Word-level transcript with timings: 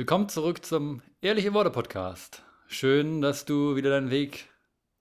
Willkommen 0.00 0.30
zurück 0.30 0.64
zum 0.64 1.02
Ehrliche 1.20 1.52
Worte 1.52 1.68
Podcast. 1.68 2.42
Schön, 2.68 3.20
dass 3.20 3.44
du 3.44 3.76
wieder 3.76 3.90
deinen 3.90 4.08
Weg 4.08 4.48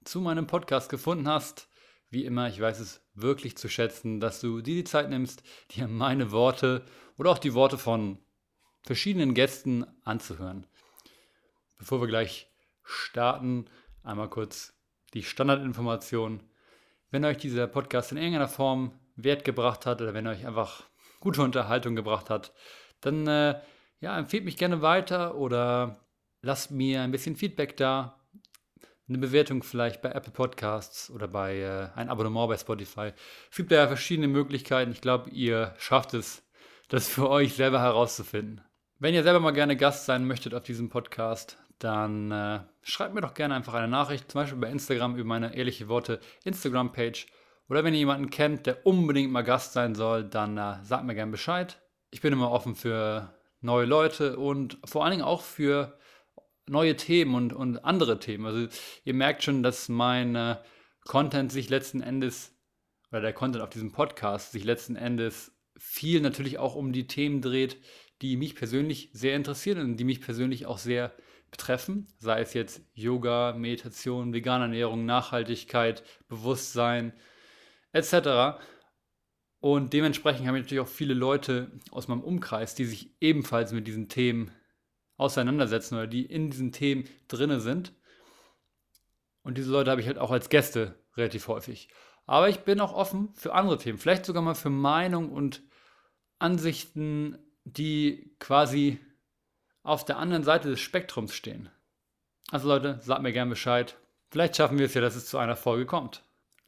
zu 0.04 0.20
meinem 0.20 0.46
Podcast 0.46 0.90
gefunden 0.90 1.26
hast. 1.26 1.70
Wie 2.10 2.26
immer, 2.26 2.50
ich 2.50 2.60
weiß 2.60 2.82
es 2.82 3.02
wirklich 3.14 3.56
zu 3.56 3.70
schätzen, 3.70 4.20
dass 4.20 4.42
du 4.42 4.60
dir 4.60 4.76
die 4.76 4.84
Zeit 4.84 5.10
nimmst, 5.10 5.42
dir 5.72 5.88
meine 5.88 6.34
Worte 6.34 6.84
oder 7.18 7.32
auch 7.32 7.38
die 7.38 7.54
Worte 7.54 7.78
von 7.78 8.20
verschiedenen 8.82 9.34
Gästen 9.34 9.86
anzuhören. 10.04 10.68
Bevor 11.78 12.02
wir 12.02 12.08
gleich 12.10 12.52
starten, 12.84 13.70
einmal 14.04 14.30
kurz 14.30 14.74
die 15.14 15.24
Standardinformation. 15.24 16.44
Wenn 17.10 17.24
euch 17.24 17.38
dieser 17.38 17.68
Podcast 17.68 18.12
in 18.12 18.18
irgendeiner 18.18 18.50
Form 18.50 19.00
Wert 19.16 19.46
gebracht 19.46 19.86
hat 19.86 20.02
oder 20.02 20.14
wenn 20.14 20.28
euch 20.28 20.46
einfach 20.46 20.84
gute 21.22 21.42
Unterhaltung 21.42 21.96
gebracht 21.96 22.30
hat, 22.30 22.54
dann 23.00 23.26
äh, 23.28 23.62
ja, 24.00 24.18
empfehlt 24.18 24.46
mich 24.46 24.58
gerne 24.58 24.82
weiter 24.82 25.36
oder 25.36 26.06
lasst 26.42 26.72
mir 26.72 27.02
ein 27.02 27.12
bisschen 27.12 27.36
Feedback 27.36 27.78
da. 27.78 28.20
Eine 29.08 29.18
Bewertung 29.18 29.64
vielleicht 29.64 30.02
bei 30.02 30.12
Apple 30.12 30.32
Podcasts 30.32 31.10
oder 31.10 31.28
bei 31.28 31.58
äh, 31.58 31.90
ein 31.96 32.10
Abonnement 32.10 32.48
bei 32.48 32.58
Spotify. 32.58 33.12
Es 33.50 33.58
gibt 33.58 33.72
ja 33.72 33.88
verschiedene 33.88 34.28
Möglichkeiten. 34.28 34.92
Ich 34.92 35.02
glaube, 35.02 35.32
ihr 35.32 35.74
schafft 35.80 36.14
es, 36.14 36.48
das 36.90 37.08
für 37.08 37.28
euch 37.30 37.56
selber 37.56 37.82
herauszufinden. 37.82 38.62
Wenn 39.00 39.16
ihr 39.16 39.24
selber 39.24 39.40
mal 39.40 39.52
gerne 39.52 39.76
Gast 39.76 40.06
sein 40.06 40.28
möchtet 40.28 40.54
auf 40.54 40.64
diesem 40.64 40.90
Podcast, 40.90 41.58
dann 41.80 42.32
äh, 42.32 42.60
schreibt 42.82 43.16
mir 43.16 43.22
doch 43.22 43.34
gerne 43.34 43.56
einfach 43.56 43.74
eine 43.74 43.88
Nachricht, 43.88 44.32
zum 44.32 44.42
Beispiel 44.42 44.60
bei 44.60 44.70
Instagram 44.70 45.16
über 45.16 45.28
meine 45.28 45.56
ehrliche 45.56 45.88
Worte 45.88 46.20
Instagram-Page. 46.44 47.28
Oder 47.70 47.84
wenn 47.84 47.94
ihr 47.94 48.00
jemanden 48.00 48.30
kennt, 48.30 48.66
der 48.66 48.86
unbedingt 48.86 49.32
mal 49.32 49.44
Gast 49.44 49.74
sein 49.74 49.96
soll, 49.96 50.24
dann 50.24 50.58
äh, 50.58 50.84
sagt 50.84 51.06
mir 51.06 51.16
gerne 51.16 51.32
Bescheid. 51.32 51.82
Ich 52.12 52.22
bin 52.22 52.34
immer 52.34 52.52
offen 52.52 52.76
für 52.76 53.34
neue 53.62 53.86
Leute 53.86 54.38
und 54.38 54.78
vor 54.86 55.04
allen 55.04 55.12
Dingen 55.12 55.24
auch 55.24 55.42
für 55.42 55.98
neue 56.68 56.96
Themen 56.96 57.36
und, 57.36 57.54
und 57.54 57.84
andere 57.84 58.20
Themen. 58.20 58.46
Also 58.46 58.68
ihr 59.04 59.14
merkt 59.14 59.44
schon, 59.44 59.64
dass 59.64 59.90
mein 59.90 60.36
äh, 60.36 60.58
Content 61.06 61.52
sich 61.52 61.70
letzten 61.70 62.02
Endes, 62.02 62.56
oder 63.12 63.22
der 63.22 63.34
Content 63.34 63.64
auf 63.64 63.70
diesem 63.70 63.92
Podcast 63.92 64.52
sich 64.52 64.64
letzten 64.64 64.96
Endes 64.96 65.52
viel 65.78 66.22
natürlich 66.22 66.58
auch 66.58 66.76
um 66.76 66.94
die 66.94 67.08
Themen 67.08 67.42
dreht, 67.42 67.78
die 68.22 68.38
mich 68.38 68.56
persönlich 68.56 69.10
sehr 69.14 69.36
interessieren 69.36 69.80
und 69.80 69.98
die 69.98 70.04
mich 70.04 70.22
persönlich 70.22 70.66
auch 70.66 70.78
sehr 70.78 71.14
betreffen, 71.52 72.08
sei 72.20 72.42
es 72.42 72.54
jetzt 72.54 72.82
Yoga, 72.94 73.54
Meditation, 73.58 74.34
vegane 74.34 74.66
Ernährung, 74.66 75.06
Nachhaltigkeit, 75.06 76.04
Bewusstsein 76.28 77.14
etc. 77.92 78.60
Und 79.60 79.92
dementsprechend 79.92 80.48
habe 80.48 80.58
ich 80.58 80.64
natürlich 80.64 80.82
auch 80.82 80.88
viele 80.88 81.14
Leute 81.14 81.72
aus 81.92 82.08
meinem 82.08 82.22
Umkreis, 82.22 82.76
die 82.76 82.86
sich 82.86 83.16
ebenfalls 83.20 83.74
mit 83.74 83.88
diesen 83.88 84.08
Themen 84.08 84.52
auseinandersetzen 85.18 85.96
oder 85.96 86.08
die 86.08 86.26
in 86.26 86.50
diesen 86.50 86.72
Themen 86.72 87.04
drinne 87.28 87.60
sind. 87.60 87.94
Und 89.44 89.58
diese 89.58 89.72
Leute 89.72 89.92
habe 89.92 90.00
ich 90.00 90.08
halt 90.08 90.18
auch 90.18 90.32
als 90.32 90.50
Gäste 90.50 90.96
relativ 91.18 91.48
häufig. 91.48 91.90
Aber 92.26 92.48
ich 92.48 92.60
bin 92.60 92.80
auch 92.80 92.94
offen 92.94 93.34
für 93.34 93.54
andere 93.54 93.78
Themen, 93.78 93.98
vielleicht 93.98 94.26
sogar 94.26 94.42
mal 94.42 94.56
für 94.56 94.70
Meinungen 94.70 95.32
und 95.32 95.62
Ansichten, 96.38 97.38
die 97.66 98.36
quasi 98.40 99.00
auf 99.84 100.06
der 100.06 100.18
anderen 100.18 100.44
Seite 100.44 100.70
des 100.70 100.80
Spektrums 100.80 101.34
stehen. 101.34 101.70
Also 102.52 102.68
Leute, 102.68 103.00
sagt 103.02 103.22
mir 103.22 103.34
gerne 103.34 103.50
Bescheid. 103.50 103.98
Vielleicht 104.30 104.56
schaffen 104.56 104.78
wir 104.78 104.86
es 104.86 104.94
ja, 104.94 105.02
dass 105.02 105.16
es 105.16 105.26
zu 105.26 105.38
einer 105.38 105.56
Folge 105.56 105.86
kommt. 105.86 106.24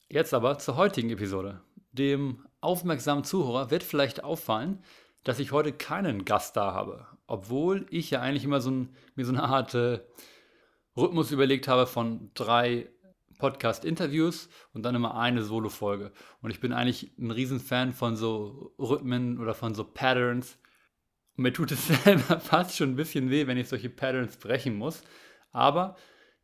Jetzt 0.10 0.34
aber 0.34 0.58
zur 0.58 0.76
heutigen 0.76 1.10
Episode. 1.12 1.62
Dem 1.92 2.46
aufmerksamen 2.62 3.24
Zuhörer 3.24 3.72
wird 3.72 3.84
vielleicht 3.84 4.24
auffallen, 4.24 4.84
dass 5.24 5.40
ich 5.40 5.52
heute 5.52 5.74
keinen 5.74 6.26
Gast 6.26 6.56
da 6.56 6.74
habe. 6.74 7.08
Obwohl 7.28 7.86
ich 7.90 8.12
ja 8.12 8.22
eigentlich 8.22 8.44
immer 8.44 8.62
so 8.62 8.72
ein, 8.72 8.96
mir 9.16 9.26
so 9.26 9.32
eine 9.32 9.44
Art 9.44 9.74
äh, 9.74 10.00
Rhythmus 10.98 11.32
überlegt 11.32 11.68
habe 11.68 11.88
von 11.88 12.32
drei 12.34 12.90
Podcast-Interviews 13.38 14.50
und 14.74 14.84
dann 14.84 14.96
immer 14.96 15.18
eine 15.18 15.44
Solo-Folge. 15.44 16.12
Und 16.42 16.52
ich 16.52 16.60
bin 16.60 16.74
eigentlich 16.74 17.12
ein 17.18 17.32
Riesenfan 17.32 17.92
von 17.92 18.16
so 18.16 18.74
Rhythmen 18.78 19.40
oder 19.40 19.54
von 19.54 19.74
so 19.74 19.84
Patterns. 19.84 20.58
Und 21.36 21.44
mir 21.44 21.54
tut 21.54 21.72
es 21.72 21.88
selber 22.04 22.40
fast 22.40 22.78
schon 22.78 22.92
ein 22.92 22.96
bisschen 22.96 23.30
weh, 23.30 23.48
wenn 23.48 23.58
ich 23.58 23.70
solche 23.70 23.90
Patterns 23.90 24.38
brechen 24.38 24.76
muss. 24.76 25.02
Aber 25.52 25.96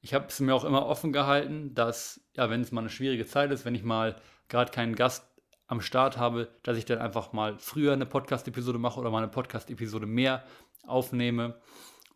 ich 0.02 0.14
habe 0.14 0.26
es 0.28 0.40
mir 0.40 0.56
auch 0.56 0.64
immer 0.64 0.86
offen 0.86 1.14
gehalten, 1.14 1.74
dass, 1.76 2.22
ja, 2.36 2.50
wenn 2.50 2.62
es 2.62 2.72
mal 2.72 2.82
eine 2.82 2.90
schwierige 2.90 3.26
Zeit 3.26 3.52
ist, 3.52 3.66
wenn 3.66 3.76
ich 3.76 3.84
mal 3.84 4.16
gerade 4.48 4.72
keinen 4.72 4.96
Gast 4.96 5.27
am 5.68 5.82
Start 5.82 6.18
habe, 6.18 6.50
dass 6.64 6.78
ich 6.78 6.86
dann 6.86 7.00
einfach 7.00 7.34
mal 7.34 7.58
früher 7.60 7.94
eine 7.94 8.06
Podcast-Episode 8.06 8.80
mache 8.80 9.00
oder 9.00 9.12
mal 9.12 9.20
eine 9.20 9.28
Podcast-Episode 9.28 10.06
mehr 10.06 10.44
aufnehme. 10.86 11.60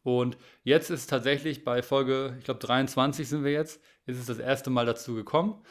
Und 0.04 0.38
jetzt 0.64 0.90
ist 0.90 1.10
tatsächlich 1.10 1.64
bei 1.64 1.84
Folge, 1.84 2.36
ich 2.40 2.46
glaube 2.46 2.60
23 2.60 3.28
sind 3.28 3.44
wir 3.44 3.52
jetzt, 3.52 3.82
ist 4.06 4.20
es 4.20 4.26
das 4.26 4.40
erste 4.40 4.70
Mal 4.70 4.86
dazu 4.86 5.14
gekommen. 5.14 5.62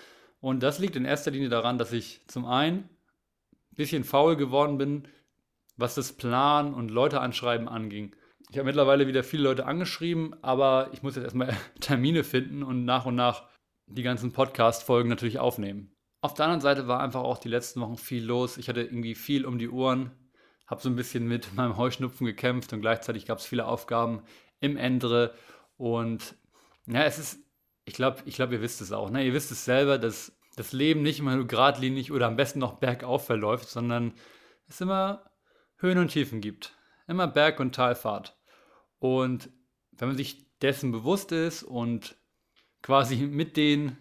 Und 0.40 0.62
das 0.62 0.78
liegt 0.78 0.96
in 0.96 1.04
erster 1.04 1.30
Linie 1.30 1.48
daran, 1.48 1.78
dass 1.78 1.92
ich 1.92 2.20
zum 2.28 2.44
einen 2.46 2.78
ein 2.78 3.76
bisschen 3.76 4.04
faul 4.04 4.36
geworden 4.36 4.78
bin, 4.78 5.08
was 5.76 5.94
das 5.94 6.12
Plan 6.12 6.74
und 6.74 6.90
Leute 6.90 7.20
anschreiben 7.20 7.68
anging. 7.68 8.14
Ich 8.50 8.58
habe 8.58 8.66
mittlerweile 8.66 9.06
wieder 9.06 9.22
viele 9.22 9.44
Leute 9.44 9.66
angeschrieben, 9.66 10.34
aber 10.42 10.90
ich 10.92 11.02
muss 11.02 11.16
jetzt 11.16 11.24
erstmal 11.24 11.56
Termine 11.80 12.24
finden 12.24 12.62
und 12.62 12.84
nach 12.84 13.06
und 13.06 13.14
nach 13.14 13.48
die 13.86 14.02
ganzen 14.02 14.32
Podcast-Folgen 14.32 15.08
natürlich 15.08 15.38
aufnehmen. 15.38 15.96
Auf 16.20 16.34
der 16.34 16.46
anderen 16.46 16.60
Seite 16.60 16.86
war 16.86 17.00
einfach 17.00 17.22
auch 17.22 17.38
die 17.38 17.48
letzten 17.48 17.80
Wochen 17.80 17.96
viel 17.96 18.24
los. 18.24 18.58
Ich 18.58 18.68
hatte 18.68 18.82
irgendwie 18.82 19.14
viel 19.14 19.46
um 19.46 19.58
die 19.58 19.70
Ohren, 19.70 20.10
habe 20.66 20.82
so 20.82 20.88
ein 20.88 20.96
bisschen 20.96 21.26
mit 21.26 21.54
meinem 21.56 21.76
Heuschnupfen 21.76 22.26
gekämpft 22.26 22.72
und 22.72 22.80
gleichzeitig 22.80 23.26
gab 23.26 23.38
es 23.38 23.46
viele 23.46 23.66
Aufgaben 23.66 24.22
im 24.60 24.76
Ende. 24.76 25.34
Und 25.76 26.34
ja, 26.86 27.04
es 27.04 27.18
ist, 27.18 27.38
ich 27.84 27.94
glaube, 27.94 28.18
ich 28.26 28.34
glaube, 28.34 28.54
ihr 28.54 28.62
wisst 28.62 28.80
es 28.80 28.92
auch. 28.92 29.10
Ne? 29.10 29.24
Ihr 29.24 29.32
wisst 29.32 29.50
es 29.50 29.64
selber, 29.64 29.98
dass 29.98 30.36
das 30.56 30.72
Leben 30.72 31.02
nicht 31.02 31.20
immer 31.20 31.36
nur 31.36 31.46
geradlinig 31.46 32.12
oder 32.12 32.26
am 32.26 32.36
besten 32.36 32.58
noch 32.58 32.74
bergauf 32.74 33.24
verläuft, 33.24 33.68
sondern 33.68 34.12
es 34.68 34.80
immer 34.80 35.30
Höhen 35.76 35.98
und 35.98 36.08
Tiefen 36.08 36.40
gibt. 36.40 36.76
Immer 37.06 37.26
Berg- 37.26 37.60
und 37.60 37.74
Talfahrt. 37.74 38.36
Und 38.98 39.50
wenn 39.92 40.08
man 40.08 40.16
sich 40.16 40.46
dessen 40.60 40.92
bewusst 40.92 41.32
ist 41.32 41.62
und 41.62 42.16
quasi 42.82 43.16
mit 43.16 43.56
den 43.56 43.96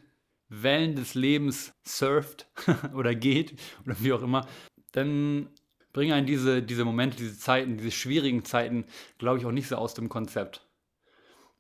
Wellen 0.50 0.96
des 0.96 1.14
Lebens 1.14 1.74
surft 1.84 2.48
oder 2.94 3.16
geht 3.16 3.60
oder 3.86 3.96
wie 4.00 4.14
auch 4.14 4.24
immer, 4.24 4.48
dann 4.92 5.50
bringen 5.94 6.14
einen 6.14 6.28
diese, 6.28 6.62
diese 6.62 6.86
Momente, 6.86 7.18
diese 7.18 7.38
Zeiten, 7.38 7.78
diese 7.78 7.92
schwierigen 7.92 8.44
Zeiten, 8.44 8.86
glaube 9.18 9.40
ich, 9.40 9.46
auch 9.46 9.52
nicht 9.52 9.68
so 9.68 9.76
aus 9.76 9.94
dem 9.94 10.10
Konzept. 10.10 10.68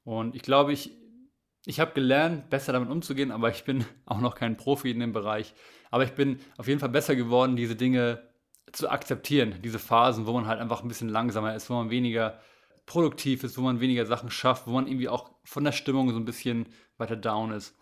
Und 0.03 0.35
ich 0.35 0.41
glaube, 0.41 0.73
ich, 0.73 0.91
ich 1.65 1.79
habe 1.79 1.93
gelernt, 1.93 2.49
besser 2.49 2.73
damit 2.73 2.89
umzugehen, 2.89 3.31
aber 3.31 3.49
ich 3.49 3.63
bin 3.63 3.85
auch 4.05 4.19
noch 4.19 4.35
kein 4.35 4.57
Profi 4.57 4.91
in 4.91 4.99
dem 4.99 5.13
Bereich. 5.13 5.53
Aber 5.91 6.03
ich 6.03 6.11
bin 6.11 6.39
auf 6.57 6.67
jeden 6.67 6.79
Fall 6.79 6.89
besser 6.89 7.15
geworden, 7.15 7.55
diese 7.55 7.75
Dinge 7.75 8.27
zu 8.71 8.89
akzeptieren, 8.89 9.55
diese 9.63 9.79
Phasen, 9.79 10.27
wo 10.27 10.33
man 10.33 10.47
halt 10.47 10.59
einfach 10.59 10.83
ein 10.83 10.87
bisschen 10.87 11.09
langsamer 11.09 11.55
ist, 11.55 11.69
wo 11.69 11.75
man 11.75 11.89
weniger 11.89 12.39
produktiv 12.85 13.43
ist, 13.43 13.57
wo 13.57 13.61
man 13.61 13.79
weniger 13.79 14.05
Sachen 14.05 14.29
schafft, 14.29 14.67
wo 14.67 14.71
man 14.71 14.87
irgendwie 14.87 15.09
auch 15.09 15.31
von 15.43 15.63
der 15.63 15.71
Stimmung 15.71 16.11
so 16.11 16.17
ein 16.17 16.25
bisschen 16.25 16.67
weiter 16.97 17.15
down 17.15 17.51
ist. 17.51 17.75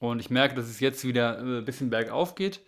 Und 0.00 0.20
ich 0.20 0.30
merke, 0.30 0.54
dass 0.54 0.68
es 0.68 0.80
jetzt 0.80 1.04
wieder 1.04 1.38
äh, 1.38 1.58
ein 1.58 1.64
bisschen 1.64 1.90
bergauf 1.90 2.34
geht. 2.34 2.60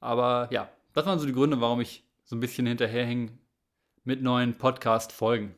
Aber 0.00 0.48
ja, 0.50 0.70
das 0.92 1.06
waren 1.06 1.18
so 1.18 1.26
die 1.26 1.32
Gründe, 1.32 1.60
warum 1.60 1.80
ich 1.80 2.04
so 2.24 2.36
ein 2.36 2.40
bisschen 2.40 2.66
hinterherhänge 2.66 3.38
mit 4.04 4.22
neuen 4.22 4.56
Podcast-Folgen. 4.58 5.54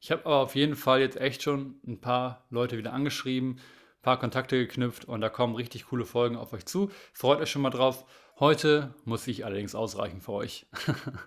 Ich 0.00 0.10
habe 0.10 0.26
aber 0.26 0.36
auf 0.36 0.54
jeden 0.54 0.76
Fall 0.76 1.00
jetzt 1.00 1.16
echt 1.16 1.42
schon 1.42 1.80
ein 1.86 2.00
paar 2.00 2.46
Leute 2.50 2.76
wieder 2.76 2.92
angeschrieben, 2.92 3.52
ein 3.52 4.02
paar 4.02 4.18
Kontakte 4.18 4.58
geknüpft 4.58 5.06
und 5.06 5.20
da 5.20 5.28
kommen 5.28 5.54
richtig 5.54 5.86
coole 5.86 6.04
Folgen 6.04 6.36
auf 6.36 6.52
euch 6.52 6.66
zu. 6.66 6.90
Freut 7.12 7.40
euch 7.40 7.50
schon 7.50 7.62
mal 7.62 7.70
drauf. 7.70 8.04
Heute 8.38 8.94
muss 9.04 9.26
ich 9.26 9.44
allerdings 9.44 9.74
ausreichen 9.74 10.20
für 10.20 10.32
euch. 10.32 10.66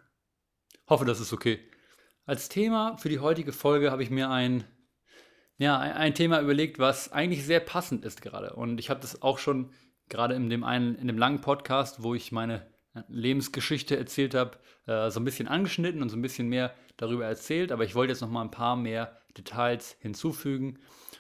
Hoffe, 0.88 1.06
das 1.06 1.20
ist 1.20 1.34
okay. 1.34 1.60
Als 2.26 2.50
Thema 2.50 2.98
für 2.98 3.10
die 3.10 3.20
heutige 3.20 3.54
Folge 3.54 3.92
habe 3.92 4.04
ich 4.04 4.10
mir 4.10 4.30
ein 4.30 4.64
ja, 5.58 5.80
ein 5.80 6.14
Thema 6.14 6.40
überlegt, 6.42 6.80
was 6.80 7.12
eigentlich 7.12 7.46
sehr 7.46 7.60
passend 7.60 8.06
ist 8.06 8.22
gerade. 8.22 8.54
Und 8.54 8.80
ich 8.80 8.90
habe 8.90 9.00
das 9.00 9.22
auch 9.22 9.40
schon 9.40 9.72
gerade 10.10 10.36
in 10.36 10.50
dem 10.50 10.64
einen, 10.64 10.96
in 10.96 11.08
dem 11.08 11.18
langen 11.18 11.42
Podcast, 11.42 12.04
wo 12.04 12.14
ich 12.14 12.32
meine 12.32 12.68
Lebensgeschichte 13.08 13.98
erzählt 13.98 14.34
habe, 14.36 14.58
äh, 14.86 15.10
so 15.10 15.20
ein 15.20 15.26
bisschen 15.26 15.48
angeschnitten 15.48 16.02
und 16.02 16.10
so 16.10 16.18
ein 16.18 16.22
bisschen 16.22 16.48
mehr 16.48 16.74
darüber 16.98 17.26
erzählt. 17.26 17.72
Aber 17.72 17.84
ich 17.84 17.96
wollte 17.96 18.14
jetzt 18.14 18.22
noch 18.22 18.30
mal 18.30 18.42
ein 18.42 18.52
paar 18.52 18.76
mehr 18.76 19.18
Details 19.38 19.98
hinzufügen. 20.00 20.80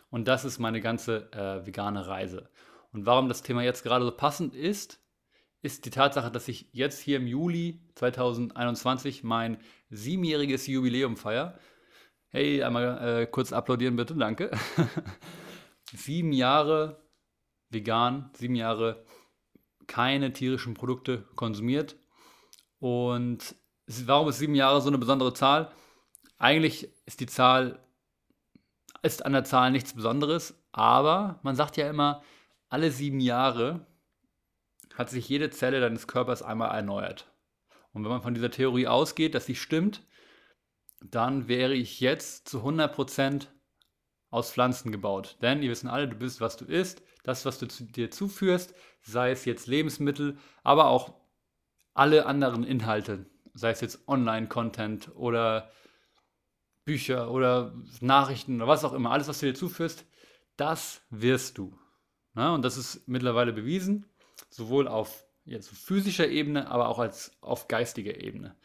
Und 0.10 0.28
das 0.28 0.46
ist 0.46 0.60
meine 0.60 0.82
ganze 0.82 1.32
äh, 1.34 1.66
vegane 1.66 2.08
Reise. 2.08 2.50
Und 2.94 3.06
warum 3.06 3.28
das 3.28 3.44
Thema 3.44 3.64
jetzt 3.64 3.84
gerade 3.84 4.06
so 4.06 4.12
passend 4.12 4.56
ist, 4.56 5.02
ist 5.62 5.86
die 5.86 5.90
Tatsache, 5.90 6.32
dass 6.32 6.48
ich 6.48 6.70
jetzt 6.72 7.00
hier 7.00 7.18
im 7.18 7.28
Juli 7.28 7.82
2021 7.96 9.24
mein 9.24 9.58
siebenjähriges 9.90 10.68
Jubiläum 10.68 11.18
feiere. 11.18 11.60
Hey, 12.30 12.62
einmal 12.64 13.22
äh, 13.22 13.26
kurz 13.28 13.54
applaudieren 13.54 13.96
bitte, 13.96 14.16
danke. 14.16 14.52
sieben 15.94 16.34
Jahre 16.34 17.02
vegan, 17.70 18.32
sieben 18.34 18.56
Jahre 18.56 19.06
keine 19.88 20.34
tierischen 20.34 20.74
Produkte 20.74 21.28
konsumiert. 21.36 21.96
Und 22.80 23.56
warum 23.88 24.30
ist 24.30 24.40
sieben 24.40 24.56
Jahre 24.56 24.82
so 24.82 24.90
eine 24.90 24.98
besondere 24.98 25.34
Zahl? 25.34 25.72
eigentlich 26.38 26.90
ist 27.06 27.20
die 27.20 27.26
Zahl, 27.26 27.80
ist 29.02 29.26
an 29.26 29.34
der 29.34 29.44
Zahl 29.44 29.72
nichts 29.72 29.94
Besonderes, 29.94 30.56
aber 30.72 31.40
man 31.44 31.56
sagt 31.56 31.78
ja 31.78 31.90
immer, 31.90 32.24
alle 32.70 32.92
sieben 32.92 33.20
Jahre 33.20 33.86
hat 34.96 35.10
sich 35.10 35.30
jede 35.30 35.50
Zelle 35.50 35.80
deines 35.80 36.08
Körpers 36.08 36.42
einmal 36.42 36.76
erneuert. 36.76 37.32
Und 37.94 38.04
wenn 38.04 38.12
man 38.12 38.22
von 38.22 38.34
dieser 38.34 38.52
Theorie 38.52 38.88
ausgeht, 38.88 39.36
dass 39.36 39.46
sie 39.46 39.56
stimmt, 39.56 40.04
dann 41.02 41.48
wäre 41.48 41.74
ich 41.74 42.00
jetzt 42.00 42.50
zu 42.50 42.60
100% 42.60 43.48
aus 44.30 44.52
Pflanzen 44.52 44.92
gebaut. 44.92 45.38
Denn 45.42 45.64
ihr 45.64 45.70
wissen 45.70 45.88
alle, 45.88 46.08
du 46.08 46.16
bist, 46.16 46.42
was 46.42 46.58
du 46.58 46.66
isst, 46.66 47.02
das, 47.24 47.46
was 47.46 47.60
du 47.60 47.68
zu 47.68 47.86
dir 47.86 48.12
zuführst, 48.12 48.74
sei 49.02 49.32
es 49.32 49.46
jetzt 49.46 49.68
Lebensmittel, 49.68 50.38
aber 50.64 50.88
auch 50.88 51.14
alle 51.94 52.26
anderen 52.26 52.64
Inhalte, 52.64 53.26
sei 53.54 53.72
es 53.72 53.82
jetzt 53.82 54.08
Online-Content 54.08 55.16
oder 55.16 55.72
Bücher 56.86 57.32
oder 57.32 57.76
Nachrichten 58.00 58.58
oder 58.58 58.68
was 58.68 58.86
auch 58.86 58.94
immer, 58.94 59.12
alles, 59.12 59.28
was 59.28 59.40
du 59.40 59.48
dir 59.48 59.56
zuführst, 59.56 60.06
das 60.56 61.02
wirst 61.10 61.58
du. 61.58 61.78
Ja, 62.36 62.54
und 62.54 62.64
das 62.64 62.78
ist 62.78 63.08
mittlerweile 63.08 63.52
bewiesen, 63.52 64.06
sowohl 64.50 64.88
auf 64.88 65.26
jetzt 65.44 65.70
physischer 65.70 66.28
Ebene, 66.28 66.70
aber 66.70 66.88
auch 66.88 67.00
als 67.00 67.32
auf 67.42 67.68
geistiger 67.68 68.22
Ebene. 68.22 68.56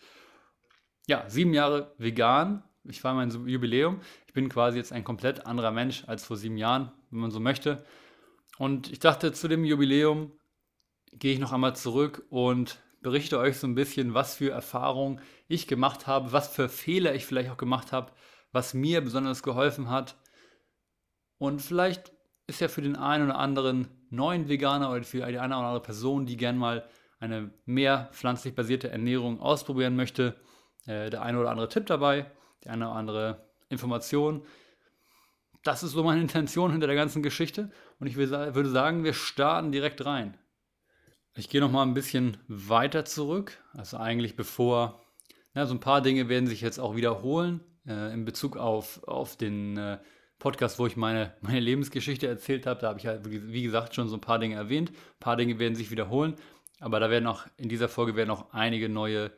Ja, 1.06 1.28
sieben 1.28 1.52
Jahre 1.52 1.94
vegan. 1.98 2.62
Ich 2.84 3.00
feiere 3.00 3.14
mein 3.14 3.30
Jubiläum. 3.46 4.00
Ich 4.26 4.32
bin 4.32 4.48
quasi 4.48 4.78
jetzt 4.78 4.92
ein 4.92 5.04
komplett 5.04 5.46
anderer 5.46 5.72
Mensch 5.72 6.04
als 6.06 6.24
vor 6.24 6.36
sieben 6.36 6.56
Jahren, 6.56 6.92
wenn 7.10 7.20
man 7.20 7.30
so 7.30 7.40
möchte. 7.40 7.84
Und 8.58 8.90
ich 8.90 9.00
dachte, 9.00 9.32
zu 9.32 9.48
dem 9.48 9.64
Jubiläum 9.64 10.32
gehe 11.12 11.34
ich 11.34 11.40
noch 11.40 11.52
einmal 11.52 11.74
zurück 11.74 12.24
und 12.30 12.78
berichte 13.00 13.38
euch 13.38 13.58
so 13.58 13.66
ein 13.66 13.74
bisschen, 13.74 14.14
was 14.14 14.36
für 14.36 14.50
Erfahrungen 14.50 15.20
ich 15.48 15.66
gemacht 15.66 16.06
habe, 16.06 16.32
was 16.32 16.48
für 16.48 16.68
Fehler 16.68 17.14
ich 17.14 17.26
vielleicht 17.26 17.50
auch 17.50 17.56
gemacht 17.56 17.92
habe, 17.92 18.12
was 18.52 18.74
mir 18.74 19.00
besonders 19.00 19.42
geholfen 19.42 19.90
hat. 19.90 20.16
Und 21.38 21.60
vielleicht 21.60 22.12
ist 22.46 22.60
ja 22.60 22.68
für 22.68 22.82
den 22.82 22.96
einen 22.96 23.24
oder 23.24 23.38
anderen 23.38 23.88
neuen 24.10 24.48
Veganer 24.48 24.90
oder 24.90 25.02
für 25.02 25.18
die 25.18 25.24
eine 25.38 25.56
oder 25.56 25.66
andere 25.66 25.82
Person, 25.82 26.26
die 26.26 26.36
gern 26.36 26.56
mal 26.56 26.88
eine 27.18 27.52
mehr 27.64 28.08
pflanzlich 28.12 28.54
basierte 28.54 28.90
Ernährung 28.90 29.40
ausprobieren 29.40 29.96
möchte, 29.96 30.36
äh, 30.86 31.10
der 31.10 31.22
eine 31.22 31.38
oder 31.38 31.50
andere 31.50 31.68
Tipp 31.68 31.86
dabei, 31.86 32.30
die 32.64 32.68
eine 32.68 32.86
oder 32.88 32.96
andere 32.96 33.46
Information. 33.68 34.42
Das 35.62 35.82
ist 35.82 35.92
so 35.92 36.02
meine 36.02 36.20
Intention 36.20 36.72
hinter 36.72 36.86
der 36.86 36.96
ganzen 36.96 37.22
Geschichte 37.22 37.70
und 38.00 38.06
ich 38.06 38.16
würde 38.16 38.70
sagen, 38.70 39.04
wir 39.04 39.14
starten 39.14 39.72
direkt 39.72 40.04
rein. 40.04 40.36
Ich 41.34 41.48
gehe 41.48 41.60
noch 41.60 41.70
mal 41.70 41.82
ein 41.82 41.94
bisschen 41.94 42.36
weiter 42.48 43.04
zurück, 43.04 43.58
also 43.72 43.96
eigentlich 43.96 44.36
bevor, 44.36 45.00
ja, 45.54 45.64
so 45.66 45.74
ein 45.74 45.80
paar 45.80 46.02
Dinge 46.02 46.28
werden 46.28 46.46
sich 46.46 46.60
jetzt 46.60 46.78
auch 46.78 46.94
wiederholen 46.94 47.60
äh, 47.86 48.12
in 48.12 48.24
Bezug 48.24 48.56
auf, 48.56 49.02
auf 49.04 49.36
den 49.36 49.76
äh, 49.78 49.98
Podcast, 50.38 50.78
wo 50.78 50.86
ich 50.86 50.96
meine, 50.96 51.32
meine 51.40 51.60
Lebensgeschichte 51.60 52.26
erzählt 52.26 52.66
habe. 52.66 52.80
Da 52.80 52.88
habe 52.88 52.98
ich 52.98 53.06
halt, 53.06 53.20
wie 53.30 53.62
gesagt, 53.62 53.94
schon 53.94 54.08
so 54.08 54.16
ein 54.16 54.20
paar 54.20 54.38
Dinge 54.38 54.56
erwähnt. 54.56 54.90
Ein 54.90 55.20
paar 55.20 55.36
Dinge 55.36 55.58
werden 55.58 55.74
sich 55.74 55.90
wiederholen, 55.90 56.34
aber 56.80 57.00
da 57.00 57.08
werden 57.08 57.26
auch 57.26 57.46
in 57.56 57.68
dieser 57.68 57.88
Folge 57.88 58.16
werden 58.16 58.30
auch 58.30 58.52
einige 58.52 58.88
neue 58.88 59.30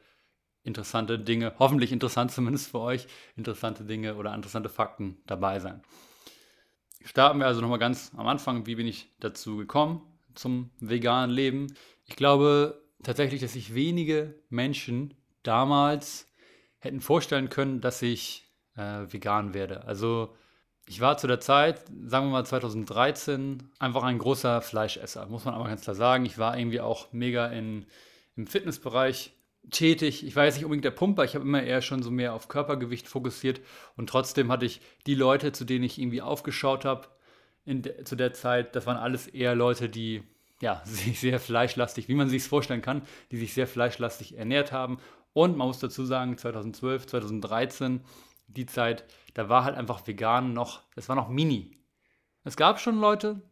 interessante 0.64 1.18
Dinge, 1.18 1.54
hoffentlich 1.58 1.92
interessant 1.92 2.30
zumindest 2.32 2.70
für 2.70 2.80
euch, 2.80 3.06
interessante 3.36 3.84
Dinge 3.84 4.16
oder 4.16 4.34
interessante 4.34 4.68
Fakten 4.68 5.18
dabei 5.26 5.60
sein. 5.60 5.82
Starten 7.04 7.38
wir 7.38 7.46
also 7.46 7.60
nochmal 7.60 7.78
ganz 7.78 8.12
am 8.16 8.26
Anfang. 8.26 8.66
Wie 8.66 8.76
bin 8.76 8.86
ich 8.86 9.14
dazu 9.20 9.58
gekommen 9.58 10.00
zum 10.34 10.70
veganen 10.80 11.30
Leben? 11.30 11.74
Ich 12.06 12.16
glaube 12.16 12.82
tatsächlich, 13.02 13.42
dass 13.42 13.52
sich 13.52 13.74
wenige 13.74 14.34
Menschen 14.48 15.14
damals 15.42 16.26
hätten 16.78 17.00
vorstellen 17.00 17.50
können, 17.50 17.82
dass 17.82 18.00
ich 18.00 18.50
äh, 18.76 19.12
vegan 19.12 19.52
werde. 19.52 19.84
Also 19.84 20.34
ich 20.86 21.00
war 21.00 21.16
zu 21.16 21.26
der 21.26 21.40
Zeit, 21.40 21.82
sagen 22.06 22.26
wir 22.26 22.32
mal 22.32 22.46
2013, 22.46 23.70
einfach 23.78 24.02
ein 24.02 24.18
großer 24.18 24.60
Fleischesser, 24.60 25.26
muss 25.26 25.44
man 25.44 25.54
aber 25.54 25.64
ganz 25.64 25.82
klar 25.82 25.96
sagen. 25.96 26.26
Ich 26.26 26.38
war 26.38 26.58
irgendwie 26.58 26.80
auch 26.80 27.12
mega 27.12 27.46
in, 27.46 27.86
im 28.36 28.46
Fitnessbereich 28.46 29.32
tätig. 29.70 30.26
Ich 30.26 30.36
war 30.36 30.44
jetzt 30.44 30.56
nicht 30.56 30.64
unbedingt 30.64 30.84
der 30.84 30.90
Pumper, 30.90 31.24
ich 31.24 31.34
habe 31.34 31.44
immer 31.44 31.62
eher 31.62 31.82
schon 31.82 32.02
so 32.02 32.10
mehr 32.10 32.34
auf 32.34 32.48
Körpergewicht 32.48 33.08
fokussiert 33.08 33.60
und 33.96 34.08
trotzdem 34.08 34.50
hatte 34.50 34.66
ich 34.66 34.80
die 35.06 35.14
Leute, 35.14 35.52
zu 35.52 35.64
denen 35.64 35.84
ich 35.84 35.98
irgendwie 35.98 36.22
aufgeschaut 36.22 36.84
habe, 36.84 37.08
de, 37.66 38.04
zu 38.04 38.16
der 38.16 38.32
Zeit, 38.32 38.76
das 38.76 38.86
waren 38.86 38.96
alles 38.96 39.26
eher 39.26 39.54
Leute, 39.54 39.88
die 39.88 40.22
ja, 40.60 40.82
sich 40.84 41.20
sehr 41.20 41.40
fleischlastig, 41.40 42.08
wie 42.08 42.14
man 42.14 42.28
sich 42.28 42.42
es 42.42 42.48
vorstellen 42.48 42.82
kann, 42.82 43.02
die 43.30 43.36
sich 43.36 43.54
sehr 43.54 43.66
fleischlastig 43.66 44.36
ernährt 44.38 44.72
haben. 44.72 44.98
Und 45.32 45.56
man 45.56 45.66
muss 45.66 45.80
dazu 45.80 46.04
sagen, 46.04 46.38
2012, 46.38 47.06
2013, 47.06 48.00
die 48.46 48.66
Zeit, 48.66 49.04
da 49.34 49.48
war 49.48 49.64
halt 49.64 49.76
einfach 49.76 50.06
vegan 50.06 50.52
noch, 50.52 50.82
das 50.94 51.08
war 51.08 51.16
noch 51.16 51.28
mini. 51.28 51.76
Es 52.44 52.56
gab 52.56 52.78
schon 52.78 53.00
Leute, 53.00 53.42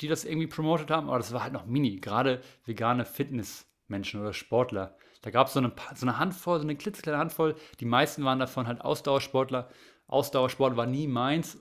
die 0.00 0.08
das 0.08 0.24
irgendwie 0.24 0.46
promotet 0.46 0.90
haben, 0.90 1.08
aber 1.08 1.18
das 1.18 1.32
war 1.32 1.42
halt 1.42 1.52
noch 1.52 1.66
mini. 1.66 1.96
Gerade 1.96 2.40
vegane 2.64 3.04
Fitnessmenschen 3.04 4.20
oder 4.20 4.32
Sportler. 4.32 4.96
Da 5.22 5.30
gab 5.30 5.48
es 5.48 5.52
so 5.52 5.60
eine, 5.60 5.72
so 5.94 6.06
eine 6.06 6.18
Handvoll, 6.18 6.58
so 6.58 6.64
eine 6.64 6.76
klitzekleine 6.76 7.18
Handvoll. 7.18 7.54
Die 7.80 7.84
meisten 7.84 8.24
waren 8.24 8.38
davon 8.38 8.66
halt 8.66 8.80
Ausdauersportler. 8.80 9.68
Ausdauersport 10.06 10.76
war 10.76 10.86
nie 10.86 11.06
meins. 11.06 11.58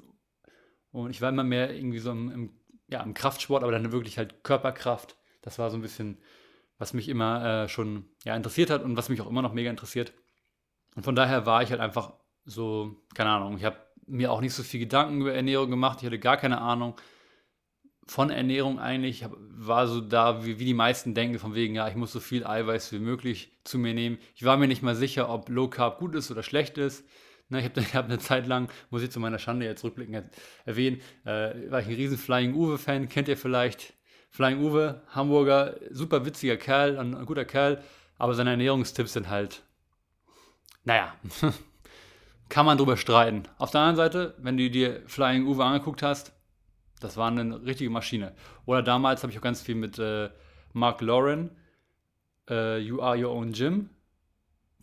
Und 0.91 1.11
ich 1.11 1.21
war 1.21 1.29
immer 1.29 1.43
mehr 1.43 1.75
irgendwie 1.75 1.99
so 1.99 2.11
im, 2.11 2.31
im, 2.31 2.53
ja, 2.87 3.03
im 3.03 3.13
Kraftsport, 3.13 3.63
aber 3.63 3.71
dann 3.71 3.91
wirklich 3.91 4.17
halt 4.17 4.43
Körperkraft. 4.43 5.17
Das 5.41 5.59
war 5.59 5.69
so 5.69 5.77
ein 5.77 5.81
bisschen, 5.81 6.17
was 6.77 6.93
mich 6.93 7.09
immer 7.09 7.63
äh, 7.63 7.69
schon 7.69 8.05
ja, 8.23 8.35
interessiert 8.35 8.69
hat 8.69 8.83
und 8.83 8.97
was 8.97 9.09
mich 9.09 9.21
auch 9.21 9.29
immer 9.29 9.41
noch 9.41 9.53
mega 9.53 9.69
interessiert. 9.69 10.13
Und 10.95 11.03
von 11.03 11.15
daher 11.15 11.45
war 11.45 11.61
ich 11.61 11.69
halt 11.69 11.81
einfach 11.81 12.13
so, 12.45 12.95
keine 13.13 13.29
Ahnung, 13.29 13.57
ich 13.57 13.65
habe 13.65 13.77
mir 14.07 14.31
auch 14.31 14.41
nicht 14.41 14.53
so 14.53 14.63
viel 14.63 14.79
Gedanken 14.79 15.21
über 15.21 15.33
Ernährung 15.33 15.69
gemacht, 15.69 15.99
ich 15.99 16.05
hatte 16.07 16.17
gar 16.17 16.37
keine 16.37 16.61
Ahnung 16.61 16.95
von 18.09 18.31
Ernährung 18.31 18.79
eigentlich, 18.79 19.21
ich 19.21 19.29
war 19.29 19.87
so 19.87 20.01
da, 20.01 20.43
wie, 20.43 20.57
wie 20.57 20.65
die 20.65 20.73
meisten 20.73 21.13
denken, 21.13 21.37
von 21.37 21.53
wegen, 21.53 21.75
ja, 21.75 21.87
ich 21.87 21.95
muss 21.95 22.11
so 22.11 22.19
viel 22.19 22.43
Eiweiß 22.43 22.91
wie 22.91 22.97
möglich 22.97 23.51
zu 23.63 23.77
mir 23.77 23.93
nehmen. 23.93 24.17
Ich 24.33 24.43
war 24.43 24.57
mir 24.57 24.67
nicht 24.67 24.81
mal 24.81 24.95
sicher, 24.95 25.29
ob 25.29 25.47
Low 25.47 25.67
Carb 25.67 25.99
gut 25.99 26.15
ist 26.15 26.31
oder 26.31 26.41
schlecht 26.41 26.79
ist. 26.79 27.05
Ne, 27.49 27.59
ich 27.59 27.65
habe 27.65 27.81
hab 27.93 28.05
eine 28.05 28.17
Zeit 28.17 28.47
lang, 28.47 28.71
muss 28.89 29.03
ich 29.03 29.11
zu 29.11 29.19
meiner 29.19 29.37
Schande 29.37 29.67
jetzt 29.67 29.83
rückblicken 29.83 30.27
erwähnen, 30.65 31.01
äh, 31.23 31.69
war 31.69 31.81
ich 31.81 31.87
ein 31.87 31.93
riesen 31.93 32.17
Flying 32.17 32.55
Uwe-Fan, 32.55 33.09
kennt 33.09 33.27
ihr 33.27 33.37
vielleicht? 33.37 33.93
Flying 34.31 34.59
Uwe, 34.59 35.03
Hamburger, 35.09 35.75
super 35.91 36.25
witziger 36.25 36.57
Kerl, 36.57 36.97
ein, 36.97 37.13
ein 37.13 37.25
guter 37.27 37.45
Kerl, 37.45 37.83
aber 38.17 38.33
seine 38.33 38.51
Ernährungstipps 38.51 39.13
sind 39.13 39.29
halt, 39.29 39.61
naja, 40.83 41.13
kann 42.49 42.65
man 42.65 42.79
drüber 42.79 42.97
streiten. 42.97 43.43
Auf 43.59 43.69
der 43.69 43.81
anderen 43.81 43.97
Seite, 43.97 44.35
wenn 44.39 44.57
du 44.57 44.67
dir 44.71 45.03
Flying 45.05 45.45
Uwe 45.45 45.63
angeguckt 45.63 46.01
hast, 46.01 46.33
das 46.99 47.17
war 47.17 47.27
eine 47.27 47.65
richtige 47.65 47.89
Maschine. 47.89 48.33
Oder 48.65 48.83
damals 48.83 49.23
habe 49.23 49.31
ich 49.31 49.39
auch 49.39 49.43
ganz 49.43 49.61
viel 49.61 49.75
mit 49.75 49.99
äh, 49.99 50.29
Mark 50.73 51.01
Lauren, 51.01 51.51
äh, 52.49 52.79
You 52.79 53.01
Are 53.01 53.17
Your 53.17 53.31
Own 53.31 53.51
Gym, 53.53 53.89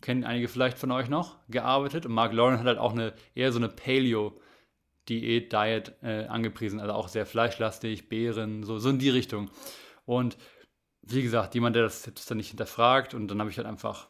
kennen 0.01 0.23
einige 0.23 0.47
vielleicht 0.47 0.77
von 0.77 0.91
euch 0.91 1.09
noch, 1.09 1.37
gearbeitet. 1.49 2.05
Und 2.05 2.13
Mark 2.13 2.33
Lauren 2.33 2.59
hat 2.59 2.65
halt 2.65 2.79
auch 2.79 2.93
eine 2.93 3.13
eher 3.35 3.51
so 3.51 3.59
eine 3.59 3.69
Paleo-Diät, 3.69 5.51
Diet 5.53 5.93
äh, 6.01 6.25
angepriesen. 6.25 6.79
Also 6.79 6.93
auch 6.93 7.07
sehr 7.07 7.25
fleischlastig, 7.25 8.09
Beeren, 8.09 8.63
so, 8.63 8.79
so 8.79 8.89
in 8.89 8.99
die 8.99 9.09
Richtung. 9.09 9.49
Und 10.05 10.37
wie 11.01 11.23
gesagt, 11.23 11.55
jemand, 11.55 11.75
der 11.75 11.83
das, 11.83 12.03
das 12.03 12.25
dann 12.25 12.37
nicht 12.37 12.49
hinterfragt. 12.49 13.13
Und 13.13 13.27
dann 13.29 13.39
habe 13.39 13.49
ich 13.49 13.57
halt 13.57 13.67
einfach 13.67 14.09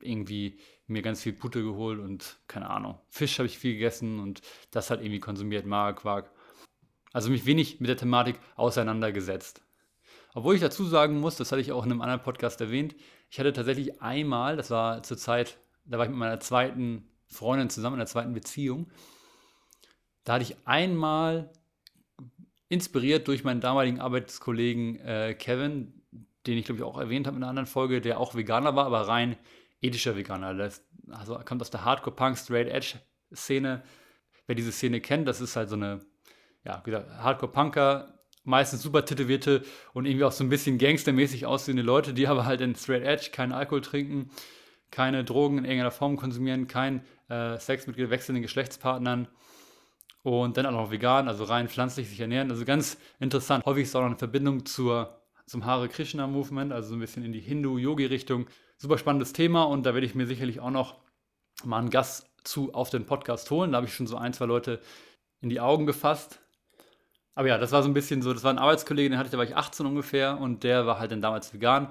irgendwie 0.00 0.58
mir 0.86 1.02
ganz 1.02 1.22
viel 1.22 1.32
Putte 1.32 1.62
geholt 1.62 1.98
und 1.98 2.36
keine 2.46 2.68
Ahnung. 2.68 2.98
Fisch 3.08 3.38
habe 3.38 3.46
ich 3.46 3.58
viel 3.58 3.74
gegessen 3.74 4.20
und 4.20 4.42
das 4.70 4.90
halt 4.90 5.00
irgendwie 5.00 5.20
konsumiert, 5.20 5.66
Magerquark. 5.66 6.30
Also 7.14 7.30
mich 7.30 7.46
wenig 7.46 7.80
mit 7.80 7.88
der 7.88 7.96
Thematik 7.96 8.38
auseinandergesetzt. 8.56 9.62
Obwohl 10.34 10.56
ich 10.56 10.60
dazu 10.60 10.84
sagen 10.84 11.20
muss, 11.20 11.36
das 11.36 11.52
hatte 11.52 11.62
ich 11.62 11.70
auch 11.70 11.86
in 11.86 11.92
einem 11.92 12.02
anderen 12.02 12.22
Podcast 12.22 12.60
erwähnt, 12.60 12.96
ich 13.30 13.38
hatte 13.38 13.52
tatsächlich 13.52 14.02
einmal, 14.02 14.56
das 14.56 14.70
war 14.70 15.02
zur 15.04 15.16
Zeit, 15.16 15.58
da 15.84 15.96
war 15.96 16.04
ich 16.04 16.10
mit 16.10 16.18
meiner 16.18 16.40
zweiten 16.40 17.08
Freundin 17.26 17.70
zusammen 17.70 17.94
in 17.94 18.00
der 18.00 18.08
zweiten 18.08 18.34
Beziehung, 18.34 18.90
da 20.24 20.34
hatte 20.34 20.44
ich 20.44 20.56
einmal 20.66 21.52
inspiriert 22.68 23.28
durch 23.28 23.44
meinen 23.44 23.60
damaligen 23.60 24.00
Arbeitskollegen 24.00 24.98
äh, 24.98 25.34
Kevin, 25.34 26.02
den 26.48 26.58
ich 26.58 26.64
glaube 26.64 26.78
ich 26.78 26.84
auch 26.84 26.98
erwähnt 26.98 27.28
habe 27.28 27.36
in 27.36 27.44
einer 27.44 27.50
anderen 27.50 27.68
Folge, 27.68 28.00
der 28.00 28.18
auch 28.18 28.34
Veganer 28.34 28.74
war, 28.74 28.86
aber 28.86 29.06
rein 29.06 29.36
ethischer 29.80 30.16
Veganer. 30.16 30.54
Der 30.54 30.72
also 31.10 31.38
kommt 31.44 31.62
aus 31.62 31.70
der 31.70 31.84
Hardcore-Punk, 31.84 32.36
Straight-Edge-Szene. 32.36 33.84
Wer 34.46 34.54
diese 34.56 34.72
Szene 34.72 35.00
kennt, 35.00 35.28
das 35.28 35.40
ist 35.40 35.54
halt 35.54 35.68
so 35.68 35.76
eine, 35.76 36.00
ja, 36.64 36.80
wie 36.84 36.90
gesagt, 36.90 37.10
Hardcore-Punker, 37.18 38.14
meistens 38.44 38.82
super 38.82 39.04
tätowierte 39.04 39.62
und 39.92 40.06
irgendwie 40.06 40.24
auch 40.24 40.32
so 40.32 40.44
ein 40.44 40.50
bisschen 40.50 40.78
gangstermäßig 40.78 41.46
aussehende 41.46 41.82
Leute, 41.82 42.14
die 42.14 42.26
aber 42.28 42.44
halt 42.46 42.60
in 42.60 42.74
Straight 42.74 43.02
Edge 43.02 43.30
keinen 43.32 43.52
Alkohol 43.52 43.80
trinken, 43.80 44.30
keine 44.90 45.24
Drogen 45.24 45.58
in 45.58 45.64
irgendeiner 45.64 45.90
Form 45.90 46.16
konsumieren, 46.16 46.68
kein 46.68 47.04
äh, 47.28 47.58
Sex 47.58 47.86
mit 47.86 47.96
wechselnden 47.98 48.42
Geschlechtspartnern 48.42 49.28
und 50.22 50.56
dann 50.56 50.66
auch 50.66 50.72
noch 50.72 50.90
vegan, 50.90 51.28
also 51.28 51.44
rein 51.44 51.68
pflanzlich 51.68 52.08
sich 52.08 52.20
ernähren. 52.20 52.50
Also 52.50 52.64
ganz 52.64 52.96
interessant. 53.20 53.64
Häufig 53.66 53.84
ist 53.84 53.94
auch 53.94 54.00
noch 54.00 54.08
eine 54.08 54.18
Verbindung 54.18 54.64
zur, 54.64 55.20
zum 55.46 55.66
Hare 55.66 55.88
Krishna 55.88 56.26
Movement, 56.26 56.72
also 56.72 56.90
so 56.90 56.94
ein 56.94 57.00
bisschen 57.00 57.24
in 57.24 57.32
die 57.32 57.40
Hindu-Yogi-Richtung. 57.40 58.46
Super 58.78 58.98
spannendes 58.98 59.32
Thema 59.32 59.64
und 59.64 59.84
da 59.84 59.94
werde 59.94 60.06
ich 60.06 60.14
mir 60.14 60.26
sicherlich 60.26 60.60
auch 60.60 60.70
noch 60.70 60.96
mal 61.64 61.78
einen 61.78 61.90
Gast 61.90 62.30
zu 62.42 62.72
auf 62.72 62.90
den 62.90 63.06
Podcast 63.06 63.50
holen. 63.50 63.72
Da 63.72 63.76
habe 63.76 63.86
ich 63.86 63.94
schon 63.94 64.06
so 64.06 64.16
ein, 64.16 64.32
zwei 64.32 64.46
Leute 64.46 64.80
in 65.40 65.50
die 65.50 65.60
Augen 65.60 65.86
gefasst. 65.86 66.40
Aber 67.34 67.48
ja, 67.48 67.58
das 67.58 67.72
war 67.72 67.82
so 67.82 67.88
ein 67.88 67.94
bisschen 67.94 68.22
so, 68.22 68.32
das 68.32 68.44
war 68.44 68.52
ein 68.52 68.58
Arbeitskollege, 68.58 69.10
den 69.10 69.18
hatte 69.18 69.28
ich, 69.28 69.32
da 69.32 69.38
war 69.38 69.44
ich 69.44 69.56
18 69.56 69.86
ungefähr 69.86 70.38
und 70.40 70.62
der 70.62 70.86
war 70.86 70.98
halt 70.98 71.10
dann 71.10 71.20
damals 71.20 71.52
vegan 71.52 71.88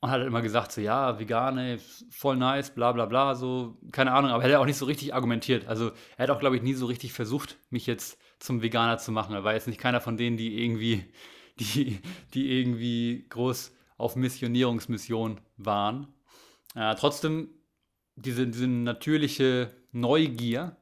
und 0.00 0.10
hat 0.10 0.18
halt 0.18 0.26
immer 0.26 0.42
gesagt, 0.42 0.72
so 0.72 0.80
ja, 0.80 1.18
vegan, 1.18 1.58
ey, 1.58 1.78
voll 2.10 2.36
nice, 2.36 2.70
bla 2.70 2.92
bla 2.92 3.06
bla, 3.06 3.34
so, 3.34 3.78
keine 3.92 4.12
Ahnung, 4.12 4.30
aber 4.30 4.44
er 4.44 4.54
hat 4.54 4.60
auch 4.60 4.66
nicht 4.66 4.76
so 4.76 4.84
richtig 4.86 5.14
argumentiert. 5.14 5.66
Also 5.68 5.92
er 6.16 6.24
hat 6.24 6.30
auch, 6.30 6.40
glaube 6.40 6.56
ich, 6.56 6.62
nie 6.62 6.74
so 6.74 6.86
richtig 6.86 7.12
versucht, 7.12 7.56
mich 7.70 7.86
jetzt 7.86 8.18
zum 8.38 8.62
Veganer 8.62 8.98
zu 8.98 9.12
machen. 9.12 9.34
Er 9.34 9.44
war 9.44 9.54
jetzt 9.54 9.68
nicht 9.68 9.80
keiner 9.80 10.00
von 10.00 10.16
denen, 10.16 10.36
die 10.36 10.62
irgendwie, 10.62 11.04
die, 11.58 12.00
die 12.34 12.60
irgendwie 12.60 13.26
groß 13.28 13.74
auf 13.96 14.16
Missionierungsmission 14.16 15.40
waren. 15.56 16.08
Äh, 16.74 16.94
trotzdem, 16.96 17.48
diese, 18.16 18.46
diese 18.46 18.66
natürliche 18.66 19.72
Neugier, 19.92 20.76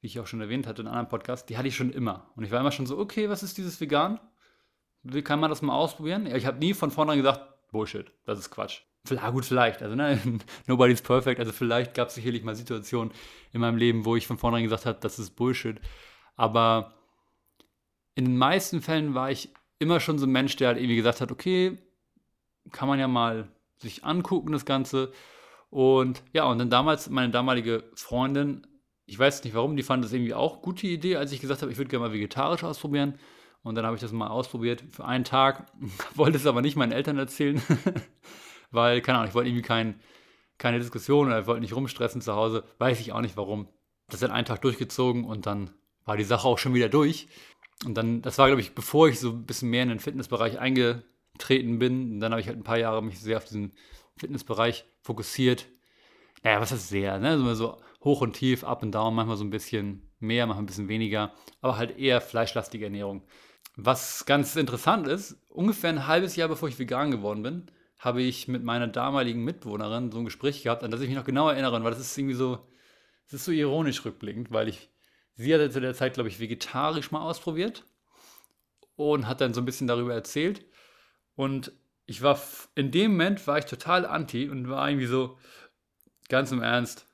wie 0.00 0.06
ich 0.06 0.20
auch 0.20 0.26
schon 0.26 0.40
erwähnt 0.40 0.66
hatte 0.66 0.82
in 0.82 0.88
einem 0.88 0.96
anderen 0.96 1.10
Podcast, 1.10 1.48
die 1.48 1.58
hatte 1.58 1.68
ich 1.68 1.76
schon 1.76 1.90
immer. 1.90 2.30
Und 2.36 2.44
ich 2.44 2.50
war 2.50 2.60
immer 2.60 2.72
schon 2.72 2.86
so, 2.86 2.98
okay, 2.98 3.28
was 3.28 3.42
ist 3.42 3.58
dieses 3.58 3.80
Vegan? 3.80 4.18
Wie 5.02 5.22
kann 5.22 5.40
man 5.40 5.50
das 5.50 5.62
mal 5.62 5.74
ausprobieren? 5.74 6.26
Ja, 6.26 6.36
ich 6.36 6.46
habe 6.46 6.58
nie 6.58 6.74
von 6.74 6.90
vornherein 6.90 7.18
gesagt, 7.18 7.42
Bullshit, 7.70 8.10
das 8.24 8.38
ist 8.38 8.50
Quatsch. 8.50 8.82
Vielleicht, 9.04 9.32
gut, 9.32 9.44
vielleicht. 9.44 9.82
Also, 9.82 9.96
ne, 9.96 10.18
nobody's 10.66 11.02
perfect. 11.02 11.40
Also, 11.40 11.52
vielleicht 11.52 11.94
gab 11.94 12.08
es 12.08 12.14
sicherlich 12.14 12.42
mal 12.42 12.54
Situationen 12.54 13.12
in 13.52 13.60
meinem 13.60 13.76
Leben, 13.78 14.04
wo 14.04 14.16
ich 14.16 14.26
von 14.26 14.38
vornherein 14.38 14.64
gesagt 14.64 14.86
habe, 14.86 14.98
das 15.00 15.18
ist 15.18 15.36
Bullshit. 15.36 15.80
Aber 16.36 16.94
in 18.14 18.24
den 18.24 18.36
meisten 18.36 18.82
Fällen 18.82 19.14
war 19.14 19.30
ich 19.30 19.50
immer 19.78 20.00
schon 20.00 20.18
so 20.18 20.26
ein 20.26 20.32
Mensch, 20.32 20.56
der 20.56 20.68
halt 20.68 20.78
irgendwie 20.78 20.96
gesagt 20.96 21.20
hat, 21.20 21.32
okay, 21.32 21.78
kann 22.72 22.88
man 22.88 22.98
ja 22.98 23.08
mal 23.08 23.48
sich 23.78 24.04
angucken, 24.04 24.52
das 24.52 24.66
Ganze. 24.66 25.12
Und 25.70 26.22
ja, 26.32 26.44
und 26.44 26.58
dann 26.58 26.70
damals 26.70 27.08
meine 27.08 27.30
damalige 27.30 27.84
Freundin, 27.94 28.66
ich 29.10 29.18
weiß 29.18 29.42
nicht 29.42 29.54
warum, 29.54 29.76
die 29.76 29.82
fand 29.82 30.04
das 30.04 30.12
irgendwie 30.12 30.34
auch 30.34 30.62
gute 30.62 30.86
Idee, 30.86 31.16
als 31.16 31.32
ich 31.32 31.40
gesagt 31.40 31.62
habe, 31.62 31.72
ich 31.72 31.78
würde 31.78 31.90
gerne 31.90 32.06
mal 32.06 32.14
vegetarisch 32.14 32.62
ausprobieren. 32.62 33.18
Und 33.62 33.74
dann 33.74 33.84
habe 33.84 33.96
ich 33.96 34.00
das 34.00 34.12
mal 34.12 34.28
ausprobiert 34.28 34.84
für 34.88 35.04
einen 35.04 35.24
Tag, 35.24 35.66
wollte 36.14 36.36
es 36.36 36.46
aber 36.46 36.62
nicht 36.62 36.76
meinen 36.76 36.92
Eltern 36.92 37.18
erzählen, 37.18 37.60
weil, 38.70 39.00
keine 39.00 39.18
Ahnung, 39.18 39.28
ich 39.28 39.34
wollte 39.34 39.48
irgendwie 39.48 39.66
kein, 39.66 39.98
keine 40.58 40.78
Diskussion 40.78 41.26
oder 41.26 41.40
ich 41.40 41.46
wollte 41.48 41.60
nicht 41.60 41.74
rumstressen 41.74 42.20
zu 42.20 42.36
Hause, 42.36 42.62
weiß 42.78 43.00
ich 43.00 43.12
auch 43.12 43.20
nicht 43.20 43.36
warum. 43.36 43.66
Das 44.08 44.22
hat 44.22 44.30
einen 44.30 44.46
Tag 44.46 44.62
durchgezogen 44.62 45.24
und 45.24 45.46
dann 45.46 45.70
war 46.04 46.16
die 46.16 46.24
Sache 46.24 46.46
auch 46.46 46.58
schon 46.58 46.74
wieder 46.74 46.88
durch. 46.88 47.26
Und 47.84 47.96
dann, 47.96 48.22
das 48.22 48.38
war, 48.38 48.46
glaube 48.46 48.60
ich, 48.60 48.76
bevor 48.76 49.08
ich 49.08 49.18
so 49.18 49.30
ein 49.30 49.44
bisschen 49.44 49.70
mehr 49.70 49.82
in 49.82 49.88
den 49.88 50.00
Fitnessbereich 50.00 50.60
eingetreten 50.60 51.80
bin. 51.80 52.12
Und 52.12 52.20
dann 52.20 52.30
habe 52.30 52.40
ich 52.40 52.46
halt 52.46 52.58
ein 52.58 52.64
paar 52.64 52.78
Jahre 52.78 53.02
mich 53.02 53.18
sehr 53.18 53.38
auf 53.38 53.44
diesen 53.44 53.72
Fitnessbereich 54.16 54.84
fokussiert. 55.02 55.66
Naja, 56.44 56.60
was 56.60 56.70
ist 56.70 56.88
sehr, 56.88 57.18
ne? 57.18 57.36
So, 57.38 57.54
so 57.54 57.76
hoch 58.02 58.20
und 58.20 58.34
tief, 58.34 58.64
up 58.64 58.82
und 58.82 58.92
down, 58.92 59.14
manchmal 59.14 59.36
so 59.36 59.44
ein 59.44 59.50
bisschen 59.50 60.10
mehr, 60.18 60.46
manchmal 60.46 60.64
ein 60.64 60.66
bisschen 60.66 60.88
weniger, 60.88 61.32
aber 61.60 61.76
halt 61.76 61.98
eher 61.98 62.20
fleischlastige 62.20 62.84
Ernährung. 62.84 63.22
Was 63.76 64.26
ganz 64.26 64.56
interessant 64.56 65.06
ist, 65.06 65.36
ungefähr 65.48 65.90
ein 65.90 66.06
halbes 66.06 66.36
Jahr 66.36 66.48
bevor 66.48 66.68
ich 66.68 66.78
vegan 66.78 67.10
geworden 67.10 67.42
bin, 67.42 67.70
habe 67.98 68.22
ich 68.22 68.48
mit 68.48 68.64
meiner 68.64 68.88
damaligen 68.88 69.44
Mitbewohnerin 69.44 70.10
so 70.10 70.18
ein 70.18 70.24
Gespräch 70.24 70.62
gehabt, 70.62 70.82
an 70.82 70.90
das 70.90 71.00
ich 71.00 71.08
mich 71.08 71.16
noch 71.16 71.24
genau 71.24 71.48
erinnere, 71.48 71.82
weil 71.84 71.90
das 71.90 72.00
ist 72.00 72.16
irgendwie 72.16 72.34
so, 72.34 72.66
es 73.26 73.34
ist 73.34 73.44
so 73.44 73.52
ironisch 73.52 74.04
rückblickend, 74.04 74.50
weil 74.50 74.68
ich, 74.68 74.90
sie 75.34 75.52
hatte 75.54 75.70
zu 75.70 75.80
der 75.80 75.94
Zeit, 75.94 76.14
glaube 76.14 76.28
ich, 76.28 76.40
vegetarisch 76.40 77.10
mal 77.10 77.20
ausprobiert 77.20 77.84
und 78.96 79.28
hat 79.28 79.40
dann 79.40 79.54
so 79.54 79.60
ein 79.60 79.66
bisschen 79.66 79.86
darüber 79.86 80.14
erzählt. 80.14 80.64
Und 81.36 81.72
ich 82.06 82.22
war, 82.22 82.40
in 82.74 82.90
dem 82.90 83.12
Moment 83.12 83.46
war 83.46 83.58
ich 83.58 83.66
total 83.66 84.06
anti 84.06 84.48
und 84.48 84.68
war 84.68 84.88
irgendwie 84.88 85.06
so, 85.06 85.38
ganz 86.28 86.52
im 86.52 86.62
Ernst, 86.62 87.06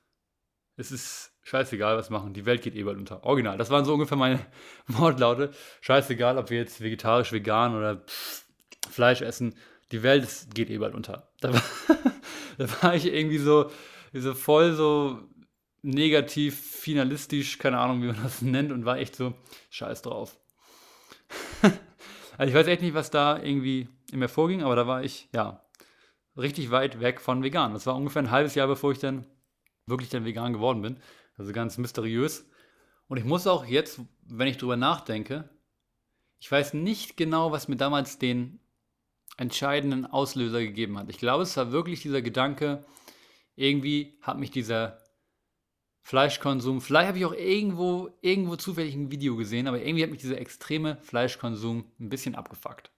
es 0.77 0.91
ist 0.91 1.33
scheißegal, 1.43 1.97
was 1.97 2.09
machen, 2.09 2.33
die 2.33 2.45
Welt 2.45 2.61
geht 2.61 2.75
eh 2.75 2.83
bald 2.83 2.97
unter. 2.97 3.23
Original, 3.23 3.57
das 3.57 3.69
waren 3.69 3.83
so 3.83 3.93
ungefähr 3.93 4.17
meine 4.17 4.39
Wortlaute. 4.87 5.51
Scheißegal, 5.81 6.37
ob 6.37 6.49
wir 6.49 6.57
jetzt 6.57 6.81
vegetarisch, 6.81 7.31
vegan 7.31 7.75
oder 7.75 7.97
pff, 7.97 8.45
Fleisch 8.89 9.21
essen, 9.21 9.55
die 9.91 10.03
Welt 10.03 10.27
geht 10.53 10.69
eh 10.69 10.77
bald 10.77 10.95
unter. 10.95 11.29
Da 11.39 11.53
war, 11.53 11.61
da 12.57 12.67
war 12.81 12.95
ich 12.95 13.05
irgendwie 13.05 13.37
so, 13.37 13.69
so 14.11 14.33
voll 14.33 14.73
so 14.73 15.19
negativ, 15.83 16.59
finalistisch, 16.59 17.59
keine 17.59 17.77
Ahnung, 17.77 18.01
wie 18.01 18.07
man 18.07 18.23
das 18.23 18.41
nennt, 18.41 18.71
und 18.71 18.85
war 18.85 18.97
echt 18.97 19.15
so, 19.15 19.35
scheiß 19.69 20.01
drauf. 20.01 20.39
also 22.37 22.49
ich 22.49 22.55
weiß 22.55 22.65
echt 22.67 22.81
nicht, 22.81 22.95
was 22.95 23.11
da 23.11 23.37
irgendwie 23.37 23.87
in 24.11 24.17
mir 24.17 24.29
vorging, 24.29 24.63
aber 24.63 24.75
da 24.75 24.87
war 24.87 25.03
ich, 25.03 25.29
ja, 25.31 25.63
richtig 26.35 26.71
weit 26.71 26.99
weg 26.99 27.21
von 27.21 27.43
vegan. 27.43 27.73
Das 27.73 27.85
war 27.85 27.95
ungefähr 27.95 28.23
ein 28.23 28.31
halbes 28.31 28.55
Jahr, 28.55 28.67
bevor 28.67 28.91
ich 28.91 28.99
dann 28.99 29.27
wirklich 29.87 30.09
dann 30.09 30.25
vegan 30.25 30.53
geworden 30.53 30.81
bin. 30.81 30.97
Also 31.37 31.51
ganz 31.53 31.77
mysteriös. 31.77 32.45
Und 33.07 33.17
ich 33.17 33.23
muss 33.23 33.47
auch 33.47 33.65
jetzt, 33.65 34.01
wenn 34.27 34.47
ich 34.47 34.57
drüber 34.57 34.77
nachdenke, 34.77 35.49
ich 36.39 36.51
weiß 36.51 36.73
nicht 36.73 37.17
genau, 37.17 37.51
was 37.51 37.67
mir 37.67 37.77
damals 37.77 38.19
den 38.19 38.59
entscheidenden 39.37 40.05
Auslöser 40.05 40.59
gegeben 40.59 40.97
hat. 40.97 41.09
Ich 41.09 41.17
glaube, 41.17 41.43
es 41.43 41.57
war 41.57 41.71
wirklich 41.71 42.01
dieser 42.01 42.21
Gedanke, 42.21 42.85
irgendwie 43.55 44.17
hat 44.21 44.37
mich 44.37 44.51
dieser 44.51 44.99
Fleischkonsum, 46.01 46.79
vielleicht 46.79 47.07
habe 47.07 47.17
ich 47.17 47.25
auch 47.25 47.33
irgendwo, 47.33 48.09
irgendwo 48.21 48.55
zufällig 48.55 48.95
ein 48.95 49.11
Video 49.11 49.35
gesehen, 49.35 49.67
aber 49.67 49.81
irgendwie 49.81 50.03
hat 50.03 50.11
mich 50.11 50.21
dieser 50.21 50.39
extreme 50.39 50.97
Fleischkonsum 51.01 51.91
ein 51.99 52.09
bisschen 52.09 52.35
abgefuckt. 52.35 52.91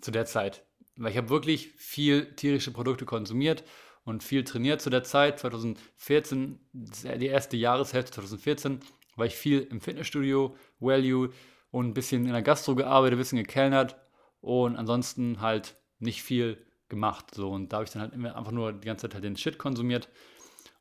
Zu 0.00 0.10
der 0.10 0.26
Zeit. 0.26 0.64
Weil 1.00 1.12
ich 1.12 1.16
habe 1.16 1.30
wirklich 1.30 1.72
viel 1.76 2.34
tierische 2.34 2.72
Produkte 2.72 3.06
konsumiert 3.06 3.64
und 4.04 4.22
viel 4.22 4.44
trainiert 4.44 4.82
zu 4.82 4.90
der 4.90 5.02
Zeit. 5.02 5.38
2014, 5.38 6.60
die 6.72 7.26
erste 7.26 7.56
Jahreshälfte 7.56 8.12
2014, 8.12 8.80
war 9.16 9.24
ich 9.24 9.34
viel 9.34 9.60
im 9.62 9.80
Fitnessstudio, 9.80 10.56
Value 10.78 11.30
und 11.70 11.88
ein 11.88 11.94
bisschen 11.94 12.26
in 12.26 12.32
der 12.32 12.42
Gastro 12.42 12.74
gearbeitet, 12.74 13.16
ein 13.16 13.18
bisschen 13.18 13.38
gekellnert 13.38 13.96
und 14.42 14.76
ansonsten 14.76 15.40
halt 15.40 15.76
nicht 16.00 16.22
viel 16.22 16.66
gemacht. 16.90 17.34
So. 17.34 17.50
Und 17.50 17.72
da 17.72 17.78
habe 17.78 17.84
ich 17.84 17.92
dann 17.92 18.02
halt 18.02 18.12
einfach 18.12 18.52
nur 18.52 18.74
die 18.74 18.86
ganze 18.86 19.08
Zeit 19.08 19.14
halt 19.14 19.24
den 19.24 19.38
Shit 19.38 19.56
konsumiert. 19.56 20.10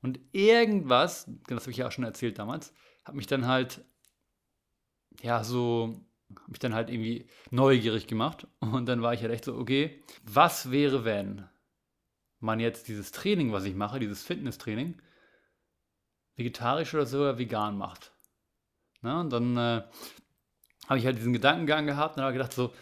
Und 0.01 0.19
irgendwas, 0.33 1.31
das 1.47 1.61
habe 1.61 1.71
ich 1.71 1.77
ja 1.77 1.87
auch 1.87 1.91
schon 1.93 2.03
erzählt 2.03 2.37
damals, 2.37 2.73
hat 3.05 3.15
mich 3.15 3.27
dann 3.27 3.47
halt, 3.47 3.85
ja, 5.21 5.45
so, 5.45 5.97
mich 6.47 6.59
dann 6.59 6.73
halt 6.73 6.89
irgendwie 6.89 7.27
neugierig 7.51 8.07
gemacht. 8.07 8.47
Und 8.59 8.85
dann 8.85 9.01
war 9.01 9.13
ich 9.13 9.21
halt 9.21 9.31
echt 9.31 9.45
so, 9.45 9.55
okay, 9.55 10.03
was 10.23 10.71
wäre, 10.71 11.05
wenn 11.05 11.47
man 12.39 12.59
jetzt 12.59 12.87
dieses 12.87 13.11
Training, 13.11 13.51
was 13.51 13.65
ich 13.65 13.75
mache, 13.75 13.99
dieses 13.99 14.23
Fitnesstraining, 14.23 15.01
vegetarisch 16.35 16.93
oder 16.93 17.05
sogar 17.05 17.37
vegan 17.37 17.77
macht. 17.77 18.13
Na, 19.01 19.21
und 19.21 19.29
dann 19.31 19.57
äh, 19.57 19.83
habe 20.87 20.99
ich 20.99 21.05
halt 21.05 21.17
diesen 21.17 21.33
Gedankengang 21.33 21.85
gehabt 21.85 22.17
und 22.17 22.23
habe 22.23 22.33
gedacht 22.33 22.53
so, 22.53 22.73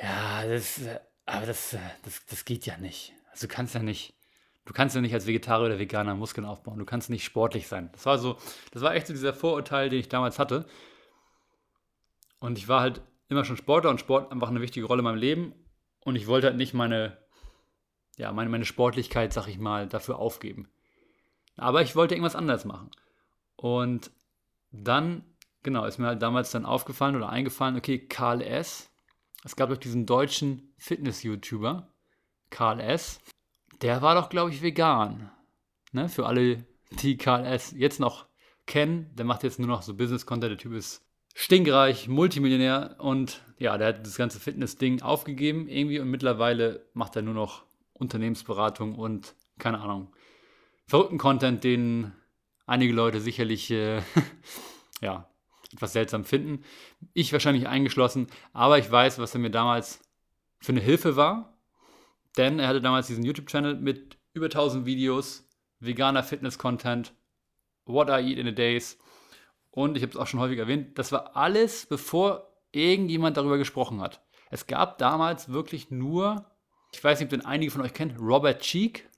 ja, 0.00 0.46
das, 0.46 0.80
aber 1.26 1.46
das, 1.46 1.76
das, 2.02 2.26
das 2.26 2.44
geht 2.44 2.66
ja 2.66 2.76
nicht. 2.78 3.12
Also 3.30 3.46
du 3.46 3.54
kannst 3.54 3.74
ja 3.74 3.82
nicht, 3.82 4.14
du 4.64 4.72
kannst 4.72 4.94
ja 4.94 5.00
nicht 5.00 5.14
als 5.14 5.26
Vegetarier 5.26 5.66
oder 5.66 5.78
Veganer 5.78 6.14
Muskeln 6.14 6.46
aufbauen. 6.46 6.78
Du 6.78 6.84
kannst 6.84 7.10
nicht 7.10 7.24
sportlich 7.24 7.68
sein. 7.68 7.90
Das 7.92 8.06
war 8.06 8.18
so, 8.18 8.38
das 8.72 8.82
war 8.82 8.94
echt 8.94 9.06
so 9.06 9.12
dieser 9.12 9.34
Vorurteil, 9.34 9.88
den 9.88 10.00
ich 10.00 10.08
damals 10.08 10.38
hatte. 10.38 10.66
Und 12.42 12.58
ich 12.58 12.68
war 12.68 12.80
halt 12.80 13.00
immer 13.28 13.44
schon 13.44 13.56
Sportler 13.56 13.90
und 13.90 14.00
Sport 14.00 14.30
einfach 14.30 14.48
eine 14.48 14.60
wichtige 14.60 14.86
Rolle 14.86 15.00
in 15.00 15.04
meinem 15.04 15.16
Leben. 15.16 15.54
Und 16.00 16.16
ich 16.16 16.26
wollte 16.26 16.48
halt 16.48 16.56
nicht 16.56 16.74
meine 16.74 17.16
ja, 18.16 18.32
meine, 18.32 18.50
meine 18.50 18.64
Sportlichkeit, 18.64 19.32
sag 19.32 19.48
ich 19.48 19.58
mal, 19.58 19.88
dafür 19.88 20.18
aufgeben. 20.18 20.68
Aber 21.56 21.82
ich 21.82 21.96
wollte 21.96 22.14
irgendwas 22.14 22.36
anderes 22.36 22.64
machen. 22.64 22.90
Und 23.56 24.10
dann, 24.70 25.24
genau, 25.62 25.84
ist 25.84 25.98
mir 25.98 26.06
halt 26.06 26.22
damals 26.22 26.50
dann 26.50 26.66
aufgefallen 26.66 27.16
oder 27.16 27.28
eingefallen, 27.28 27.76
okay, 27.76 27.98
Karl 27.98 28.40
S. 28.40 28.90
Es 29.44 29.56
gab 29.56 29.70
doch 29.70 29.76
diesen 29.76 30.06
deutschen 30.06 30.72
Fitness-YouTuber, 30.78 31.88
Karl 32.50 32.80
S. 32.80 33.20
Der 33.80 34.02
war 34.02 34.14
doch, 34.14 34.28
glaube 34.28 34.50
ich, 34.50 34.62
vegan. 34.62 35.30
Ne? 35.92 36.08
Für 36.08 36.26
alle, 36.26 36.64
die 36.90 37.16
Karl 37.16 37.44
S. 37.44 37.72
jetzt 37.76 38.00
noch 38.00 38.26
kennen, 38.66 39.10
der 39.14 39.24
macht 39.24 39.42
jetzt 39.42 39.58
nur 39.58 39.68
noch 39.68 39.82
so 39.82 39.94
Business-Content. 39.94 40.52
Der 40.52 40.58
Typ 40.58 40.72
ist 40.74 41.01
stinkreich, 41.34 42.08
Multimillionär 42.08 42.96
und 42.98 43.42
ja, 43.58 43.78
der 43.78 43.88
hat 43.88 44.06
das 44.06 44.16
ganze 44.16 44.40
Fitness-Ding 44.40 45.02
aufgegeben 45.02 45.68
irgendwie 45.68 46.00
und 46.00 46.10
mittlerweile 46.10 46.86
macht 46.94 47.16
er 47.16 47.22
nur 47.22 47.34
noch 47.34 47.64
Unternehmensberatung 47.94 48.96
und 48.96 49.34
keine 49.58 49.80
Ahnung, 49.80 50.12
verrückten 50.86 51.18
Content, 51.18 51.64
den 51.64 52.12
einige 52.66 52.92
Leute 52.92 53.20
sicherlich 53.20 53.70
äh, 53.70 54.02
ja, 55.00 55.28
etwas 55.72 55.92
seltsam 55.92 56.24
finden. 56.24 56.64
Ich 57.12 57.32
wahrscheinlich 57.32 57.68
eingeschlossen, 57.68 58.26
aber 58.52 58.78
ich 58.78 58.90
weiß, 58.90 59.18
was 59.18 59.34
er 59.34 59.40
mir 59.40 59.50
damals 59.50 60.00
für 60.60 60.72
eine 60.72 60.80
Hilfe 60.80 61.16
war. 61.16 61.58
Denn 62.36 62.58
er 62.58 62.68
hatte 62.68 62.80
damals 62.80 63.08
diesen 63.08 63.24
YouTube-Channel 63.24 63.76
mit 63.76 64.16
über 64.32 64.46
1000 64.46 64.86
Videos, 64.86 65.48
veganer 65.80 66.22
Fitness-Content, 66.22 67.12
What 67.84 68.08
I 68.08 68.30
Eat 68.30 68.38
in 68.38 68.48
a 68.48 68.52
Days. 68.52 68.98
Und 69.72 69.96
ich 69.96 70.02
habe 70.02 70.12
es 70.12 70.16
auch 70.16 70.28
schon 70.28 70.40
häufig 70.40 70.58
erwähnt, 70.58 70.98
das 70.98 71.10
war 71.10 71.36
alles, 71.36 71.86
bevor 71.86 72.48
irgendjemand 72.70 73.36
darüber 73.36 73.58
gesprochen 73.58 74.00
hat. 74.00 74.22
Es 74.50 74.66
gab 74.66 74.98
damals 74.98 75.50
wirklich 75.50 75.90
nur 75.90 76.46
ich 76.92 77.02
weiß 77.02 77.18
nicht, 77.18 77.26
ob 77.26 77.30
den 77.30 77.46
einige 77.46 77.70
von 77.70 77.80
euch 77.80 77.94
kennt, 77.94 78.18
Robert 78.20 78.60
Cheek. 78.60 79.08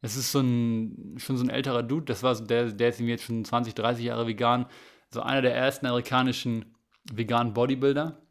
Es 0.00 0.16
ist 0.16 0.32
so 0.32 0.40
ein, 0.40 1.16
schon 1.18 1.36
so 1.36 1.44
ein 1.44 1.50
älterer 1.50 1.82
Dude, 1.82 2.06
das 2.06 2.22
war 2.22 2.34
so, 2.34 2.44
der, 2.44 2.72
der 2.72 2.88
ist 2.88 3.00
jetzt 3.00 3.24
schon 3.24 3.44
20, 3.44 3.74
30 3.74 4.04
Jahre 4.04 4.26
vegan. 4.26 4.66
So 5.10 5.20
einer 5.20 5.42
der 5.42 5.54
ersten 5.54 5.86
amerikanischen 5.86 6.74
veganen 7.12 7.52
Bodybuilder. 7.52 8.22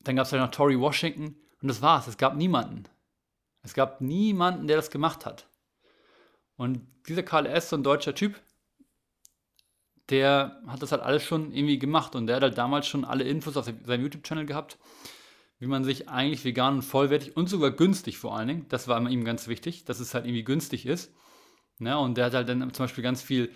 Dann 0.00 0.16
gab 0.16 0.26
es 0.26 0.32
halt 0.32 0.42
noch 0.42 0.50
Tory 0.50 0.78
Washington 0.78 1.36
und 1.60 1.68
das 1.68 1.82
war's. 1.82 2.06
Es 2.06 2.16
gab 2.16 2.36
niemanden. 2.36 2.84
Es 3.62 3.74
gab 3.74 4.00
niemanden, 4.00 4.66
der 4.66 4.76
das 4.76 4.90
gemacht 4.90 5.26
hat. 5.26 5.48
Und 6.56 6.80
dieser 7.08 7.22
Karl 7.22 7.46
S., 7.46 7.70
so 7.70 7.76
ein 7.76 7.82
deutscher 7.82 8.14
Typ, 8.14 8.40
der 10.10 10.60
hat 10.66 10.82
das 10.82 10.92
halt 10.92 11.02
alles 11.02 11.22
schon 11.22 11.52
irgendwie 11.52 11.78
gemacht 11.78 12.14
und 12.14 12.26
der 12.26 12.36
hat 12.36 12.42
halt 12.42 12.58
damals 12.58 12.86
schon 12.86 13.04
alle 13.04 13.24
Infos 13.24 13.56
auf 13.56 13.66
seinem 13.84 14.02
YouTube-Channel 14.02 14.46
gehabt, 14.46 14.78
wie 15.58 15.66
man 15.66 15.84
sich 15.84 16.08
eigentlich 16.08 16.44
vegan 16.44 16.76
und 16.76 16.82
vollwertig 16.82 17.36
und 17.36 17.48
sogar 17.48 17.70
günstig 17.70 18.18
vor 18.18 18.36
allen 18.36 18.48
Dingen, 18.48 18.66
das 18.68 18.88
war 18.88 19.00
ihm 19.08 19.24
ganz 19.24 19.48
wichtig, 19.48 19.84
dass 19.84 20.00
es 20.00 20.14
halt 20.14 20.24
irgendwie 20.24 20.44
günstig 20.44 20.86
ist. 20.86 21.12
Ne? 21.78 21.98
Und 21.98 22.16
der 22.16 22.26
hat 22.26 22.34
halt 22.34 22.48
dann 22.48 22.72
zum 22.72 22.84
Beispiel 22.84 23.04
ganz 23.04 23.22
viel 23.22 23.50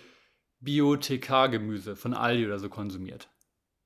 Bio-TK-Gemüse 0.60 1.96
von 1.96 2.14
Aldi 2.14 2.46
oder 2.46 2.58
so 2.58 2.68
konsumiert. 2.68 3.28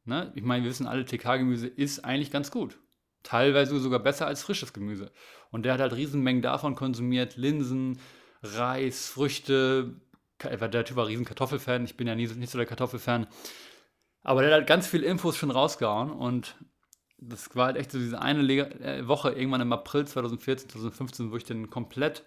Ne? 0.04 0.32
Ich 0.35 0.42
meine, 0.42 0.64
wir 0.64 0.70
wissen 0.70 0.87
alle, 0.87 1.04
TK-Gemüse 1.04 1.66
ist 1.66 2.04
eigentlich 2.04 2.30
ganz 2.30 2.50
gut. 2.50 2.78
Teilweise 3.23 3.78
sogar 3.80 3.99
besser 3.99 4.26
als 4.26 4.42
frisches 4.42 4.73
Gemüse. 4.73 5.11
Und 5.50 5.64
der 5.64 5.75
hat 5.75 5.80
halt 5.80 5.94
Riesenmengen 5.94 6.42
davon 6.42 6.75
konsumiert. 6.75 7.37
Linsen, 7.37 7.99
Reis, 8.42 9.08
Früchte. 9.08 10.00
Der 10.43 10.85
Typ 10.85 10.97
war 10.97 11.07
riesen 11.07 11.25
Kartoffelfan. 11.25 11.85
Ich 11.85 11.97
bin 11.97 12.07
ja 12.07 12.14
nie, 12.14 12.26
nicht 12.26 12.50
so 12.50 12.59
der 12.59 12.66
Kartoffelfan. 12.66 13.26
Aber 14.23 14.43
der 14.43 14.50
hat 14.50 14.59
halt 14.59 14.69
ganz 14.69 14.87
viele 14.87 15.07
Infos 15.07 15.37
schon 15.37 15.50
rausgehauen. 15.50 16.11
Und 16.11 16.57
das 17.19 17.55
war 17.57 17.66
halt 17.66 17.76
echt 17.76 17.93
so 17.93 17.99
diese 17.99 18.21
eine 18.21 18.43
äh, 18.43 19.07
Woche, 19.09 19.33
irgendwann 19.33 19.61
im 19.61 19.73
April 19.73 20.07
2014, 20.07 20.69
2015, 20.69 21.31
wo 21.31 21.37
ich 21.37 21.45
dann 21.45 21.71
komplett 21.71 22.25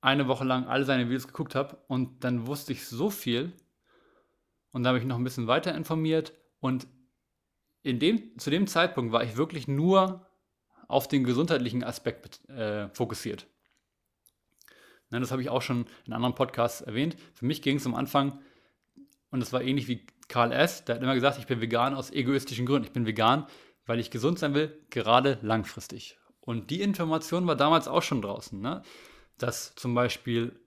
eine 0.00 0.28
Woche 0.28 0.44
lang 0.44 0.66
alle 0.66 0.84
seine 0.84 1.06
Videos 1.06 1.26
geguckt 1.26 1.54
habe. 1.54 1.76
Und 1.88 2.24
dann 2.24 2.46
wusste 2.46 2.72
ich 2.72 2.86
so 2.86 3.10
viel. 3.10 3.52
Und 4.72 4.84
da 4.84 4.88
habe 4.88 4.98
ich 4.98 5.04
noch 5.04 5.16
ein 5.16 5.24
bisschen 5.24 5.46
weiter 5.46 5.74
informiert. 5.74 6.32
Und 6.60 6.86
in 7.82 7.98
dem, 7.98 8.38
zu 8.38 8.50
dem 8.50 8.66
Zeitpunkt 8.66 9.12
war 9.12 9.24
ich 9.24 9.36
wirklich 9.36 9.68
nur 9.68 10.26
auf 10.88 11.08
den 11.08 11.24
gesundheitlichen 11.24 11.84
Aspekt 11.84 12.48
äh, 12.48 12.88
fokussiert. 12.90 13.46
Nein, 15.10 15.20
das 15.20 15.32
habe 15.32 15.42
ich 15.42 15.50
auch 15.50 15.62
schon 15.62 15.86
in 16.06 16.12
anderen 16.12 16.34
Podcasts 16.34 16.80
erwähnt. 16.80 17.16
Für 17.34 17.44
mich 17.44 17.62
ging 17.62 17.76
es 17.76 17.86
am 17.86 17.94
Anfang, 17.94 18.40
und 19.30 19.40
das 19.40 19.52
war 19.52 19.62
ähnlich 19.62 19.88
wie 19.88 20.06
Karl 20.28 20.52
S., 20.52 20.84
der 20.84 20.96
hat 20.96 21.02
immer 21.02 21.14
gesagt, 21.14 21.38
ich 21.38 21.46
bin 21.46 21.60
vegan 21.60 21.94
aus 21.94 22.10
egoistischen 22.10 22.66
Gründen. 22.66 22.86
Ich 22.86 22.92
bin 22.92 23.06
vegan, 23.06 23.46
weil 23.86 23.98
ich 23.98 24.10
gesund 24.10 24.38
sein 24.38 24.54
will, 24.54 24.80
gerade 24.90 25.38
langfristig. 25.42 26.18
Und 26.40 26.70
die 26.70 26.80
Information 26.80 27.46
war 27.46 27.56
damals 27.56 27.88
auch 27.88 28.02
schon 28.02 28.22
draußen, 28.22 28.60
ne? 28.60 28.82
dass 29.38 29.74
zum 29.74 29.94
Beispiel 29.94 30.58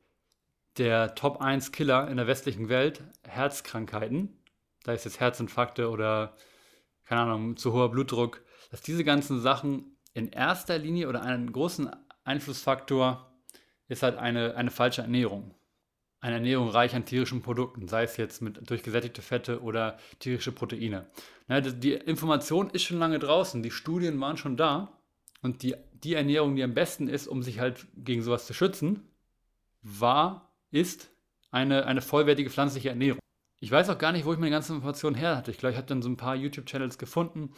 der 0.78 1.16
Top 1.16 1.42
1 1.42 1.72
Killer 1.72 2.10
in 2.10 2.18
der 2.18 2.28
westlichen 2.28 2.70
Welt 2.70 3.04
Herzkrankheiten, 3.24 4.38
da 4.84 4.94
ist 4.94 5.06
jetzt 5.06 5.20
Herzinfarkte 5.20 5.90
oder 5.90 6.36
keine 7.06 7.22
Ahnung, 7.22 7.58
zu 7.58 7.74
hoher 7.74 7.92
Blutdruck, 7.92 8.42
dass 8.72 8.82
diese 8.82 9.04
ganzen 9.04 9.42
Sachen 9.42 9.98
in 10.14 10.30
erster 10.30 10.78
Linie 10.78 11.10
oder 11.10 11.22
einen 11.22 11.52
großen 11.52 11.90
Einflussfaktor 12.24 13.33
ist 13.88 14.04
halt 14.04 14.18
eine, 14.18 14.56
eine 14.56 14.72
falsche 14.72 15.02
Ernährung. 15.02 15.54
Eine 16.20 16.36
Ernährung 16.36 16.70
reich 16.70 16.96
an 16.96 17.06
tierischen 17.06 17.42
Produkten, 17.42 17.88
sei 17.88 18.04
es 18.04 18.16
jetzt 18.18 18.42
mit, 18.42 18.70
durch 18.70 18.82
gesättigte 18.82 19.22
Fette 19.22 19.62
oder 19.62 19.98
tierische 20.20 20.54
Proteine. 20.54 21.08
Na, 21.48 21.60
die 21.60 21.94
Information 21.94 22.70
ist 22.70 22.84
schon 22.84 23.00
lange 23.00 23.20
draußen, 23.20 23.62
die 23.62 23.72
Studien 23.72 24.20
waren 24.22 24.38
schon 24.38 24.56
da 24.56 24.98
und 25.42 25.64
die, 25.64 25.76
die 25.92 26.14
Ernährung, 26.14 26.56
die 26.56 26.64
am 26.64 26.74
besten 26.74 27.10
ist, 27.10 27.28
um 27.28 27.44
sich 27.44 27.60
halt 27.60 27.86
gegen 27.98 28.22
sowas 28.22 28.48
zu 28.48 28.54
schützen, 28.54 29.06
war, 29.82 30.54
ist 30.72 31.10
eine, 31.52 31.86
eine 31.86 32.02
vollwertige 32.02 32.50
pflanzliche 32.50 32.90
Ernährung. 32.90 33.20
Ich 33.60 33.72
weiß 33.72 33.90
auch 33.90 33.98
gar 33.98 34.12
nicht, 34.12 34.26
wo 34.26 34.34
ich 34.34 34.40
meine 34.40 34.52
ganzen 34.52 34.76
Informationen 34.76 35.16
her 35.16 35.38
hatte. 35.38 35.52
Ich 35.52 35.58
glaube, 35.58 35.72
ich 35.72 35.78
habe 35.78 35.88
dann 35.88 36.02
so 36.02 36.10
ein 36.10 36.18
paar 36.18 36.36
YouTube-Channels 36.36 36.98
gefunden. 36.98 37.54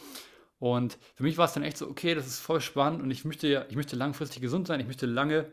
Und 0.59 0.97
für 1.15 1.23
mich 1.23 1.37
war 1.37 1.45
es 1.45 1.53
dann 1.53 1.63
echt 1.63 1.77
so, 1.77 1.87
okay, 1.87 2.15
das 2.15 2.27
ist 2.27 2.39
voll 2.39 2.61
spannend 2.61 3.01
und 3.01 3.11
ich 3.11 3.25
möchte 3.25 3.47
ja, 3.47 3.65
ich 3.69 3.75
möchte 3.75 3.95
langfristig 3.95 4.41
gesund 4.41 4.67
sein, 4.67 4.79
ich 4.79 4.87
möchte 4.87 5.05
lange 5.05 5.51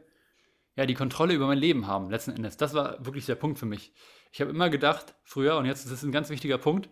ja, 0.76 0.86
die 0.86 0.94
Kontrolle 0.94 1.34
über 1.34 1.46
mein 1.46 1.58
Leben 1.58 1.86
haben, 1.86 2.10
letzten 2.10 2.32
Endes. 2.32 2.56
Das 2.56 2.74
war 2.74 3.04
wirklich 3.04 3.26
der 3.26 3.34
Punkt 3.34 3.58
für 3.58 3.66
mich. 3.66 3.92
Ich 4.32 4.40
habe 4.40 4.50
immer 4.50 4.70
gedacht, 4.70 5.14
früher, 5.24 5.56
und 5.56 5.66
jetzt 5.66 5.84
ist 5.84 5.92
das 5.92 6.02
ein 6.02 6.12
ganz 6.12 6.30
wichtiger 6.30 6.58
Punkt, 6.58 6.88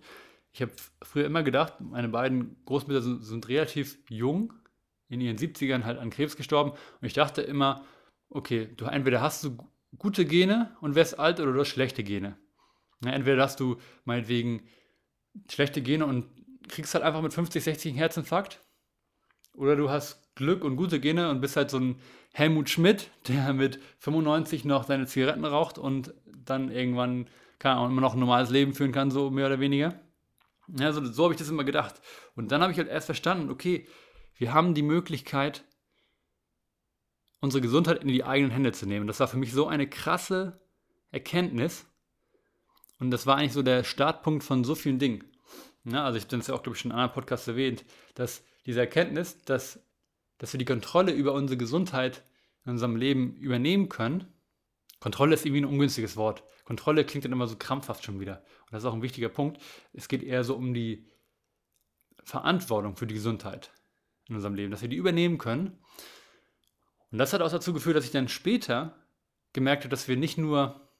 ich 0.52 0.62
habe 0.62 0.72
früher 1.02 1.26
immer 1.26 1.42
gedacht, 1.42 1.80
meine 1.80 2.08
beiden 2.08 2.62
Großmütter 2.64 3.02
sind, 3.02 3.24
sind 3.24 3.48
relativ 3.48 3.98
jung, 4.08 4.52
in 5.08 5.20
ihren 5.20 5.36
70ern 5.36 5.84
halt 5.84 5.98
an 5.98 6.10
Krebs 6.10 6.36
gestorben. 6.36 6.70
Und 6.70 7.06
ich 7.06 7.12
dachte 7.12 7.42
immer, 7.42 7.84
okay, 8.28 8.68
du 8.76 8.84
entweder 8.86 9.20
hast 9.20 9.44
du 9.44 9.56
gute 9.98 10.24
Gene 10.24 10.76
und 10.80 10.94
wärst 10.94 11.18
alt 11.18 11.40
oder 11.40 11.52
du 11.52 11.60
hast 11.60 11.68
schlechte 11.68 12.04
Gene. 12.04 12.36
Ja, 13.04 13.12
entweder 13.12 13.42
hast 13.42 13.60
du 13.60 13.76
meinetwegen 14.04 14.68
schlechte 15.50 15.82
Gene 15.82 16.06
und 16.06 16.28
kriegst 16.68 16.94
halt 16.94 17.04
einfach 17.04 17.22
mit 17.22 17.32
50, 17.32 17.62
60 17.62 17.90
einen 17.90 17.98
Herzinfarkt. 17.98 18.60
Oder 19.54 19.76
du 19.76 19.90
hast 19.90 20.19
Glück 20.40 20.64
und 20.64 20.76
gute 20.76 21.00
Gene 21.00 21.30
und 21.30 21.40
bist 21.40 21.56
halt 21.56 21.70
so 21.70 21.78
ein 21.78 22.00
Helmut 22.32 22.68
Schmidt, 22.68 23.10
der 23.28 23.52
mit 23.52 23.78
95 23.98 24.64
noch 24.64 24.84
seine 24.84 25.06
Zigaretten 25.06 25.44
raucht 25.44 25.78
und 25.78 26.14
dann 26.26 26.70
irgendwann 26.70 27.28
kann 27.58 27.78
auch 27.78 27.88
immer 27.88 28.00
noch 28.00 28.14
ein 28.14 28.20
normales 28.20 28.50
Leben 28.50 28.74
führen 28.74 28.92
kann, 28.92 29.10
so 29.10 29.30
mehr 29.30 29.46
oder 29.46 29.60
weniger. 29.60 29.94
Ja, 30.78 30.92
so, 30.92 31.04
so 31.04 31.24
habe 31.24 31.34
ich 31.34 31.38
das 31.38 31.48
immer 31.48 31.64
gedacht. 31.64 32.00
Und 32.34 32.50
dann 32.52 32.62
habe 32.62 32.72
ich 32.72 32.78
halt 32.78 32.88
erst 32.88 33.06
verstanden, 33.06 33.50
okay, 33.50 33.86
wir 34.36 34.52
haben 34.54 34.74
die 34.74 34.82
Möglichkeit, 34.82 35.64
unsere 37.40 37.60
Gesundheit 37.60 38.02
in 38.02 38.08
die 38.08 38.24
eigenen 38.24 38.50
Hände 38.50 38.72
zu 38.72 38.86
nehmen. 38.86 39.06
Das 39.06 39.20
war 39.20 39.28
für 39.28 39.36
mich 39.36 39.52
so 39.52 39.66
eine 39.66 39.88
krasse 39.88 40.60
Erkenntnis, 41.10 41.86
und 43.00 43.10
das 43.10 43.26
war 43.26 43.38
eigentlich 43.38 43.54
so 43.54 43.62
der 43.62 43.82
Startpunkt 43.82 44.44
von 44.44 44.62
so 44.62 44.74
vielen 44.74 44.98
Dingen. 44.98 45.24
Ja, 45.84 46.04
also 46.04 46.18
ich 46.18 46.24
habe 46.24 46.36
das 46.36 46.46
ja 46.46 46.54
auch, 46.54 46.62
glaube 46.62 46.76
ich, 46.76 46.82
schon 46.82 46.90
in 46.90 46.96
anderen 46.96 47.14
Podcasts 47.14 47.48
erwähnt, 47.48 47.84
dass 48.14 48.44
diese 48.66 48.80
Erkenntnis, 48.80 49.42
dass, 49.44 49.80
dass 50.40 50.52
wir 50.52 50.58
die 50.58 50.64
Kontrolle 50.64 51.12
über 51.12 51.32
unsere 51.32 51.56
Gesundheit 51.56 52.24
in 52.64 52.72
unserem 52.72 52.96
Leben 52.96 53.36
übernehmen 53.36 53.88
können. 53.88 54.26
Kontrolle 54.98 55.34
ist 55.34 55.46
irgendwie 55.46 55.60
ein 55.62 55.66
ungünstiges 55.66 56.16
Wort. 56.16 56.42
Kontrolle 56.64 57.04
klingt 57.04 57.24
dann 57.24 57.32
immer 57.32 57.46
so 57.46 57.56
krampfhaft 57.56 58.04
schon 58.04 58.20
wieder. 58.20 58.38
Und 58.62 58.72
das 58.72 58.82
ist 58.82 58.86
auch 58.88 58.94
ein 58.94 59.02
wichtiger 59.02 59.28
Punkt. 59.28 59.62
Es 59.92 60.08
geht 60.08 60.22
eher 60.22 60.42
so 60.42 60.56
um 60.56 60.74
die 60.74 61.06
Verantwortung 62.24 62.96
für 62.96 63.06
die 63.06 63.14
Gesundheit 63.14 63.70
in 64.28 64.34
unserem 64.34 64.54
Leben, 64.54 64.70
dass 64.70 64.82
wir 64.82 64.88
die 64.88 64.96
übernehmen 64.96 65.38
können. 65.38 65.78
Und 67.12 67.18
das 67.18 67.32
hat 67.32 67.42
auch 67.42 67.50
dazu 67.50 67.72
geführt, 67.72 67.96
dass 67.96 68.04
ich 68.04 68.10
dann 68.10 68.28
später 68.28 68.96
gemerkt 69.52 69.84
habe, 69.84 69.90
dass 69.90 70.08
wir 70.08 70.16
nicht 70.16 70.38
nur 70.38 70.90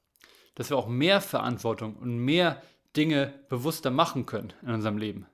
dass 0.54 0.68
wir 0.68 0.76
auch 0.76 0.88
mehr 0.88 1.22
Verantwortung 1.22 1.96
und 1.96 2.18
mehr 2.18 2.62
Dinge 2.96 3.32
bewusster 3.48 3.90
machen 3.90 4.26
können 4.26 4.52
in 4.62 4.70
unserem 4.70 4.98
Leben. 4.98 5.26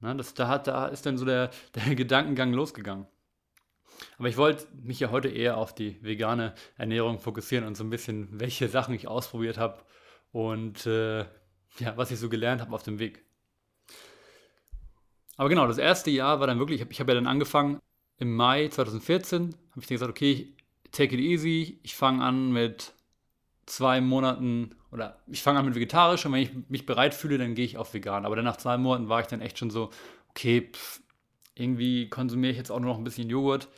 Na, 0.00 0.14
das, 0.14 0.34
da, 0.34 0.48
hat, 0.48 0.68
da 0.68 0.86
ist 0.86 1.06
dann 1.06 1.18
so 1.18 1.24
der, 1.24 1.50
der 1.74 1.94
Gedankengang 1.94 2.52
losgegangen. 2.52 3.06
Aber 4.18 4.28
ich 4.28 4.36
wollte 4.36 4.66
mich 4.82 5.00
ja 5.00 5.10
heute 5.10 5.28
eher 5.28 5.56
auf 5.56 5.74
die 5.74 6.02
vegane 6.02 6.54
Ernährung 6.76 7.18
fokussieren 7.20 7.66
und 7.66 7.76
so 7.76 7.84
ein 7.84 7.90
bisschen, 7.90 8.28
welche 8.40 8.68
Sachen 8.68 8.94
ich 8.94 9.08
ausprobiert 9.08 9.58
habe 9.58 9.82
und 10.32 10.86
äh, 10.86 11.20
ja, 11.78 11.96
was 11.96 12.10
ich 12.10 12.18
so 12.18 12.28
gelernt 12.28 12.60
habe 12.60 12.74
auf 12.74 12.82
dem 12.82 12.98
Weg. 12.98 13.24
Aber 15.36 15.48
genau, 15.48 15.66
das 15.66 15.78
erste 15.78 16.10
Jahr 16.10 16.40
war 16.40 16.46
dann 16.46 16.58
wirklich, 16.58 16.80
ich 16.80 17.00
habe 17.00 17.12
ja 17.12 17.14
dann 17.14 17.28
angefangen 17.28 17.80
im 18.18 18.34
Mai 18.34 18.68
2014, 18.68 19.54
habe 19.70 19.80
ich 19.80 19.86
dann 19.86 19.94
gesagt, 19.94 20.10
okay, 20.10 20.56
take 20.90 21.14
it 21.14 21.20
easy, 21.20 21.78
ich 21.82 21.94
fange 21.94 22.24
an 22.24 22.52
mit 22.52 22.92
zwei 23.66 24.00
Monaten 24.00 24.74
oder 24.90 25.20
ich 25.26 25.42
fange 25.42 25.58
an 25.58 25.66
mit 25.66 25.74
vegetarisch 25.74 26.26
und 26.26 26.32
wenn 26.32 26.42
ich 26.42 26.50
mich 26.68 26.86
bereit 26.86 27.14
fühle, 27.14 27.38
dann 27.38 27.54
gehe 27.54 27.64
ich 27.64 27.76
auf 27.76 27.94
vegan. 27.94 28.24
Aber 28.24 28.34
dann 28.34 28.44
nach 28.44 28.56
zwei 28.56 28.78
Monaten 28.78 29.08
war 29.08 29.20
ich 29.20 29.26
dann 29.26 29.40
echt 29.40 29.58
schon 29.58 29.70
so, 29.70 29.90
okay, 30.30 30.70
pff, 30.72 31.00
irgendwie 31.54 32.08
konsumiere 32.08 32.52
ich 32.52 32.58
jetzt 32.58 32.70
auch 32.70 32.80
nur 32.80 32.90
noch 32.90 32.98
ein 32.98 33.04
bisschen 33.04 33.28
Joghurt. 33.28 33.68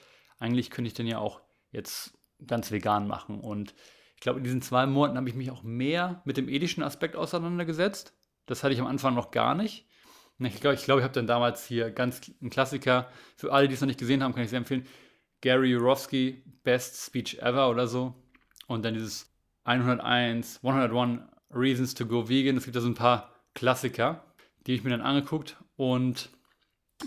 Eigentlich 0.41 0.71
könnte 0.71 0.89
ich 0.89 0.95
den 0.95 1.07
ja 1.07 1.19
auch 1.19 1.41
jetzt 1.71 2.19
ganz 2.45 2.73
vegan 2.73 3.07
machen. 3.07 3.39
Und 3.39 3.75
ich 4.17 4.21
glaube, 4.21 4.39
in 4.39 4.45
diesen 4.45 4.63
zwei 4.63 4.87
Monaten 4.87 5.17
habe 5.17 5.29
ich 5.29 5.37
mich 5.37 5.53
auch 5.53 5.63
mehr 5.63 6.23
mit 6.25 6.37
dem 6.37 6.49
ethischen 6.49 6.83
Aspekt 6.83 7.15
auseinandergesetzt. 7.15 8.15
Das 8.47 8.65
hatte 8.65 8.75
ich 8.75 8.81
am 8.81 8.87
Anfang 8.89 9.15
noch 9.15 9.31
gar 9.31 9.55
nicht. 9.55 9.87
Ich 10.39 10.61
glaube, 10.61 10.75
ich, 10.75 10.85
glaub, 10.85 10.99
ich 10.99 11.05
habe 11.05 11.13
dann 11.13 11.27
damals 11.27 11.67
hier 11.67 11.91
ganz 11.91 12.33
einen 12.41 12.49
Klassiker, 12.49 13.11
für 13.37 13.53
alle, 13.53 13.69
die 13.69 13.75
es 13.75 13.81
noch 13.83 13.87
nicht 13.87 14.01
gesehen 14.01 14.23
haben, 14.23 14.33
kann 14.33 14.43
ich 14.43 14.51
sehr 14.51 14.57
empfehlen. 14.57 14.87
Gary 15.43 15.71
Jurowski, 15.71 16.43
Best 16.65 16.97
Speech 17.05 17.39
Ever 17.39 17.69
oder 17.69 17.87
so. 17.87 18.15
Und 18.67 18.85
dann 18.85 18.95
dieses 18.95 19.31
101, 19.65 20.61
101 20.65 21.21
Reasons 21.51 21.95
to 21.95 22.07
Go 22.07 22.29
Vegan. 22.29 22.57
Es 22.57 22.65
gibt 22.65 22.77
da 22.77 22.81
so 22.81 22.89
ein 22.89 22.95
paar 22.95 23.35
Klassiker, 23.55 24.25
die 24.67 24.75
ich 24.75 24.83
mir 24.83 24.91
dann 24.91 25.03
angeguckt 25.03 25.57
und 25.77 26.31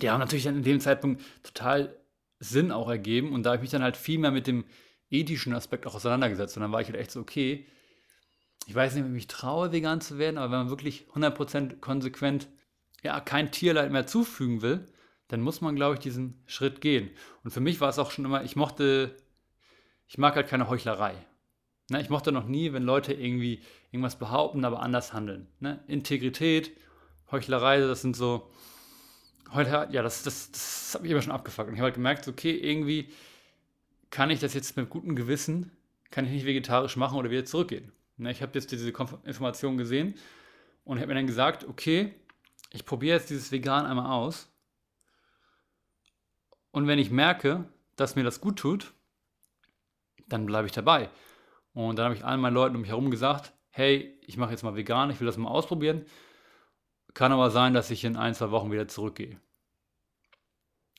die 0.02 0.10
haben 0.10 0.20
natürlich 0.20 0.46
dann 0.46 0.58
in 0.58 0.64
dem 0.64 0.80
Zeitpunkt 0.80 1.22
total 1.44 1.96
Sinn 2.44 2.72
auch 2.72 2.90
ergeben 2.90 3.34
und 3.34 3.44
da 3.44 3.52
habe 3.52 3.58
ich 3.58 3.62
mich 3.62 3.72
dann 3.72 3.84
halt 3.84 3.98
viel 3.98 4.20
mehr 4.20 4.32
mit 4.32 4.48
dem 4.48 4.66
ethischen 5.10 5.54
Aspekt 5.54 5.86
auch 5.86 5.96
auseinandergesetzt 5.96 6.58
und 6.58 6.62
dann 6.62 6.72
war 6.72 6.82
ich 6.82 6.88
halt 6.88 6.98
echt 6.98 7.12
so, 7.12 7.20
okay, 7.20 7.68
ich 8.68 8.76
weiß 8.76 8.94
nicht, 8.94 9.04
ob 9.04 9.10
ich 9.10 9.14
mich 9.14 9.28
traue, 9.28 9.72
vegan 9.72 10.02
zu 10.02 10.18
werden, 10.18 10.38
aber 10.38 10.52
wenn 10.52 10.60
man 10.60 10.70
wirklich 10.70 11.06
100% 11.14 11.80
konsequent 11.80 12.48
ja, 13.04 13.20
kein 13.20 13.52
Tierleid 13.52 13.92
mehr 13.92 14.08
zufügen 14.08 14.62
will, 14.62 14.88
dann 15.28 15.42
muss 15.42 15.62
man, 15.62 15.76
glaube 15.76 15.96
ich, 15.96 16.00
diesen 16.00 16.42
Schritt 16.46 16.80
gehen. 16.80 17.10
Und 17.44 17.52
für 17.52 17.60
mich 17.60 17.82
war 17.82 17.90
es 17.90 18.00
auch 18.00 18.12
schon 18.12 18.26
immer, 18.26 18.44
ich 18.44 18.56
mochte, 18.56 19.18
ich 20.08 20.18
mag 20.18 20.36
halt 20.36 20.48
keine 20.48 20.70
Heuchlerei. 20.70 21.16
Ne, 21.90 22.02
ich 22.02 22.10
mochte 22.10 22.32
noch 22.32 22.48
nie, 22.48 22.72
wenn 22.72 22.84
Leute 22.84 23.14
irgendwie 23.14 23.62
irgendwas 23.92 24.18
behaupten, 24.18 24.64
aber 24.64 24.82
anders 24.82 25.12
handeln. 25.12 25.48
Ne? 25.60 25.84
Integrität, 25.88 26.72
Heuchlerei, 27.32 27.80
das 27.80 28.02
sind 28.02 28.16
so. 28.16 28.52
Heute, 29.54 29.88
ja, 29.92 30.02
das, 30.02 30.24
das, 30.24 30.52
das 30.52 30.96
hat 30.96 31.04
mich 31.04 31.12
immer 31.12 31.22
schon 31.22 31.32
abgefuckt. 31.32 31.68
Und 31.68 31.76
ich 31.76 31.80
habe 31.80 31.86
halt 31.86 31.96
gemerkt, 31.96 32.28
okay, 32.28 32.56
irgendwie 32.56 33.10
kann 34.10 34.30
ich 34.32 34.40
das 34.40 34.54
jetzt 34.54 34.76
mit 34.78 34.90
gutem 34.90 35.16
Gewissen, 35.16 35.72
kann 36.10 36.26
ich 36.26 36.32
nicht 36.32 36.46
vegetarisch 36.46 36.96
machen 36.96 37.18
oder 37.18 37.30
wieder 37.30 37.46
zurückgehen. 37.46 37.92
Ne, 38.18 38.32
ich 38.32 38.42
habe 38.42 38.52
jetzt 38.56 38.72
diese 38.72 38.88
Information 38.90 39.78
gesehen 39.78 40.16
und 40.84 40.98
habe 40.98 41.08
mir 41.08 41.16
dann 41.16 41.28
gesagt, 41.28 41.66
okay, 41.66 42.14
ich 42.72 42.86
probiere 42.86 43.18
jetzt 43.18 43.30
dieses 43.30 43.52
Vegan 43.52 43.86
einmal 43.86 44.12
aus. 44.12 44.50
Und 46.72 46.88
wenn 46.88 46.98
ich 46.98 47.12
merke, 47.12 47.66
dass 47.96 48.16
mir 48.16 48.24
das 48.24 48.42
gut 48.42 48.58
tut, 48.58 48.94
dann 50.28 50.48
bleibe 50.48 50.66
ich 50.66 50.74
dabei. 50.74 51.10
Und 51.74 51.98
dann 51.98 52.06
habe 52.06 52.16
ich 52.16 52.26
allen 52.26 52.42
meinen 52.42 52.54
Leuten 52.54 52.76
um 52.76 52.82
mich 52.82 52.90
herum 52.90 53.12
gesagt, 53.12 53.54
hey, 53.70 54.20
ich 54.26 54.38
mache 54.38 54.52
jetzt 54.52 54.64
mal 54.64 54.76
vegan, 54.76 55.12
ich 55.12 55.20
will 55.20 55.28
das 55.28 55.38
mal 55.38 55.50
ausprobieren. 55.50 56.06
Kann 57.14 57.32
aber 57.32 57.52
sein, 57.52 57.74
dass 57.74 57.92
ich 57.92 58.04
in 58.04 58.18
ein, 58.18 58.34
zwei 58.34 58.52
Wochen 58.52 58.72
wieder 58.72 58.88
zurückgehe. 58.88 59.40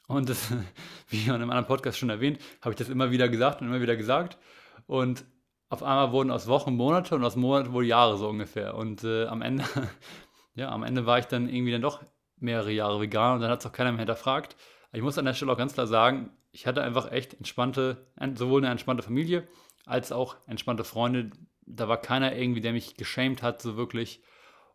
Und 0.06 0.28
das, 0.28 0.52
wie 1.08 1.24
in 1.24 1.32
einem 1.32 1.50
anderen 1.50 1.66
Podcast 1.66 1.98
schon 1.98 2.10
erwähnt, 2.10 2.38
habe 2.60 2.70
ich 2.70 2.76
das 2.76 2.88
immer 2.88 3.10
wieder 3.10 3.28
gesagt 3.28 3.60
und 3.60 3.68
immer 3.68 3.80
wieder 3.80 3.96
gesagt. 3.96 4.38
Und 4.86 5.24
auf 5.68 5.82
einmal 5.82 6.12
wurden 6.12 6.30
aus 6.30 6.46
Wochen 6.46 6.76
Monate 6.76 7.14
und 7.14 7.24
aus 7.24 7.36
Monaten 7.36 7.72
wohl 7.72 7.84
Jahre 7.84 8.16
so 8.16 8.28
ungefähr. 8.28 8.74
Und 8.74 9.02
äh, 9.04 9.26
am 9.26 9.42
Ende, 9.42 9.64
ja, 10.54 10.70
am 10.70 10.82
Ende 10.82 11.06
war 11.06 11.18
ich 11.18 11.26
dann 11.26 11.48
irgendwie 11.48 11.72
dann 11.72 11.82
doch 11.82 12.02
mehrere 12.36 12.70
Jahre 12.70 13.00
vegan 13.00 13.36
und 13.36 13.40
dann 13.40 13.50
hat 13.50 13.60
es 13.60 13.66
auch 13.66 13.72
keiner 13.72 13.90
mehr 13.90 14.00
hinterfragt. 14.00 14.56
Ich 14.92 15.02
muss 15.02 15.18
an 15.18 15.24
der 15.24 15.34
Stelle 15.34 15.52
auch 15.52 15.58
ganz 15.58 15.74
klar 15.74 15.86
sagen, 15.86 16.30
ich 16.52 16.66
hatte 16.66 16.82
einfach 16.82 17.10
echt 17.10 17.34
entspannte, 17.34 18.06
sowohl 18.36 18.60
eine 18.60 18.70
entspannte 18.70 19.02
Familie 19.02 19.48
als 19.86 20.12
auch 20.12 20.36
entspannte 20.46 20.84
Freunde. 20.84 21.30
Da 21.66 21.88
war 21.88 22.00
keiner 22.00 22.36
irgendwie, 22.36 22.60
der 22.60 22.72
mich 22.72 22.96
geschämt 22.96 23.42
hat, 23.42 23.60
so 23.60 23.76
wirklich. 23.76 24.22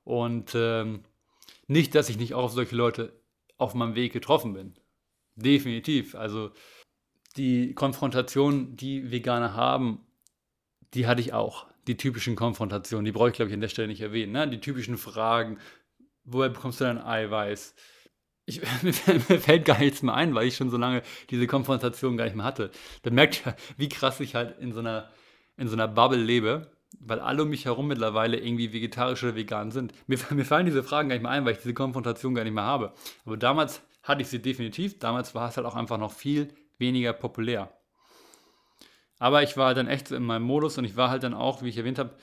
Und 0.04 0.52
ähm, 0.56 1.04
nicht, 1.68 1.96
dass 1.96 2.10
ich 2.10 2.18
nicht 2.18 2.34
auch 2.34 2.44
auf 2.46 2.52
solche 2.52 2.76
Leute 2.76 3.22
auf 3.58 3.74
meinem 3.74 3.96
Weg 3.96 4.14
getroffen 4.14 4.54
bin. 4.54 4.76
Definitiv. 5.36 6.16
Also 6.16 6.52
die 7.38 7.74
Konfrontation, 7.74 8.76
die 8.76 9.12
Veganer 9.12 9.54
haben, 9.54 10.06
die 10.94 11.08
hatte 11.08 11.22
ich 11.22 11.34
auch. 11.34 11.68
Die 11.88 11.98
typischen 11.98 12.36
Konfrontationen, 12.36 13.06
die 13.06 13.12
brauche 13.12 13.30
ich, 13.30 13.36
glaube 13.36 13.50
ich, 13.50 13.54
an 13.54 13.62
der 13.62 13.70
Stelle 13.70 13.88
nicht 13.88 14.02
erwähnen. 14.02 14.32
Ne? 14.32 14.48
Die 14.48 14.60
typischen 14.60 14.98
Fragen, 14.98 15.60
woher 16.24 16.50
bekommst 16.50 16.82
du 16.82 16.86
dein 16.86 17.02
Eiweiß? 17.02 17.76
Ich, 18.46 18.62
mir, 18.84 18.94
fällt 18.94 19.66
gar 19.66 19.80
nichts 19.80 20.02
mehr 20.02 20.14
ein, 20.14 20.34
weil 20.36 20.48
ich 20.48 20.56
schon 20.56 20.70
so 20.70 20.78
lange 20.78 21.04
diese 21.30 21.48
Konfrontation 21.48 22.18
gar 22.18 22.26
nicht 22.26 22.36
mehr 22.36 22.46
hatte. 22.46 22.72
Dann 23.04 23.14
merkt 23.14 23.46
ihr, 23.46 23.56
wie 23.78 23.90
krass 23.90 24.20
ich 24.20 24.36
halt 24.36 24.60
in 24.60 24.74
so 24.74 24.80
einer, 24.80 25.10
in 25.58 25.68
so 25.68 25.76
einer 25.76 25.88
Bubble 25.88 26.22
lebe, 26.22 26.72
weil 27.00 27.20
alle 27.20 27.44
um 27.44 27.50
mich 27.50 27.66
herum 27.66 27.88
mittlerweile 27.88 28.38
irgendwie 28.38 28.74
vegetarisch 28.74 29.24
oder 29.24 29.36
vegan 29.36 29.72
sind. 29.72 29.94
Mir, 30.08 30.18
mir 30.32 30.46
fallen 30.46 30.66
diese 30.66 30.84
Fragen 30.84 31.10
gar 31.10 31.16
nicht 31.16 31.24
mehr 31.24 31.32
ein, 31.32 31.46
weil 31.46 31.54
ich 31.54 31.60
diese 31.60 31.74
Konfrontation 31.74 32.36
gar 32.36 32.44
nicht 32.44 32.54
mehr 32.54 32.64
habe. 32.64 32.94
Aber 33.26 33.38
damals 33.38 33.82
hatte 34.04 34.22
ich 34.22 34.28
sie 34.28 34.42
definitiv. 34.42 35.00
Damals 35.00 35.36
war 35.36 35.50
es 35.50 35.58
halt 35.58 35.68
auch 35.68 35.76
einfach 35.76 35.98
noch 35.98 36.12
viel 36.12 36.54
weniger 36.78 37.14
populär. 37.14 37.72
Aber 39.20 39.44
ich 39.44 39.58
war 39.58 39.68
halt 39.68 39.78
dann 39.78 39.88
echt 39.88 40.12
in 40.12 40.24
meinem 40.24 40.44
Modus 40.44 40.78
und 40.78 40.86
ich 40.86 40.96
war 40.96 41.10
halt 41.10 41.24
dann 41.24 41.34
auch, 41.34 41.62
wie 41.62 41.70
ich 41.70 41.78
erwähnt 41.78 42.00
habe, 42.00 42.16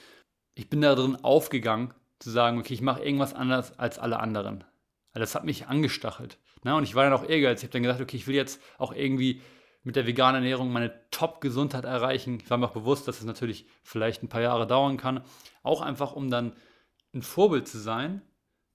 ich 0.55 0.71
bin 0.71 0.81
da 0.81 0.95
drin 0.95 1.17
aufgegangen, 1.23 1.93
zu 2.19 2.31
sagen, 2.31 2.59
okay, 2.59 2.73
ich 2.73 2.81
mache 2.81 3.05
irgendwas 3.05 3.35
anders 3.35 3.79
als 3.79 3.99
alle 3.99 4.19
anderen. 4.21 4.65
Das 5.13 5.35
hat 5.35 5.45
mich 5.45 5.67
angestachelt. 5.67 6.39
Ne? 6.65 6.75
Und 6.75 6.85
ich 6.85 6.95
war 6.95 7.05
dann 7.05 7.13
auch 7.13 7.29
ehrgeizig. 7.29 7.65
Ich 7.65 7.69
habe 7.69 7.73
dann 7.73 7.83
gesagt, 7.83 8.01
okay, 8.01 8.17
ich 8.17 8.27
will 8.27 8.35
jetzt 8.35 8.61
auch 8.79 8.93
irgendwie 8.93 9.43
mit 9.87 9.95
der 9.95 10.07
veganen 10.09 10.43
Ernährung 10.43 10.73
meine 10.73 10.93
Top-Gesundheit 11.13 11.85
erreichen. 11.85 12.41
Ich 12.43 12.51
war 12.51 12.59
mir 12.59 12.67
auch 12.67 12.73
bewusst, 12.73 13.07
dass 13.07 13.21
es 13.21 13.25
natürlich 13.25 13.69
vielleicht 13.85 14.21
ein 14.21 14.29
paar 14.29 14.41
Jahre 14.41 14.67
dauern 14.67 14.97
kann. 14.97 15.23
Auch 15.63 15.81
einfach, 15.81 16.13
um 16.13 16.29
dann 16.29 16.55
ein 17.15 17.23
Vorbild 17.23 17.69
zu 17.69 17.79
sein 17.79 18.21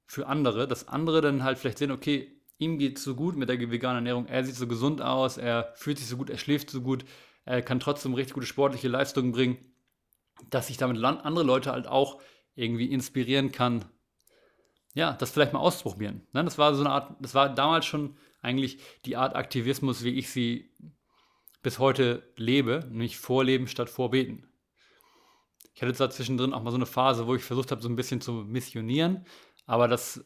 für 0.05 0.27
andere, 0.27 0.69
dass 0.69 0.87
andere 0.87 1.19
dann 1.19 1.43
halt 1.43 1.57
vielleicht 1.57 1.79
sehen, 1.79 1.91
okay, 1.91 2.41
ihm 2.59 2.79
geht 2.79 2.97
es 2.97 3.03
so 3.03 3.13
gut 3.13 3.35
mit 3.35 3.49
der 3.49 3.59
veganen 3.59 3.97
Ernährung, 3.97 4.25
er 4.27 4.45
sieht 4.45 4.55
so 4.55 4.67
gesund 4.67 5.01
aus, 5.01 5.37
er 5.37 5.73
fühlt 5.75 5.97
sich 5.99 6.07
so 6.07 6.15
gut, 6.15 6.29
er 6.29 6.37
schläft 6.37 6.69
so 6.69 6.81
gut, 6.81 7.03
er 7.43 7.61
kann 7.61 7.81
trotzdem 7.81 8.13
richtig 8.13 8.33
gute 8.33 8.47
sportliche 8.47 8.87
Leistungen 8.87 9.33
bringen, 9.33 9.57
dass 10.49 10.69
ich 10.69 10.77
damit 10.77 11.03
andere 11.03 11.43
Leute 11.43 11.73
halt 11.73 11.87
auch 11.87 12.21
irgendwie 12.55 12.89
inspirieren 12.89 13.51
kann, 13.51 13.83
ja, 14.93 15.11
das 15.11 15.31
vielleicht 15.31 15.51
mal 15.51 15.59
auszuprobieren. 15.59 16.25
Ne, 16.31 16.45
das 16.45 16.57
war 16.57 16.73
so 16.73 16.85
eine 16.85 16.91
Art, 16.91 17.17
das 17.19 17.35
war 17.35 17.53
damals 17.53 17.85
schon 17.85 18.15
eigentlich 18.41 18.79
die 19.05 19.17
Art 19.17 19.35
Aktivismus, 19.35 20.03
wie 20.03 20.17
ich 20.17 20.29
sie 20.29 20.71
bis 21.61 21.79
heute 21.79 22.31
lebe, 22.35 22.85
nämlich 22.89 23.17
vorleben 23.17 23.67
statt 23.67 23.89
vorbeten. 23.89 24.47
Ich 25.73 25.81
hatte 25.81 25.93
zwar 25.93 26.09
zwischendrin 26.09 26.53
auch 26.53 26.63
mal 26.63 26.71
so 26.71 26.77
eine 26.77 26.85
Phase, 26.85 27.27
wo 27.27 27.35
ich 27.35 27.43
versucht 27.43 27.71
habe, 27.71 27.81
so 27.81 27.89
ein 27.89 27.95
bisschen 27.95 28.21
zu 28.21 28.31
missionieren, 28.33 29.25
aber 29.65 29.87
das 29.87 30.25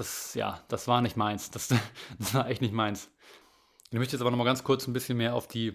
das, 0.00 0.34
ja, 0.34 0.64
das 0.68 0.88
war 0.88 1.02
nicht 1.02 1.16
meins. 1.16 1.50
Das, 1.50 1.68
das 2.18 2.34
war 2.34 2.48
echt 2.48 2.62
nicht 2.62 2.74
meins. 2.74 3.10
Ich 3.90 3.98
möchte 3.98 4.14
jetzt 4.14 4.22
aber 4.22 4.30
nochmal 4.30 4.46
ganz 4.46 4.64
kurz 4.64 4.86
ein 4.86 4.92
bisschen 4.92 5.18
mehr 5.18 5.34
auf 5.34 5.46
die 5.46 5.74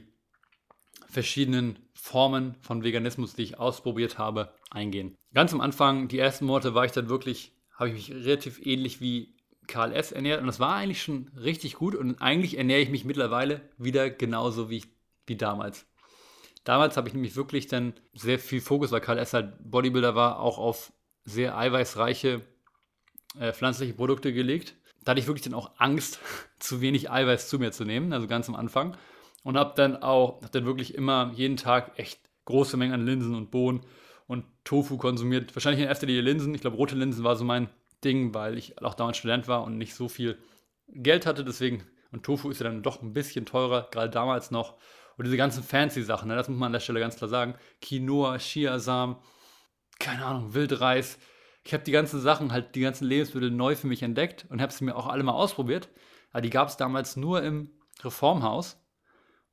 verschiedenen 1.07 1.79
Formen 1.93 2.55
von 2.61 2.83
Veganismus, 2.83 3.35
die 3.35 3.43
ich 3.43 3.59
ausprobiert 3.59 4.17
habe, 4.17 4.53
eingehen. 4.71 5.15
Ganz 5.33 5.53
am 5.53 5.61
Anfang, 5.61 6.07
die 6.07 6.19
ersten 6.19 6.45
Monate, 6.45 6.73
war 6.73 6.85
ich 6.85 6.91
dann 6.91 7.09
wirklich, 7.09 7.53
habe 7.75 7.89
ich 7.89 7.95
mich 7.95 8.25
relativ 8.25 8.65
ähnlich 8.65 8.99
wie 8.99 9.35
Karl 9.67 9.93
S. 9.93 10.11
ernährt 10.11 10.41
und 10.41 10.47
das 10.47 10.59
war 10.59 10.75
eigentlich 10.75 11.01
schon 11.01 11.29
richtig 11.35 11.75
gut 11.75 11.95
und 11.95 12.21
eigentlich 12.21 12.57
ernähre 12.57 12.81
ich 12.81 12.89
mich 12.89 13.05
mittlerweile 13.05 13.69
wieder 13.77 14.09
genauso 14.09 14.69
wie, 14.69 14.83
wie 15.27 15.35
damals. 15.35 15.85
Damals 16.63 16.97
habe 16.97 17.07
ich 17.07 17.13
nämlich 17.13 17.35
wirklich 17.35 17.67
dann 17.67 17.93
sehr 18.13 18.39
viel 18.39 18.59
Fokus, 18.59 18.91
weil 18.91 19.01
Karl 19.01 19.19
S. 19.19 19.33
halt 19.33 19.53
Bodybuilder 19.59 20.15
war, 20.15 20.39
auch 20.39 20.57
auf 20.57 20.91
sehr 21.23 21.57
eiweißreiche 21.57 22.41
äh, 23.39 23.53
pflanzliche 23.53 23.93
Produkte 23.93 24.33
gelegt. 24.33 24.75
Da 25.03 25.11
hatte 25.11 25.19
ich 25.19 25.27
wirklich 25.27 25.43
dann 25.43 25.53
auch 25.53 25.71
Angst, 25.77 26.19
zu 26.59 26.81
wenig 26.81 27.11
Eiweiß 27.11 27.49
zu 27.49 27.59
mir 27.59 27.71
zu 27.71 27.85
nehmen, 27.85 28.13
also 28.13 28.27
ganz 28.27 28.49
am 28.49 28.55
Anfang. 28.55 28.97
Und 29.43 29.57
habe 29.57 29.73
dann 29.75 29.97
auch, 29.97 30.41
hab 30.41 30.51
dann 30.51 30.65
wirklich 30.65 30.95
immer 30.95 31.31
jeden 31.35 31.57
Tag 31.57 31.99
echt 31.99 32.19
große 32.45 32.77
Mengen 32.77 32.93
an 32.93 33.05
Linsen 33.05 33.35
und 33.35 33.51
Bohnen 33.51 33.81
und 34.25 34.45
Tofu 34.63 34.97
konsumiert. 34.97 35.55
Wahrscheinlich 35.55 35.81
in 35.83 35.87
erster 35.87 36.07
Linie 36.07 36.21
Linsen. 36.21 36.55
Ich 36.55 36.61
glaube, 36.61 36.77
rote 36.77 36.95
Linsen 36.95 37.23
war 37.23 37.35
so 37.35 37.43
mein 37.43 37.69
Ding, 38.03 38.33
weil 38.33 38.57
ich 38.57 38.81
auch 38.81 38.95
damals 38.95 39.17
Student 39.17 39.47
war 39.47 39.63
und 39.63 39.77
nicht 39.77 39.93
so 39.93 40.09
viel 40.09 40.39
Geld 40.87 41.27
hatte. 41.27 41.45
Deswegen, 41.45 41.83
und 42.11 42.23
Tofu 42.23 42.49
ist 42.49 42.59
ja 42.59 42.65
dann 42.65 42.81
doch 42.81 43.03
ein 43.03 43.13
bisschen 43.13 43.45
teurer, 43.45 43.87
gerade 43.91 44.09
damals 44.09 44.49
noch. 44.49 44.77
Und 45.17 45.25
diese 45.25 45.37
ganzen 45.37 45.63
fancy 45.63 46.03
Sachen, 46.03 46.27
ne, 46.27 46.35
das 46.35 46.49
muss 46.49 46.57
man 46.57 46.67
an 46.67 46.73
der 46.73 46.79
Stelle 46.79 46.99
ganz 46.99 47.15
klar 47.15 47.29
sagen. 47.29 47.55
Quinoa, 47.81 48.37
Chiasamen, 48.37 49.15
keine 49.99 50.25
Ahnung, 50.25 50.53
Wildreis 50.53 51.17
ich 51.65 51.73
habe 51.73 51.83
die 51.83 51.91
ganzen 51.91 52.21
Sachen, 52.21 52.51
halt 52.51 52.75
die 52.75 52.81
ganzen 52.81 53.05
Lebensmittel 53.05 53.49
neu 53.49 53.75
für 53.75 53.87
mich 53.87 54.03
entdeckt 54.03 54.45
und 54.49 54.61
habe 54.61 54.71
sie 54.71 54.85
mir 54.85 54.95
auch 54.95 55.07
alle 55.07 55.23
mal 55.23 55.33
ausprobiert. 55.33 55.89
Aber 56.31 56.41
die 56.41 56.51
gab 56.51 56.67
es 56.67 56.77
damals 56.77 57.15
nur 57.15 57.41
im 57.41 57.71
Reformhaus. 58.03 58.79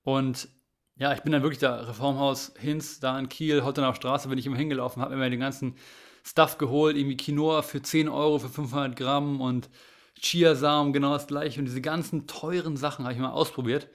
Und 0.03 0.49
ja, 0.97 1.15
ich 1.15 1.23
bin 1.23 1.33
dann 1.33 1.43
wirklich 1.43 1.59
da, 1.59 1.77
Reformhaus 1.77 2.53
Hinz, 2.59 3.01
da 3.01 3.19
in 3.19 3.31
Kiel, 3.31 3.65
Hottenauer 3.65 3.95
Straße, 3.95 4.29
bin 4.29 4.37
ich 4.37 4.47
immer 4.47 4.59
hingelaufen, 4.59 5.01
habe 5.01 5.17
mir 5.17 5.31
den 5.31 5.41
ganzen 5.41 5.77
Stuff 6.23 6.59
geholt, 6.59 6.97
irgendwie 6.97 7.17
Quinoa 7.17 7.63
für 7.63 7.81
10 7.81 8.11
Euro 8.11 8.39
für 8.39 8.51
500 8.51 8.95
Gramm 8.95 9.41
und 9.41 9.71
Chiasamen 10.21 10.93
genau 10.93 11.15
das 11.15 11.27
gleiche. 11.27 11.61
Und 11.61 11.65
diese 11.65 11.81
ganzen 11.81 12.27
teuren 12.27 12.77
Sachen 12.77 13.07
habe 13.07 13.15
ich 13.15 13.21
mal 13.21 13.31
ausprobiert. 13.31 13.89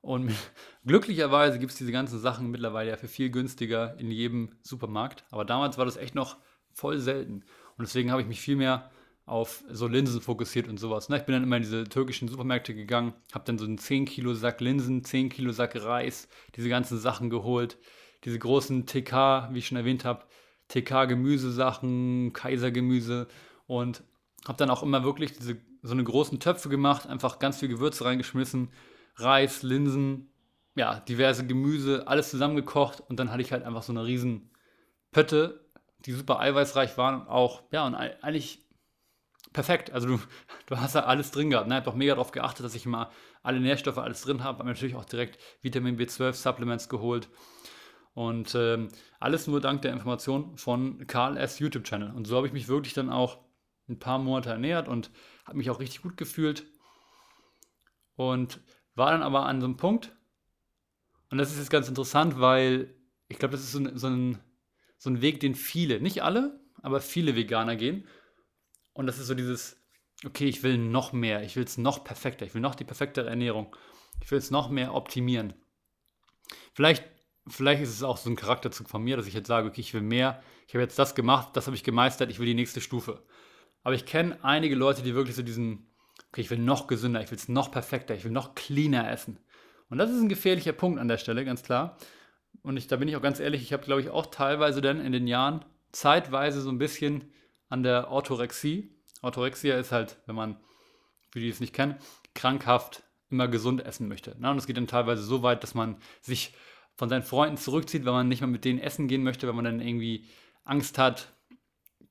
Und 0.00 0.32
glücklicherweise 0.84 1.58
gibt 1.58 1.72
es 1.72 1.78
diese 1.78 1.92
ganzen 1.92 2.18
Sachen 2.18 2.50
mittlerweile 2.50 2.90
ja 2.90 2.96
für 2.96 3.08
viel 3.08 3.30
günstiger 3.30 3.98
in 3.98 4.10
jedem 4.10 4.50
Supermarkt. 4.62 5.24
Aber 5.30 5.44
damals 5.44 5.78
war 5.78 5.84
das 5.84 5.96
echt 5.96 6.14
noch 6.14 6.36
voll 6.72 6.98
selten. 6.98 7.44
Und 7.76 7.86
deswegen 7.86 8.10
habe 8.10 8.22
ich 8.22 8.28
mich 8.28 8.40
viel 8.40 8.56
mehr 8.56 8.90
auf 9.24 9.62
so 9.70 9.86
Linsen 9.86 10.20
fokussiert 10.20 10.68
und 10.68 10.78
sowas. 10.78 11.08
Ne? 11.08 11.16
Ich 11.16 11.22
bin 11.24 11.34
dann 11.34 11.44
immer 11.44 11.56
in 11.56 11.62
diese 11.62 11.84
türkischen 11.84 12.28
Supermärkte 12.28 12.74
gegangen, 12.74 13.14
habe 13.32 13.44
dann 13.44 13.58
so 13.58 13.64
einen 13.64 13.78
10 13.78 14.04
Kilo 14.04 14.34
Sack 14.34 14.60
Linsen, 14.60 15.04
10 15.04 15.28
Kilo 15.28 15.52
Sack 15.52 15.76
Reis, 15.76 16.28
diese 16.56 16.68
ganzen 16.68 16.98
Sachen 16.98 17.30
geholt, 17.30 17.78
diese 18.24 18.38
großen 18.38 18.86
TK, 18.86 19.50
wie 19.52 19.58
ich 19.58 19.66
schon 19.68 19.78
erwähnt 19.78 20.04
habe, 20.04 20.24
TK-Gemüsesachen, 20.68 22.32
Kaisergemüse 22.32 23.28
und 23.66 24.02
habe 24.46 24.58
dann 24.58 24.70
auch 24.70 24.82
immer 24.82 25.04
wirklich 25.04 25.32
diese, 25.32 25.58
so 25.82 25.92
eine 25.92 26.04
großen 26.04 26.40
Töpfe 26.40 26.68
gemacht, 26.68 27.06
einfach 27.06 27.38
ganz 27.38 27.58
viel 27.60 27.68
Gewürze 27.68 28.04
reingeschmissen, 28.04 28.70
Reis, 29.16 29.62
Linsen, 29.62 30.31
ja, 30.74 31.00
diverse 31.00 31.46
Gemüse, 31.46 32.06
alles 32.06 32.30
zusammengekocht 32.30 33.00
und 33.00 33.18
dann 33.18 33.30
hatte 33.30 33.42
ich 33.42 33.52
halt 33.52 33.64
einfach 33.64 33.82
so 33.82 33.92
eine 33.92 34.04
riesen 34.04 34.50
Pötte 35.10 35.62
die 36.06 36.12
super 36.12 36.40
eiweißreich 36.40 36.96
waren, 36.98 37.26
auch, 37.28 37.62
ja, 37.70 37.86
und 37.86 37.94
eigentlich 37.94 38.66
perfekt. 39.52 39.92
Also 39.92 40.08
du, 40.08 40.20
du 40.66 40.78
hast 40.78 40.94
da 40.94 41.00
alles 41.00 41.30
drin 41.30 41.50
gehabt. 41.50 41.68
Ne? 41.68 41.74
Ich 41.74 41.80
habe 41.80 41.90
auch 41.90 41.96
mega 41.96 42.14
darauf 42.14 42.32
geachtet, 42.32 42.64
dass 42.64 42.74
ich 42.74 42.86
immer 42.86 43.10
alle 43.42 43.60
Nährstoffe 43.60 43.98
alles 43.98 44.22
drin 44.22 44.42
habe. 44.42 44.58
Habe 44.58 44.68
natürlich 44.68 44.96
auch 44.96 45.04
direkt 45.04 45.38
Vitamin 45.62 45.98
B12 45.98 46.32
Supplements 46.32 46.88
geholt. 46.88 47.28
Und 48.14 48.54
ähm, 48.54 48.88
alles 49.20 49.46
nur 49.46 49.60
dank 49.60 49.82
der 49.82 49.92
Information 49.92 50.56
von 50.58 51.06
Karl 51.06 51.36
S. 51.38 51.58
YouTube-Channel. 51.58 52.14
Und 52.14 52.26
so 52.26 52.36
habe 52.36 52.46
ich 52.46 52.52
mich 52.52 52.68
wirklich 52.68 52.92
dann 52.92 53.10
auch 53.10 53.38
ein 53.88 53.98
paar 53.98 54.18
Monate 54.18 54.50
ernährt 54.50 54.86
und 54.86 55.10
habe 55.46 55.56
mich 55.56 55.70
auch 55.70 55.80
richtig 55.80 56.02
gut 56.02 56.16
gefühlt. 56.16 56.64
Und 58.14 58.60
war 58.94 59.12
dann 59.12 59.22
aber 59.22 59.46
an 59.46 59.60
so 59.60 59.66
einem 59.66 59.78
Punkt, 59.78 60.14
und 61.32 61.38
das 61.38 61.50
ist 61.50 61.58
jetzt 61.58 61.70
ganz 61.70 61.88
interessant, 61.88 62.38
weil 62.38 62.94
ich 63.28 63.38
glaube, 63.38 63.52
das 63.52 63.62
ist 63.62 63.72
so 63.72 63.78
ein, 63.78 63.96
so, 63.96 64.06
ein, 64.06 64.38
so 64.98 65.08
ein 65.08 65.22
Weg, 65.22 65.40
den 65.40 65.54
viele, 65.54 65.98
nicht 65.98 66.22
alle, 66.22 66.60
aber 66.82 67.00
viele 67.00 67.34
Veganer 67.34 67.74
gehen. 67.74 68.06
Und 68.92 69.06
das 69.06 69.18
ist 69.18 69.28
so 69.28 69.34
dieses, 69.34 69.82
okay, 70.26 70.44
ich 70.44 70.62
will 70.62 70.76
noch 70.76 71.14
mehr, 71.14 71.42
ich 71.42 71.56
will 71.56 71.64
es 71.64 71.78
noch 71.78 72.04
perfekter, 72.04 72.44
ich 72.44 72.52
will 72.52 72.60
noch 72.60 72.74
die 72.74 72.84
perfektere 72.84 73.30
Ernährung, 73.30 73.74
ich 74.22 74.30
will 74.30 74.36
es 74.36 74.50
noch 74.50 74.68
mehr 74.68 74.94
optimieren. 74.94 75.54
Vielleicht, 76.74 77.02
vielleicht 77.48 77.82
ist 77.82 77.94
es 77.94 78.02
auch 78.02 78.18
so 78.18 78.28
ein 78.28 78.36
Charakterzug 78.36 78.90
von 78.90 79.02
mir, 79.02 79.16
dass 79.16 79.26
ich 79.26 79.32
jetzt 79.32 79.48
sage, 79.48 79.68
okay, 79.68 79.80
ich 79.80 79.94
will 79.94 80.02
mehr, 80.02 80.42
ich 80.68 80.74
habe 80.74 80.82
jetzt 80.82 80.98
das 80.98 81.14
gemacht, 81.14 81.56
das 81.56 81.64
habe 81.64 81.76
ich 81.76 81.82
gemeistert, 81.82 82.30
ich 82.30 82.40
will 82.40 82.46
die 82.46 82.52
nächste 82.52 82.82
Stufe. 82.82 83.22
Aber 83.84 83.94
ich 83.94 84.04
kenne 84.04 84.38
einige 84.44 84.74
Leute, 84.74 85.00
die 85.00 85.14
wirklich 85.14 85.36
so 85.36 85.42
diesen, 85.42 85.90
okay, 86.28 86.42
ich 86.42 86.50
will 86.50 86.58
noch 86.58 86.88
gesünder, 86.88 87.22
ich 87.22 87.30
will 87.30 87.38
es 87.38 87.48
noch 87.48 87.70
perfekter, 87.70 88.14
ich 88.14 88.24
will 88.24 88.32
noch 88.32 88.54
cleaner 88.54 89.10
essen. 89.10 89.38
Und 89.92 89.98
das 89.98 90.10
ist 90.10 90.22
ein 90.22 90.30
gefährlicher 90.30 90.72
Punkt 90.72 90.98
an 90.98 91.06
der 91.06 91.18
Stelle, 91.18 91.44
ganz 91.44 91.62
klar. 91.62 91.98
Und 92.62 92.78
ich, 92.78 92.86
da 92.86 92.96
bin 92.96 93.08
ich 93.08 93.16
auch 93.16 93.20
ganz 93.20 93.40
ehrlich, 93.40 93.60
ich 93.60 93.74
habe, 93.74 93.84
glaube 93.84 94.00
ich, 94.00 94.08
auch 94.08 94.24
teilweise 94.24 94.80
dann 94.80 95.04
in 95.04 95.12
den 95.12 95.26
Jahren 95.26 95.66
zeitweise 95.92 96.62
so 96.62 96.70
ein 96.70 96.78
bisschen 96.78 97.30
an 97.68 97.82
der 97.82 98.10
Orthorexie. 98.10 98.96
Orthorexia 99.20 99.76
ist 99.76 99.92
halt, 99.92 100.16
wenn 100.24 100.34
man, 100.34 100.56
wie 101.32 101.40
die 101.40 101.50
es 101.50 101.60
nicht 101.60 101.74
kennen, 101.74 101.96
krankhaft 102.34 103.02
immer 103.28 103.48
gesund 103.48 103.84
essen 103.84 104.08
möchte. 104.08 104.32
Und 104.32 104.56
es 104.56 104.66
geht 104.66 104.78
dann 104.78 104.86
teilweise 104.86 105.22
so 105.22 105.42
weit, 105.42 105.62
dass 105.62 105.74
man 105.74 105.98
sich 106.22 106.54
von 106.94 107.10
seinen 107.10 107.22
Freunden 107.22 107.58
zurückzieht, 107.58 108.06
wenn 108.06 108.14
man 108.14 108.28
nicht 108.28 108.40
mehr 108.40 108.48
mit 108.48 108.64
denen 108.64 108.78
essen 108.78 109.08
gehen 109.08 109.22
möchte, 109.22 109.46
wenn 109.46 109.56
man 109.56 109.66
dann 109.66 109.82
irgendwie 109.82 110.24
Angst 110.64 110.96
hat, 110.96 111.34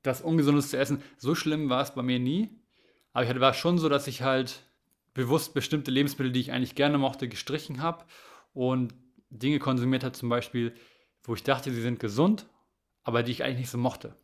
das 0.03 0.21
Ungesundes 0.21 0.69
zu 0.69 0.77
essen. 0.77 1.01
So 1.17 1.33
schlimm 1.33 1.67
war 1.71 1.81
es 1.81 1.95
bei 1.95 2.03
mir 2.03 2.19
nie. 2.19 2.61
Aber 3.11 3.25
ich 3.25 3.39
war 3.39 3.55
schon 3.55 3.79
so, 3.79 3.89
dass 3.89 4.05
ich 4.05 4.21
halt 4.21 4.70
bewusst 5.13 5.53
bestimmte 5.53 5.91
Lebensmittel, 5.91 6.31
die 6.31 6.39
ich 6.39 6.51
eigentlich 6.51 6.75
gerne 6.75 6.97
mochte, 6.97 7.27
gestrichen 7.27 7.81
habe 7.81 8.05
und 8.53 8.93
Dinge 9.29 9.59
konsumiert 9.59 10.03
habe, 10.03 10.13
zum 10.13 10.29
Beispiel, 10.29 10.73
wo 11.23 11.33
ich 11.33 11.43
dachte, 11.43 11.71
sie 11.71 11.81
sind 11.81 11.99
gesund, 11.99 12.47
aber 13.03 13.23
die 13.23 13.31
ich 13.31 13.43
eigentlich 13.43 13.59
nicht 13.59 13.69
so 13.69 13.77
mochte. 13.77 14.15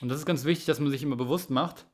Und 0.00 0.08
das 0.08 0.18
ist 0.18 0.26
ganz 0.26 0.44
wichtig, 0.44 0.66
dass 0.66 0.80
man 0.80 0.90
sich 0.90 1.02
immer 1.02 1.16
bewusst 1.16 1.50
macht, 1.50 1.86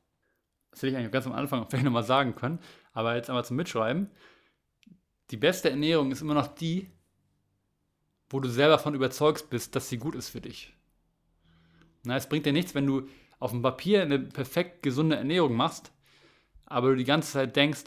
das 0.71 0.81
hätte 0.81 0.91
ich 0.91 0.97
eigentlich 0.97 1.11
ganz 1.11 1.27
am 1.27 1.33
Anfang 1.33 1.65
vielleicht 1.69 1.85
nochmal 1.85 2.03
sagen 2.03 2.35
können, 2.35 2.59
aber 2.93 3.15
jetzt 3.15 3.29
einmal 3.29 3.45
zum 3.45 3.57
Mitschreiben. 3.57 4.09
Die 5.29 5.37
beste 5.37 5.69
Ernährung 5.69 6.11
ist 6.11 6.21
immer 6.21 6.33
noch 6.33 6.47
die, 6.47 6.89
wo 8.29 8.39
du 8.39 8.49
selber 8.49 8.77
davon 8.77 8.95
überzeugt 8.95 9.49
bist, 9.49 9.75
dass 9.75 9.89
sie 9.89 9.97
gut 9.97 10.15
ist 10.15 10.29
für 10.29 10.41
dich. 10.41 10.73
Na, 12.03 12.15
es 12.15 12.27
bringt 12.27 12.45
dir 12.45 12.53
nichts, 12.53 12.73
wenn 12.73 12.87
du 12.87 13.07
auf 13.39 13.51
dem 13.51 13.61
Papier 13.61 14.01
eine 14.01 14.19
perfekt 14.19 14.83
gesunde 14.83 15.17
Ernährung 15.17 15.55
machst, 15.55 15.91
aber 16.71 16.89
du 16.89 16.95
die 16.95 17.03
ganze 17.03 17.33
Zeit 17.33 17.55
denkst, 17.55 17.83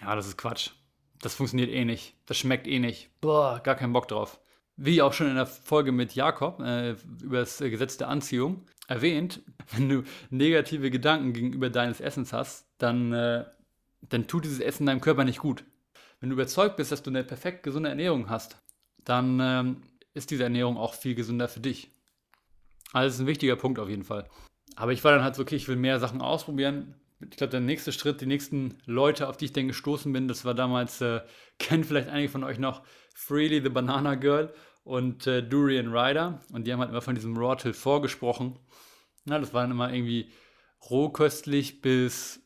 ja, 0.00 0.14
das 0.14 0.26
ist 0.26 0.36
Quatsch. 0.36 0.70
Das 1.20 1.34
funktioniert 1.34 1.70
eh 1.70 1.84
nicht. 1.84 2.14
Das 2.26 2.36
schmeckt 2.36 2.66
eh 2.66 2.78
nicht. 2.78 3.10
Boah, 3.20 3.60
gar 3.62 3.74
keinen 3.74 3.92
Bock 3.92 4.08
drauf. 4.08 4.38
Wie 4.76 5.00
auch 5.00 5.12
schon 5.12 5.28
in 5.28 5.36
der 5.36 5.46
Folge 5.46 5.92
mit 5.92 6.14
Jakob 6.14 6.60
äh, 6.60 6.96
über 7.22 7.38
das 7.38 7.58
Gesetz 7.58 7.96
der 7.96 8.08
Anziehung 8.08 8.66
erwähnt, 8.88 9.40
wenn 9.74 9.88
du 9.88 10.02
negative 10.30 10.90
Gedanken 10.90 11.32
gegenüber 11.32 11.70
deines 11.70 12.00
Essens 12.00 12.32
hast, 12.32 12.66
dann, 12.78 13.12
äh, 13.12 13.44
dann 14.02 14.26
tut 14.26 14.44
dieses 14.44 14.60
Essen 14.60 14.86
deinem 14.86 15.00
Körper 15.00 15.24
nicht 15.24 15.38
gut. 15.38 15.64
Wenn 16.20 16.28
du 16.28 16.34
überzeugt 16.34 16.76
bist, 16.76 16.92
dass 16.92 17.02
du 17.02 17.10
eine 17.10 17.24
perfekt 17.24 17.62
gesunde 17.62 17.88
Ernährung 17.88 18.28
hast, 18.28 18.58
dann 19.04 19.38
ähm, 19.40 19.82
ist 20.14 20.30
diese 20.30 20.44
Ernährung 20.44 20.76
auch 20.76 20.94
viel 20.94 21.14
gesünder 21.14 21.48
für 21.48 21.60
dich. 21.60 21.90
Also 22.92 23.06
das 23.06 23.14
ist 23.14 23.20
ein 23.20 23.26
wichtiger 23.26 23.56
Punkt 23.56 23.78
auf 23.78 23.88
jeden 23.88 24.04
Fall. 24.04 24.28
Aber 24.76 24.92
ich 24.92 25.02
war 25.04 25.12
dann 25.12 25.24
halt 25.24 25.34
so, 25.34 25.42
okay, 25.42 25.56
ich 25.56 25.68
will 25.68 25.76
mehr 25.76 26.00
Sachen 26.00 26.20
ausprobieren. 26.20 26.94
Ich 27.20 27.36
glaube, 27.36 27.50
der 27.50 27.60
nächste 27.60 27.92
Schritt, 27.92 28.20
die 28.20 28.26
nächsten 28.26 28.78
Leute, 28.84 29.28
auf 29.28 29.36
die 29.36 29.46
ich 29.46 29.52
dann 29.52 29.68
gestoßen 29.68 30.12
bin, 30.12 30.28
das 30.28 30.44
war 30.44 30.54
damals, 30.54 31.00
äh, 31.00 31.20
kennen 31.58 31.84
vielleicht 31.84 32.08
einige 32.08 32.30
von 32.30 32.44
euch 32.44 32.58
noch, 32.58 32.82
Freely 33.14 33.62
the 33.62 33.70
Banana 33.70 34.14
Girl 34.14 34.52
und 34.84 35.26
äh, 35.26 35.42
Durian 35.42 35.94
Rider. 35.94 36.40
Und 36.52 36.66
die 36.66 36.72
haben 36.72 36.80
halt 36.80 36.90
immer 36.90 37.00
von 37.00 37.14
diesem 37.14 37.36
Raw 37.36 37.56
Till 37.56 37.72
vorgesprochen. 37.72 38.58
Na, 39.24 39.38
das 39.38 39.54
waren 39.54 39.70
immer 39.70 39.92
irgendwie 39.92 40.30
rohköstlich 40.90 41.80
bis 41.80 42.40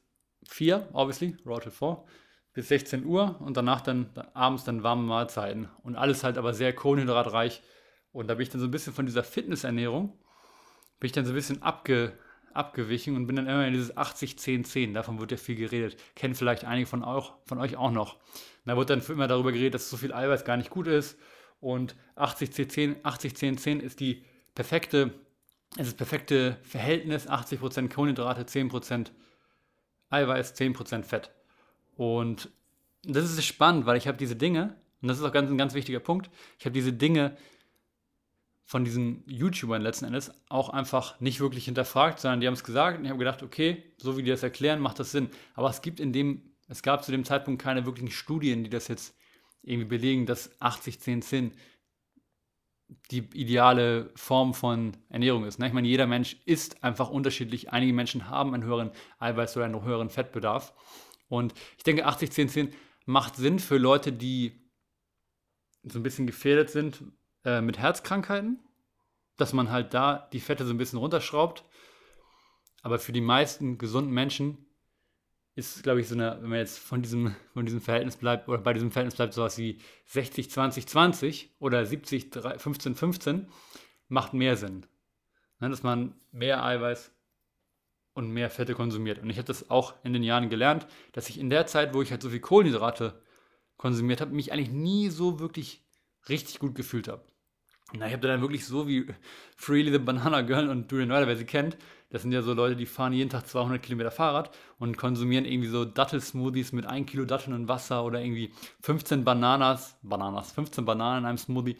4, 0.48 0.88
obviously, 0.92 1.36
Raw 1.44 1.60
Till 1.60 1.72
4, 1.72 2.04
bis 2.52 2.68
16 2.68 3.04
Uhr 3.04 3.40
und 3.40 3.56
danach 3.56 3.80
dann 3.80 4.10
abends 4.34 4.64
dann 4.64 4.84
warme 4.84 5.02
Mahlzeiten. 5.02 5.68
Und 5.82 5.96
alles 5.96 6.22
halt 6.22 6.38
aber 6.38 6.54
sehr 6.54 6.72
kohlenhydratreich. 6.72 7.62
Und 8.12 8.28
da 8.28 8.34
bin 8.34 8.44
ich 8.44 8.50
dann 8.50 8.60
so 8.60 8.68
ein 8.68 8.70
bisschen 8.72 8.92
von 8.92 9.06
dieser 9.06 9.24
Fitnessernährung 9.24 10.16
bin 11.00 11.06
ich 11.06 11.12
dann 11.12 11.24
so 11.24 11.32
ein 11.32 11.34
bisschen 11.34 11.62
abge, 11.62 12.12
abgewichen 12.54 13.16
und 13.16 13.26
bin 13.26 13.36
dann 13.36 13.46
immer 13.46 13.66
in 13.66 13.72
dieses 13.72 13.96
80-10-10. 13.96 14.92
Davon 14.92 15.20
wird 15.20 15.30
ja 15.30 15.36
viel 15.36 15.56
geredet. 15.56 15.96
Kennen 16.14 16.34
vielleicht 16.34 16.64
einige 16.64 16.86
von, 16.86 17.04
auch, 17.04 17.34
von 17.46 17.58
euch 17.58 17.76
auch 17.76 17.90
noch. 17.90 18.18
Da 18.64 18.76
wird 18.76 18.90
dann 18.90 19.02
immer 19.08 19.28
darüber 19.28 19.52
geredet, 19.52 19.74
dass 19.74 19.90
so 19.90 19.96
viel 19.96 20.12
Eiweiß 20.12 20.44
gar 20.44 20.56
nicht 20.56 20.70
gut 20.70 20.86
ist. 20.86 21.18
Und 21.60 21.96
80-10-10 22.16 22.96
80, 23.02 23.82
ist 23.82 24.00
die 24.00 24.24
perfekte, 24.54 25.14
ist 25.76 25.88
das 25.88 25.94
perfekte 25.94 26.56
Verhältnis. 26.62 27.28
80% 27.28 27.92
Kohlenhydrate, 27.92 28.42
10% 28.42 29.10
Eiweiß, 30.10 30.54
10% 30.54 31.04
Fett. 31.04 31.30
Und 31.96 32.50
das 33.02 33.24
ist 33.24 33.44
spannend, 33.44 33.86
weil 33.86 33.96
ich 33.96 34.06
habe 34.06 34.18
diese 34.18 34.36
Dinge, 34.36 34.76
und 35.00 35.08
das 35.08 35.18
ist 35.18 35.24
auch 35.24 35.32
ganz, 35.32 35.50
ein 35.50 35.58
ganz 35.58 35.74
wichtiger 35.74 36.00
Punkt, 36.00 36.30
ich 36.58 36.66
habe 36.66 36.72
diese 36.72 36.92
Dinge 36.92 37.36
von 38.70 38.84
diesen 38.84 39.24
YouTubern 39.26 39.82
letzten 39.82 40.04
Endes 40.04 40.30
auch 40.48 40.68
einfach 40.68 41.18
nicht 41.18 41.40
wirklich 41.40 41.64
hinterfragt, 41.64 42.20
sondern 42.20 42.40
die 42.40 42.46
haben 42.46 42.54
es 42.54 42.62
gesagt 42.62 42.98
und 42.98 43.04
ich 43.04 43.10
habe 43.10 43.18
gedacht, 43.18 43.42
okay, 43.42 43.82
so 43.96 44.16
wie 44.16 44.22
die 44.22 44.30
das 44.30 44.44
erklären, 44.44 44.78
macht 44.78 45.00
das 45.00 45.10
Sinn. 45.10 45.28
Aber 45.54 45.68
es 45.70 45.82
gibt 45.82 45.98
in 45.98 46.12
dem, 46.12 46.52
es 46.68 46.80
gab 46.84 47.02
zu 47.02 47.10
dem 47.10 47.24
Zeitpunkt 47.24 47.60
keine 47.60 47.84
wirklichen 47.84 48.12
Studien, 48.12 48.62
die 48.62 48.70
das 48.70 48.86
jetzt 48.86 49.18
irgendwie 49.62 49.88
belegen, 49.88 50.24
dass 50.24 50.52
80, 50.60 51.00
10, 51.00 51.22
10 51.22 51.52
die 53.10 53.28
ideale 53.34 54.12
Form 54.14 54.54
von 54.54 54.96
Ernährung 55.08 55.46
ist. 55.46 55.58
Ne? 55.58 55.66
Ich 55.66 55.72
meine, 55.72 55.88
jeder 55.88 56.06
Mensch 56.06 56.36
ist 56.44 56.84
einfach 56.84 57.10
unterschiedlich. 57.10 57.72
Einige 57.72 57.92
Menschen 57.92 58.30
haben 58.30 58.54
einen 58.54 58.62
höheren 58.62 58.92
Eiweiß- 59.18 59.56
oder 59.56 59.64
einen 59.64 59.82
höheren 59.82 60.10
Fettbedarf. 60.10 60.74
Und 61.28 61.54
ich 61.76 61.82
denke, 61.82 62.06
80, 62.06 62.30
10, 62.30 62.48
10 62.48 62.72
macht 63.04 63.34
Sinn 63.34 63.58
für 63.58 63.78
Leute, 63.78 64.12
die 64.12 64.52
so 65.82 65.98
ein 65.98 66.04
bisschen 66.04 66.28
gefährdet 66.28 66.70
sind, 66.70 67.02
äh, 67.44 67.60
mit 67.60 67.78
Herzkrankheiten, 67.78 68.58
dass 69.36 69.52
man 69.52 69.70
halt 69.70 69.94
da 69.94 70.28
die 70.32 70.40
Fette 70.40 70.64
so 70.64 70.72
ein 70.72 70.78
bisschen 70.78 70.98
runterschraubt. 70.98 71.64
Aber 72.82 72.98
für 72.98 73.12
die 73.12 73.20
meisten 73.20 73.78
gesunden 73.78 74.12
Menschen 74.12 74.66
ist, 75.54 75.82
glaube 75.82 76.00
ich, 76.00 76.08
so 76.08 76.14
eine, 76.14 76.38
wenn 76.40 76.50
man 76.50 76.58
jetzt 76.58 76.78
von 76.78 77.02
diesem, 77.02 77.34
von 77.52 77.66
diesem 77.66 77.80
Verhältnis 77.80 78.16
bleibt, 78.16 78.48
oder 78.48 78.58
bei 78.58 78.72
diesem 78.72 78.90
Verhältnis 78.90 79.16
bleibt, 79.16 79.34
sowas 79.34 79.58
wie 79.58 79.80
60, 80.06 80.50
20, 80.50 80.86
20 80.86 81.56
oder 81.58 81.84
70, 81.84 82.30
15, 82.56 82.94
15, 82.94 83.48
macht 84.08 84.32
mehr 84.32 84.56
Sinn. 84.56 84.86
Ne, 85.58 85.68
dass 85.68 85.82
man 85.82 86.14
mehr 86.32 86.64
Eiweiß 86.64 87.12
und 88.14 88.30
mehr 88.30 88.50
Fette 88.50 88.74
konsumiert. 88.74 89.18
Und 89.18 89.30
ich 89.30 89.36
habe 89.36 89.46
das 89.46 89.70
auch 89.70 89.94
in 90.04 90.12
den 90.12 90.22
Jahren 90.22 90.48
gelernt, 90.48 90.86
dass 91.12 91.28
ich 91.28 91.38
in 91.38 91.50
der 91.50 91.66
Zeit, 91.66 91.94
wo 91.94 92.02
ich 92.02 92.10
halt 92.10 92.22
so 92.22 92.30
viel 92.30 92.40
Kohlenhydrate 92.40 93.20
konsumiert 93.76 94.20
habe, 94.20 94.32
mich 94.32 94.52
eigentlich 94.52 94.70
nie 94.70 95.08
so 95.10 95.38
wirklich 95.38 95.84
richtig 96.28 96.58
gut 96.58 96.74
gefühlt 96.74 97.08
habe. 97.08 97.24
Na, 97.92 98.06
ich 98.06 98.12
habe 98.12 98.26
dann 98.26 98.40
wirklich 98.40 98.64
so 98.64 98.86
wie 98.86 99.06
Freely 99.56 99.90
the 99.92 99.98
Banana 99.98 100.42
Girl 100.42 100.68
und 100.68 100.90
Durian 100.90 101.10
Rider, 101.10 101.26
wer 101.26 101.36
sie 101.36 101.44
kennt, 101.44 101.76
das 102.10 102.22
sind 102.22 102.32
ja 102.32 102.42
so 102.42 102.54
Leute, 102.54 102.74
die 102.74 102.86
fahren 102.86 103.12
jeden 103.12 103.30
Tag 103.30 103.46
200 103.46 103.80
Kilometer 103.80 104.10
Fahrrad 104.10 104.50
und 104.78 104.96
konsumieren 104.96 105.44
irgendwie 105.44 105.68
so 105.68 105.84
Dattelsmoothies 105.84 106.72
mit 106.72 106.84
1 106.84 107.08
Kilo 107.08 107.24
Datteln 107.24 107.54
und 107.54 107.68
Wasser 107.68 108.04
oder 108.04 108.20
irgendwie 108.20 108.52
15 108.82 109.24
Bananas, 109.24 109.96
Bananas, 110.02 110.50
15 110.52 110.84
Bananen 110.84 111.20
in 111.20 111.26
einem 111.26 111.38
Smoothie 111.38 111.76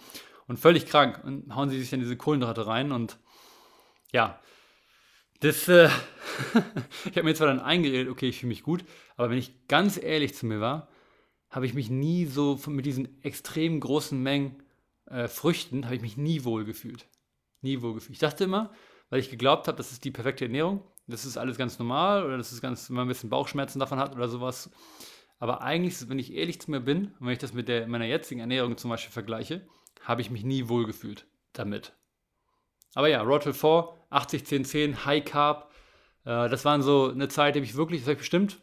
und 0.46 0.58
völlig 0.58 0.86
krank. 0.86 1.20
Und 1.24 1.54
hauen 1.54 1.68
sie 1.68 1.80
sich 1.80 1.90
dann 1.90 1.98
diese 1.98 2.16
Kohlenhydrate 2.16 2.66
rein 2.66 2.92
und 2.92 3.18
ja, 4.12 4.38
das, 5.40 5.66
äh, 5.66 5.88
ich 7.06 7.16
habe 7.16 7.24
mir 7.24 7.34
zwar 7.34 7.48
dann 7.48 7.60
eingeredet, 7.60 8.08
okay, 8.08 8.28
ich 8.28 8.38
fühle 8.38 8.50
mich 8.50 8.62
gut, 8.62 8.84
aber 9.16 9.30
wenn 9.30 9.38
ich 9.38 9.66
ganz 9.66 10.00
ehrlich 10.00 10.34
zu 10.36 10.46
mir 10.46 10.60
war, 10.60 10.88
habe 11.50 11.66
ich 11.66 11.74
mich 11.74 11.90
nie 11.90 12.26
so 12.26 12.56
mit 12.68 12.86
diesen 12.86 13.20
extrem 13.24 13.80
großen 13.80 14.22
Mengen 14.22 14.62
äh, 15.10 15.28
Früchten 15.28 15.84
habe 15.84 15.96
ich 15.96 16.02
mich 16.02 16.16
nie 16.16 16.44
wohl 16.44 16.64
gefühlt. 16.64 17.06
Nie 17.60 17.82
wohl 17.82 17.94
gefühlt. 17.94 18.12
Ich 18.12 18.20
dachte 18.20 18.44
immer, 18.44 18.72
weil 19.10 19.20
ich 19.20 19.30
geglaubt 19.30 19.68
habe, 19.68 19.76
das 19.76 19.92
ist 19.92 20.04
die 20.04 20.10
perfekte 20.10 20.44
Ernährung, 20.44 20.82
das 21.06 21.24
ist 21.24 21.36
alles 21.36 21.58
ganz 21.58 21.78
normal 21.78 22.24
oder 22.24 22.38
das 22.38 22.52
ist 22.52 22.60
ganz, 22.60 22.88
wenn 22.88 22.96
man 22.96 23.06
ein 23.06 23.08
bisschen 23.08 23.30
Bauchschmerzen 23.30 23.80
davon 23.80 23.98
hat 23.98 24.14
oder 24.14 24.28
sowas. 24.28 24.70
Aber 25.38 25.62
eigentlich, 25.62 26.08
wenn 26.08 26.18
ich 26.18 26.34
ehrlich 26.34 26.60
zu 26.60 26.70
mir 26.70 26.80
bin, 26.80 27.14
und 27.18 27.26
wenn 27.26 27.32
ich 27.32 27.38
das 27.38 27.52
mit 27.52 27.68
der, 27.68 27.86
meiner 27.88 28.04
jetzigen 28.04 28.40
Ernährung 28.40 28.76
zum 28.76 28.90
Beispiel 28.90 29.12
vergleiche, 29.12 29.66
habe 30.02 30.20
ich 30.20 30.30
mich 30.30 30.44
nie 30.44 30.68
wohl 30.68 30.86
gefühlt 30.86 31.26
damit. 31.52 31.92
Aber 32.94 33.08
ja, 33.08 33.22
Rotel 33.22 33.52
4, 33.52 33.88
80, 34.10 34.46
10, 34.46 34.64
10, 34.64 35.04
High 35.04 35.24
Carb, 35.24 35.70
äh, 36.24 36.48
das 36.48 36.64
waren 36.64 36.82
so 36.82 37.10
eine 37.10 37.28
Zeit, 37.28 37.54
die 37.54 37.60
habe 37.60 37.66
ich 37.66 37.76
wirklich, 37.76 38.00
das 38.00 38.06
habe 38.06 38.12
ich 38.14 38.18
bestimmt 38.18 38.60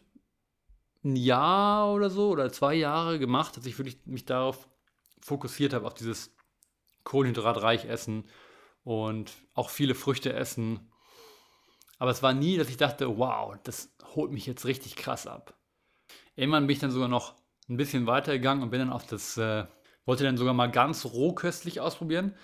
ein 1.04 1.16
Jahr 1.16 1.92
oder 1.92 2.10
so 2.10 2.30
oder 2.30 2.50
zwei 2.52 2.74
Jahre 2.74 3.18
gemacht, 3.18 3.56
dass 3.56 3.66
ich 3.66 3.78
wirklich 3.78 3.98
mich 4.06 4.24
darauf 4.24 4.68
fokussiert 5.20 5.72
habe, 5.72 5.86
auf 5.86 5.94
dieses 5.94 6.34
kohlenhydratreich 7.08 7.86
essen 7.86 8.24
und 8.84 9.32
auch 9.54 9.70
viele 9.70 9.94
Früchte 9.94 10.34
essen. 10.34 10.92
Aber 11.98 12.10
es 12.10 12.22
war 12.22 12.34
nie, 12.34 12.58
dass 12.58 12.68
ich 12.68 12.76
dachte, 12.76 13.18
wow, 13.18 13.56
das 13.64 13.94
holt 14.14 14.30
mich 14.30 14.46
jetzt 14.46 14.66
richtig 14.66 14.94
krass 14.94 15.26
ab. 15.26 15.54
Irgendwann 16.36 16.66
bin 16.66 16.74
ich 16.74 16.80
dann 16.80 16.90
sogar 16.90 17.08
noch 17.08 17.34
ein 17.68 17.78
bisschen 17.78 18.06
weitergegangen 18.06 18.62
und 18.62 18.70
bin 18.70 18.80
dann 18.80 18.92
auf 18.92 19.06
das, 19.06 19.38
äh, 19.38 19.64
wollte 20.04 20.24
dann 20.24 20.36
sogar 20.36 20.52
mal 20.52 20.70
ganz 20.70 21.06
rohköstlich 21.06 21.80
ausprobieren. 21.80 22.36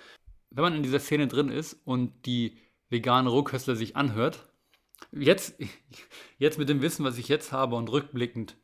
Wenn 0.49 0.63
man 0.63 0.75
in 0.75 0.83
dieser 0.83 0.99
Szene 0.99 1.27
drin 1.27 1.49
ist 1.49 1.73
und 1.85 2.25
die 2.25 2.57
veganen 2.89 3.27
Rohköstler 3.27 3.75
sich 3.75 3.95
anhört, 3.95 4.51
jetzt, 5.11 5.59
jetzt 6.39 6.57
mit 6.57 6.69
dem 6.69 6.81
Wissen, 6.81 7.05
was 7.05 7.19
ich 7.19 7.27
jetzt 7.27 7.51
habe 7.51 7.75
und 7.75 7.91
rückblickend, 7.91 8.57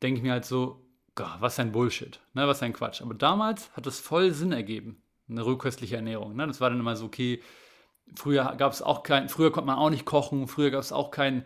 denke 0.00 0.18
ich 0.18 0.22
mir 0.22 0.32
halt 0.32 0.44
so, 0.44 0.86
was 1.16 1.58
ein 1.58 1.72
Bullshit, 1.72 2.20
ne, 2.34 2.46
was 2.46 2.62
ein 2.62 2.72
Quatsch. 2.72 3.02
Aber 3.02 3.14
damals 3.14 3.70
hat 3.76 3.86
es 3.86 3.98
voll 3.98 4.32
Sinn 4.32 4.52
ergeben, 4.52 5.03
eine 5.28 5.42
rohköstliche 5.42 5.96
Ernährung. 5.96 6.36
Ne? 6.36 6.46
Das 6.46 6.60
war 6.60 6.70
dann 6.70 6.80
immer 6.80 6.96
so, 6.96 7.06
okay, 7.06 7.42
früher 8.14 8.54
gab 8.56 8.72
es 8.72 8.82
auch 8.82 9.02
kein, 9.02 9.28
früher 9.28 9.52
konnte 9.52 9.66
man 9.66 9.78
auch 9.78 9.90
nicht 9.90 10.04
kochen, 10.04 10.48
früher 10.48 10.70
gab 10.70 10.82
es 10.82 10.92
auch 10.92 11.10
kein, 11.10 11.44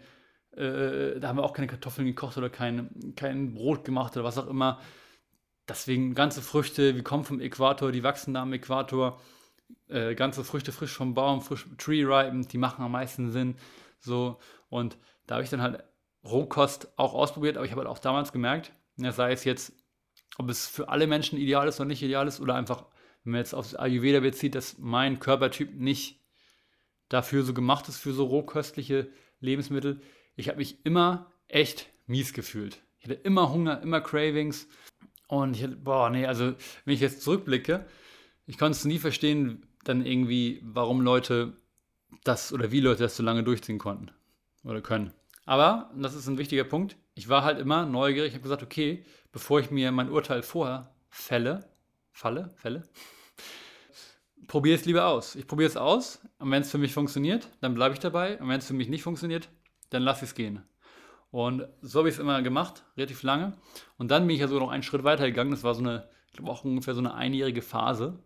äh, 0.57 1.19
da 1.21 1.29
haben 1.29 1.39
wir 1.39 1.45
auch 1.45 1.53
keine 1.53 1.69
Kartoffeln 1.69 2.07
gekocht 2.07 2.37
oder 2.37 2.51
kein, 2.51 3.15
kein 3.17 3.55
Brot 3.55 3.85
gemacht 3.85 4.17
oder 4.17 4.25
was 4.25 4.39
auch 4.39 4.49
immer. 4.49 4.81
Deswegen 5.69 6.15
ganze 6.15 6.43
Früchte, 6.43 6.95
die 6.95 7.03
kommen 7.03 7.25
vom 7.25 7.41
Äquator, 7.41 7.93
die 7.93 8.03
wachsen 8.03 8.35
da 8.35 8.43
am 8.43 8.53
Äquator. 8.53 9.21
Äh, 9.89 10.15
ganze 10.15 10.45
Früchte 10.45 10.73
frisch 10.73 10.93
vom 10.93 11.15
Baum, 11.15 11.43
frisch 11.43 11.67
tree 11.77 12.05
ripen, 12.05 12.49
die 12.49 12.59
machen 12.59 12.83
am 12.83 12.93
meisten 12.93 13.31
Sinn. 13.31 13.57
So, 14.01 14.39
und 14.71 14.97
da 15.27 15.37
habe 15.37 15.45
ich 15.45 15.51
dann 15.51 15.61
halt 15.61 15.85
Rohkost 16.25 16.89
auch 16.97 17.15
ausprobiert, 17.15 17.57
aber 17.57 17.67
ich 17.67 17.73
habe 17.73 17.83
halt 17.83 17.91
auch 17.91 17.99
damals 17.99 18.33
gemerkt, 18.33 18.73
ja, 18.97 19.13
sei 19.13 19.33
es 19.33 19.45
jetzt, 19.45 19.73
ob 20.39 20.49
es 20.49 20.67
für 20.67 20.89
alle 20.89 21.07
Menschen 21.07 21.39
ideal 21.39 21.69
ist 21.69 21.81
oder 21.81 21.89
nicht 21.89 22.03
ideal 22.03 22.27
ist, 22.27 22.41
oder 22.41 22.55
einfach, 22.55 22.87
wenn 23.29 23.33
man 23.33 23.41
jetzt 23.41 23.55
aufs 23.55 23.75
Ayurveda 23.75 24.21
bezieht, 24.21 24.55
dass 24.55 24.79
mein 24.79 25.21
Körpertyp 25.21 25.75
nicht 25.75 26.19
dafür 27.11 27.43
so 27.43 27.53
gemacht 27.53 27.87
ist, 27.87 27.99
für 27.99 28.15
so 28.15 28.25
rohköstliche 28.25 29.11
Lebensmittel. 29.39 30.01
Ich 30.35 30.49
habe 30.49 30.57
mich 30.57 30.83
immer 30.87 31.31
echt 31.47 31.91
mies 32.07 32.33
gefühlt. 32.33 32.81
Ich 32.99 33.05
hatte 33.05 33.21
immer 33.21 33.53
Hunger, 33.53 33.83
immer 33.83 34.01
Cravings. 34.01 34.67
Und 35.27 35.57
ich 35.57 35.63
hatte, 35.63 35.77
boah, 35.77 36.09
nee, 36.09 36.25
also 36.25 36.55
wenn 36.87 36.95
ich 36.95 37.01
jetzt 37.01 37.21
zurückblicke, 37.21 37.85
ich 38.47 38.57
konnte 38.57 38.79
es 38.79 38.87
nie 38.87 38.99
verstehen, 38.99 39.67
dann 39.85 40.07
irgendwie, 40.07 40.63
warum 40.65 41.03
Leute 41.03 41.53
das 42.25 42.51
oder 42.51 42.73
wie 42.73 42.81
Leute 42.81 43.03
das 43.03 43.17
so 43.19 43.23
lange 43.23 43.45
durchziehen 43.45 43.79
konnten 43.79 44.11
oder 44.65 44.81
können. 44.81 45.13
Aber, 45.45 45.91
und 45.95 46.03
das 46.03 46.15
ist 46.15 46.29
ein 46.29 46.39
wichtiger 46.39 46.65
Punkt, 46.65 46.97
ich 47.15 47.29
war 47.29 47.45
halt 47.45 47.59
immer 47.59 47.85
neugierig, 47.85 48.29
ich 48.29 48.35
habe 48.35 48.43
gesagt, 48.43 48.63
okay, 48.63 49.05
bevor 49.33 49.61
ich 49.61 49.71
mir 49.71 49.93
mein 49.93 50.11
Urteil 50.11 50.43
vorher 50.43 50.95
fälle, 51.11 51.69
falle, 52.11 52.55
fälle, 52.57 52.89
probiere 54.47 54.77
es 54.77 54.85
lieber 54.85 55.07
aus. 55.07 55.35
Ich 55.35 55.47
probiere 55.47 55.69
es 55.69 55.77
aus 55.77 56.21
und 56.39 56.51
wenn 56.51 56.63
es 56.63 56.71
für 56.71 56.79
mich 56.79 56.95
funktioniert, 56.95 57.49
dann 57.61 57.75
bleibe 57.75 57.95
ich 57.95 58.01
dabei 58.01 58.41
und 58.41 58.49
wenn 58.49 58.59
es 58.59 58.67
für 58.67 58.75
mich 58.75 58.89
nicht 58.89 59.03
funktioniert, 59.03 59.49
dann 59.91 60.03
lasse 60.03 60.25
ich 60.25 60.31
es 60.31 60.35
gehen. 60.35 60.63
Und 61.31 61.67
so 61.83 61.99
habe 61.99 62.09
ich 62.09 62.15
es 62.15 62.21
immer 62.21 62.41
gemacht, 62.43 62.85
relativ 62.97 63.23
lange. 63.23 63.53
Und 63.99 64.11
dann 64.11 64.27
bin 64.27 64.35
ich 64.35 64.41
ja 64.41 64.49
sogar 64.49 64.65
noch 64.65 64.73
einen 64.73 64.83
Schritt 64.83 65.05
weiter 65.05 65.27
gegangen. 65.27 65.51
Das 65.51 65.63
war 65.63 65.75
so 65.75 65.81
eine, 65.81 66.09
ich 66.27 66.33
glaube 66.33 66.51
auch 66.51 66.65
ungefähr 66.65 66.95
so 66.95 67.01
eine 67.01 67.15
einjährige 67.15 67.63
Phase. 67.63 68.23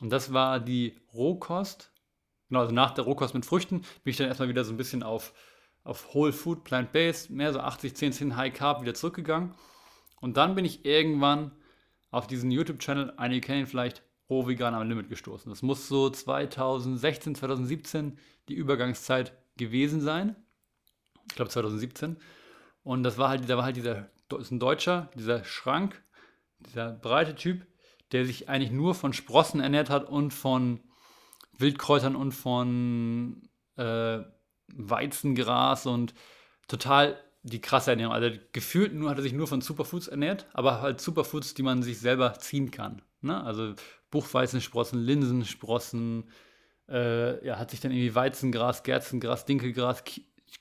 Und 0.00 0.10
das 0.10 0.32
war 0.32 0.60
die 0.60 0.98
Rohkost. 1.12 1.92
Genau, 2.48 2.60
also 2.60 2.74
nach 2.74 2.92
der 2.92 3.04
Rohkost 3.04 3.34
mit 3.34 3.44
Früchten 3.44 3.80
bin 4.02 4.10
ich 4.10 4.16
dann 4.16 4.28
erstmal 4.28 4.48
wieder 4.48 4.64
so 4.64 4.72
ein 4.72 4.78
bisschen 4.78 5.02
auf, 5.02 5.34
auf 5.84 6.14
Whole 6.14 6.32
Food, 6.32 6.64
Plant-Based, 6.64 7.30
mehr 7.30 7.52
so 7.52 7.60
80, 7.60 7.94
10, 7.94 8.12
10 8.12 8.36
High 8.36 8.52
Carb 8.54 8.80
wieder 8.80 8.94
zurückgegangen. 8.94 9.54
Und 10.20 10.36
dann 10.36 10.54
bin 10.54 10.64
ich 10.64 10.84
irgendwann 10.84 11.52
auf 12.10 12.26
diesen 12.26 12.50
YouTube-Channel, 12.50 13.14
einige 13.18 13.40
kennen 13.46 13.60
ihn 13.60 13.66
vielleicht, 13.66 14.02
Roh 14.30 14.46
Vegan 14.46 14.74
am 14.74 14.88
Limit 14.88 15.08
gestoßen. 15.08 15.50
Das 15.50 15.62
muss 15.62 15.88
so 15.88 16.08
2016, 16.08 17.34
2017 17.34 18.18
die 18.48 18.54
Übergangszeit 18.54 19.36
gewesen 19.56 20.00
sein 20.00 20.36
ich 21.30 21.36
glaube 21.36 21.50
2017. 21.50 22.16
Und 22.82 23.02
das 23.02 23.18
war 23.18 23.28
halt, 23.28 23.48
da 23.48 23.56
war 23.56 23.64
halt 23.64 23.76
dieser, 23.76 24.10
ist 24.38 24.50
ein 24.50 24.58
Deutscher, 24.60 25.10
dieser 25.14 25.44
Schrank, 25.44 26.02
dieser 26.58 26.92
breite 26.92 27.34
Typ, 27.34 27.66
der 28.12 28.24
sich 28.24 28.48
eigentlich 28.48 28.72
nur 28.72 28.94
von 28.94 29.12
Sprossen 29.12 29.60
ernährt 29.60 29.90
hat 29.90 30.08
und 30.08 30.32
von 30.32 30.80
Wildkräutern 31.56 32.16
und 32.16 32.32
von 32.32 33.48
äh, 33.76 34.20
Weizengras 34.74 35.86
und 35.86 36.14
total 36.68 37.18
die 37.42 37.60
krasse 37.60 37.90
Ernährung. 37.90 38.12
Also 38.12 38.36
gefühlt 38.52 38.92
nur 38.92 39.10
hat 39.10 39.18
er 39.18 39.22
sich 39.22 39.32
nur 39.32 39.46
von 39.46 39.60
Superfoods 39.60 40.08
ernährt, 40.08 40.46
aber 40.52 40.80
halt 40.80 41.00
Superfoods, 41.00 41.54
die 41.54 41.62
man 41.62 41.82
sich 41.82 41.98
selber 41.98 42.34
ziehen 42.34 42.70
kann. 42.70 43.02
Ne? 43.20 43.42
Also 43.42 43.74
Buchweizensprossen, 44.10 45.00
Linsensprossen, 45.00 46.28
äh, 46.88 47.44
ja, 47.46 47.58
hat 47.58 47.70
sich 47.70 47.80
dann 47.80 47.92
irgendwie 47.92 48.14
Weizengras, 48.14 48.82
Gerzengras, 48.82 49.44
Dinkelgras, 49.44 50.02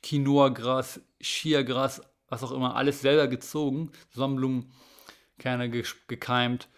Quinoa-Gras, 0.04 1.02
Chia-Gras, 1.22 2.02
was 2.28 2.44
auch 2.44 2.52
immer, 2.52 2.76
alles 2.76 3.02
selber 3.02 3.28
gezogen, 3.28 3.92
Sonnenblumenkerne 4.12 5.70
ge 5.70 5.84
gekeimt 6.08 6.70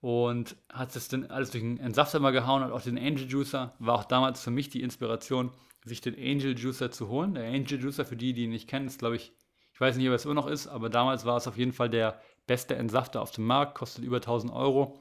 und 0.00 0.56
hat 0.70 0.94
es 0.96 1.08
dann 1.08 1.26
alles 1.26 1.50
durch 1.50 1.62
den 1.62 1.78
Entsafter 1.78 2.20
mal 2.20 2.30
gehauen, 2.30 2.62
hat 2.62 2.72
auch 2.72 2.82
den 2.82 2.98
Angel 2.98 3.26
Juicer, 3.28 3.74
war 3.78 3.94
auch 3.94 4.04
damals 4.04 4.42
für 4.42 4.50
mich 4.50 4.68
die 4.68 4.82
Inspiration, 4.82 5.50
sich 5.84 6.00
den 6.00 6.14
Angel 6.14 6.58
Juicer 6.58 6.90
zu 6.90 7.08
holen. 7.08 7.34
Der 7.34 7.46
Angel 7.48 7.80
Juicer, 7.80 8.04
für 8.04 8.16
die, 8.16 8.32
die 8.32 8.44
ihn 8.44 8.50
nicht 8.50 8.68
kennen, 8.68 8.86
ist 8.86 8.98
glaube 8.98 9.16
ich, 9.16 9.32
ich 9.72 9.80
weiß 9.80 9.96
nicht, 9.96 10.08
ob 10.08 10.14
es 10.14 10.24
immer 10.24 10.34
noch 10.34 10.46
ist, 10.46 10.66
aber 10.66 10.88
damals 10.88 11.24
war 11.24 11.36
es 11.36 11.46
auf 11.46 11.56
jeden 11.56 11.72
Fall 11.72 11.90
der 11.90 12.20
beste 12.46 12.76
Entsafter 12.76 13.20
auf 13.20 13.30
dem 13.30 13.46
Markt, 13.46 13.74
kostet 13.76 14.04
über 14.04 14.16
1000 14.16 14.52
Euro. 14.52 15.00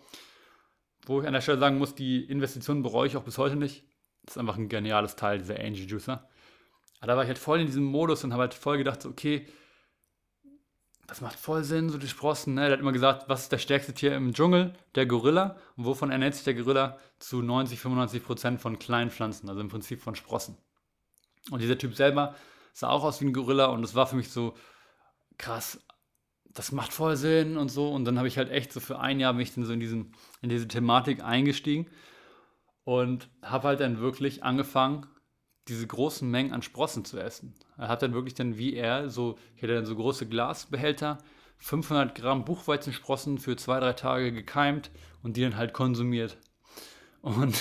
Wo 1.05 1.21
ich 1.21 1.27
an 1.27 1.33
der 1.33 1.41
Stelle 1.41 1.59
sagen 1.59 1.77
muss, 1.77 1.95
die 1.95 2.23
Investition 2.23 2.81
bereue 2.83 3.07
ich 3.07 3.17
auch 3.17 3.23
bis 3.23 3.37
heute 3.37 3.55
nicht. 3.55 3.83
Das 4.25 4.35
ist 4.35 4.39
einfach 4.39 4.57
ein 4.57 4.69
geniales 4.69 5.15
Teil, 5.15 5.39
dieser 5.39 5.59
Angel 5.59 5.85
Juicer. 5.85 6.29
Aber 6.99 7.07
da 7.07 7.15
war 7.17 7.23
ich 7.23 7.27
halt 7.27 7.37
voll 7.37 7.59
in 7.59 7.65
diesem 7.65 7.83
Modus 7.83 8.23
und 8.23 8.31
habe 8.31 8.43
halt 8.43 8.53
voll 8.53 8.77
gedacht, 8.77 9.01
so, 9.01 9.09
okay, 9.09 9.45
das 11.07 11.19
macht 11.19 11.37
voll 11.37 11.63
Sinn, 11.63 11.89
so 11.89 11.97
die 11.97 12.07
Sprossen. 12.07 12.53
Ne? 12.53 12.61
Der 12.61 12.71
hat 12.71 12.79
immer 12.79 12.93
gesagt, 12.93 13.27
was 13.27 13.43
ist 13.43 13.51
das 13.51 13.61
stärkste 13.61 13.93
Tier 13.93 14.15
im 14.15 14.33
Dschungel? 14.33 14.73
Der 14.95 15.05
Gorilla. 15.05 15.57
Und 15.75 15.85
wovon 15.85 16.11
ernährt 16.11 16.35
sich 16.35 16.45
der 16.45 16.53
Gorilla? 16.53 16.97
Zu 17.19 17.41
90, 17.41 17.79
95 17.79 18.23
Prozent 18.23 18.61
von 18.61 18.79
kleinen 18.79 19.11
Pflanzen, 19.11 19.49
also 19.49 19.59
im 19.59 19.67
Prinzip 19.67 20.01
von 20.01 20.15
Sprossen. 20.15 20.57
Und 21.51 21.61
dieser 21.61 21.77
Typ 21.77 21.95
selber 21.95 22.35
sah 22.71 22.89
auch 22.89 23.03
aus 23.03 23.19
wie 23.19 23.25
ein 23.25 23.33
Gorilla 23.33 23.65
und 23.65 23.83
es 23.83 23.95
war 23.95 24.07
für 24.07 24.15
mich 24.15 24.31
so 24.31 24.55
krass, 25.37 25.79
das 26.53 26.71
macht 26.71 26.93
voll 26.93 27.15
Sinn 27.15 27.57
und 27.57 27.69
so. 27.69 27.91
Und 27.91 28.05
dann 28.05 28.17
habe 28.17 28.27
ich 28.27 28.37
halt 28.37 28.49
echt 28.49 28.71
so 28.71 28.79
für 28.79 28.99
ein 28.99 29.19
Jahr 29.19 29.33
mich 29.33 29.53
dann 29.53 29.65
so 29.65 29.73
in, 29.73 29.79
diesen, 29.79 30.13
in 30.41 30.49
diese 30.49 30.67
Thematik 30.67 31.23
eingestiegen 31.23 31.87
und 32.83 33.29
habe 33.41 33.69
halt 33.69 33.79
dann 33.79 33.99
wirklich 33.99 34.43
angefangen, 34.43 35.07
diese 35.67 35.87
großen 35.87 36.29
Mengen 36.29 36.51
an 36.51 36.61
Sprossen 36.61 37.05
zu 37.05 37.17
essen. 37.19 37.55
Er 37.77 37.87
hat 37.87 38.01
dann 38.01 38.13
wirklich 38.13 38.33
dann, 38.33 38.57
wie 38.57 38.73
er, 38.73 39.09
so, 39.09 39.37
ich 39.55 39.63
hatte 39.63 39.75
dann 39.75 39.85
so 39.85 39.95
große 39.95 40.27
Glasbehälter, 40.27 41.19
500 41.57 42.13
Gramm 42.15 42.43
Buchweizensprossen 42.43 43.37
für 43.37 43.55
zwei, 43.55 43.79
drei 43.79 43.93
Tage 43.93 44.33
gekeimt 44.33 44.91
und 45.21 45.37
die 45.37 45.41
dann 45.41 45.55
halt 45.55 45.73
konsumiert. 45.73 46.37
Und 47.21 47.55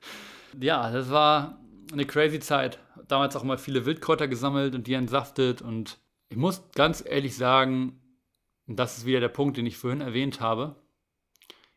ja, 0.60 0.90
das 0.90 1.10
war 1.10 1.60
eine 1.92 2.04
crazy 2.04 2.40
Zeit. 2.40 2.80
Damals 3.06 3.36
auch 3.36 3.44
mal 3.44 3.58
viele 3.58 3.86
Wildkräuter 3.86 4.26
gesammelt 4.26 4.74
und 4.74 4.88
die 4.88 4.94
entsaftet. 4.94 5.62
Und 5.62 5.98
ich 6.28 6.36
muss 6.36 6.68
ganz 6.72 7.04
ehrlich 7.06 7.36
sagen, 7.36 8.00
das 8.66 8.98
ist 8.98 9.06
wieder 9.06 9.20
der 9.20 9.28
Punkt, 9.28 9.56
den 9.56 9.66
ich 9.66 9.76
vorhin 9.76 10.00
erwähnt 10.00 10.40
habe. 10.40 10.82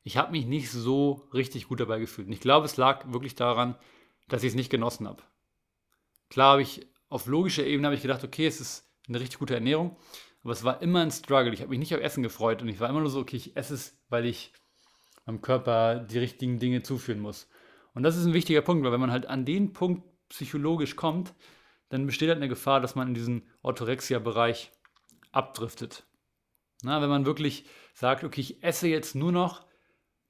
Ich 0.03 0.17
habe 0.17 0.31
mich 0.31 0.45
nicht 0.45 0.71
so 0.71 1.27
richtig 1.33 1.67
gut 1.67 1.79
dabei 1.79 1.99
gefühlt. 1.99 2.27
Und 2.27 2.33
ich 2.33 2.39
glaube, 2.39 2.65
es 2.65 2.77
lag 2.77 3.11
wirklich 3.11 3.35
daran, 3.35 3.75
dass 4.27 4.43
ich 4.43 4.49
es 4.49 4.55
nicht 4.55 4.71
genossen 4.71 5.07
habe. 5.07 5.21
Klar 6.29 6.53
habe 6.53 6.61
ich 6.61 6.87
auf 7.09 7.25
logischer 7.25 7.65
Ebene 7.65 7.87
habe 7.87 7.95
ich 7.95 8.01
gedacht, 8.01 8.23
okay, 8.23 8.47
es 8.47 8.61
ist 8.61 8.89
eine 9.07 9.19
richtig 9.19 9.39
gute 9.39 9.55
Ernährung, 9.55 9.97
aber 10.43 10.53
es 10.53 10.63
war 10.63 10.81
immer 10.81 11.01
ein 11.01 11.11
Struggle. 11.11 11.53
Ich 11.53 11.61
habe 11.61 11.69
mich 11.69 11.79
nicht 11.79 11.93
auf 11.93 12.01
Essen 12.01 12.23
gefreut 12.23 12.61
und 12.61 12.69
ich 12.69 12.79
war 12.79 12.89
immer 12.89 13.01
nur 13.01 13.09
so, 13.09 13.19
okay, 13.19 13.35
ich 13.35 13.55
esse 13.55 13.73
es, 13.73 13.99
weil 14.09 14.25
ich 14.25 14.53
meinem 15.25 15.41
Körper 15.41 15.99
die 15.99 16.19
richtigen 16.19 16.59
Dinge 16.59 16.83
zuführen 16.83 17.19
muss. 17.19 17.49
Und 17.93 18.03
das 18.03 18.15
ist 18.15 18.25
ein 18.25 18.33
wichtiger 18.33 18.61
Punkt, 18.61 18.83
weil 18.83 18.91
wenn 18.91 19.01
man 19.01 19.11
halt 19.11 19.25
an 19.25 19.45
den 19.45 19.73
Punkt 19.73 20.03
psychologisch 20.29 20.95
kommt, 20.95 21.33
dann 21.89 22.05
besteht 22.05 22.29
halt 22.29 22.37
eine 22.37 22.49
Gefahr, 22.49 22.79
dass 22.81 22.95
man 22.95 23.09
in 23.09 23.13
diesen 23.15 23.47
Orthorexia-Bereich 23.63 24.71
abdriftet. 25.31 26.05
Na, 26.83 27.01
wenn 27.01 27.09
man 27.09 27.25
wirklich 27.25 27.65
sagt, 27.93 28.23
okay, 28.23 28.41
ich 28.41 28.63
esse 28.63 28.87
jetzt 28.87 29.15
nur 29.15 29.31
noch, 29.31 29.65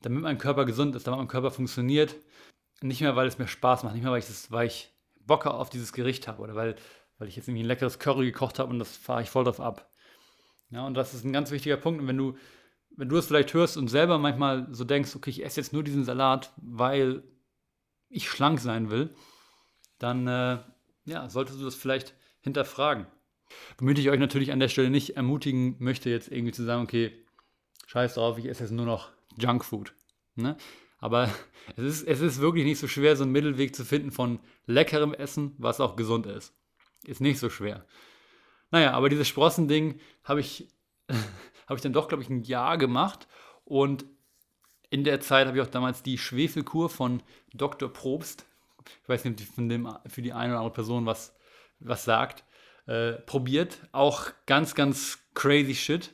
damit 0.02 0.24
mein 0.24 0.38
Körper 0.38 0.66
gesund 0.66 0.96
ist, 0.96 1.06
damit 1.06 1.20
mein 1.20 1.28
Körper 1.28 1.52
funktioniert, 1.52 2.16
nicht 2.82 3.02
mehr, 3.02 3.16
weil 3.16 3.28
es 3.28 3.38
mir 3.38 3.48
Spaß 3.48 3.84
macht, 3.84 3.94
nicht 3.94 4.04
mehr, 4.04 4.12
weil 4.12 4.20
ich, 4.20 4.28
das, 4.28 4.52
weil 4.52 4.68
ich 4.68 4.94
Bock 5.20 5.46
auf 5.46 5.70
dieses 5.70 5.94
Gericht 5.94 6.28
habe 6.28 6.42
oder 6.42 6.56
weil, 6.56 6.76
weil 7.18 7.28
ich 7.28 7.36
jetzt 7.36 7.48
irgendwie 7.48 7.64
ein 7.64 7.68
leckeres 7.68 8.00
Curry 8.00 8.26
gekocht 8.26 8.60
habe 8.60 8.72
und 8.72 8.80
das 8.80 8.96
fahre 8.96 9.22
ich 9.22 9.30
voll 9.30 9.44
drauf 9.44 9.60
ab. 9.60 9.90
Ja, 10.72 10.86
und 10.86 10.94
das 10.94 11.14
ist 11.14 11.26
ein 11.26 11.34
ganz 11.34 11.52
wichtiger 11.52 11.78
Punkt. 11.78 12.02
Und 12.02 12.08
wenn 12.08 12.18
du, 12.18 12.38
wenn 12.96 13.10
du 13.10 13.18
es 13.18 13.28
vielleicht 13.28 13.54
hörst 13.54 13.78
und 13.78 13.88
selber 13.88 14.18
manchmal 14.18 14.68
so 14.72 14.84
denkst, 14.84 15.16
okay, 15.16 15.30
ich 15.30 15.44
esse 15.44 15.60
jetzt 15.60 15.74
nur 15.74 15.84
diesen 15.84 16.06
Salat, 16.06 16.54
weil 16.58 17.24
ich 18.08 18.30
schlank 18.30 18.60
sein 18.60 18.90
will, 18.90 19.14
dann 19.98 20.28
äh, 20.28 20.60
ja, 21.06 21.30
solltest 21.30 21.60
du 21.60 21.66
das 21.66 21.76
vielleicht 21.76 22.14
hinterfragen. 22.42 23.08
Womit 23.78 24.00
ich 24.00 24.10
euch 24.10 24.20
natürlich 24.20 24.52
an 24.52 24.60
der 24.60 24.68
Stelle 24.68 24.90
nicht 24.90 25.18
ermutigen 25.18 25.76
möchte, 25.80 26.10
jetzt 26.10 26.32
irgendwie 26.32 26.52
zu 26.52 26.64
sagen, 26.64 26.84
okay, 26.84 27.12
scheiß 27.88 28.16
drauf, 28.16 28.38
ich 28.38 28.46
esse 28.46 28.64
jetzt 28.64 28.72
nur 28.72 28.86
noch 28.86 29.12
Junkfood. 29.38 29.94
Ne? 30.36 30.58
Aber 31.00 31.30
es 31.76 31.84
ist, 31.84 32.08
es 32.08 32.22
ist 32.22 32.40
wirklich 32.40 32.66
nicht 32.66 32.80
so 32.80 32.88
schwer, 32.88 33.16
so 33.16 33.24
einen 33.24 33.32
Mittelweg 33.32 33.76
zu 33.76 33.86
finden 33.86 34.12
von 34.12 34.40
leckerem 34.66 35.14
Essen, 35.14 35.56
was 35.58 35.80
auch 35.80 35.96
gesund 35.96 36.26
ist. 36.26 36.54
Ist 37.06 37.22
nicht 37.22 37.40
so 37.40 37.50
schwer. 37.50 37.86
Naja, 38.72 38.92
aber 38.92 39.10
dieses 39.10 39.28
Sprossending 39.28 40.00
habe 40.24 40.42
ich, 40.42 40.68
hab 41.68 41.78
ich 41.78 41.82
dann 41.82 41.94
doch, 41.94 42.08
glaube 42.08 42.24
ich, 42.24 42.30
ein 42.30 42.44
Jahr 42.44 42.78
gemacht. 42.78 43.28
Und 43.66 44.06
In 44.92 45.04
der 45.04 45.22
Zeit 45.22 45.48
habe 45.48 45.58
ich 45.58 45.64
auch 45.64 45.70
damals 45.70 46.02
die 46.02 46.18
Schwefelkur 46.18 46.90
von 46.90 47.22
Dr. 47.54 47.94
Probst, 47.94 48.46
ich 49.04 49.10
weiß 49.10 49.24
nicht, 49.26 49.42
ob 49.42 49.56
von 49.56 49.70
dem 49.70 49.88
für 50.08 50.24
die 50.24 50.34
eine 50.34 50.54
oder 50.54 50.60
andere 50.60 50.74
Person 50.74 51.06
was, 51.06 51.36
was 51.80 52.06
sagt, 52.06 52.44
äh, 52.90 53.14
probiert. 53.22 53.78
Auch 53.92 54.32
ganz, 54.48 54.74
ganz 54.74 55.20
crazy 55.36 55.76
shit, 55.76 56.12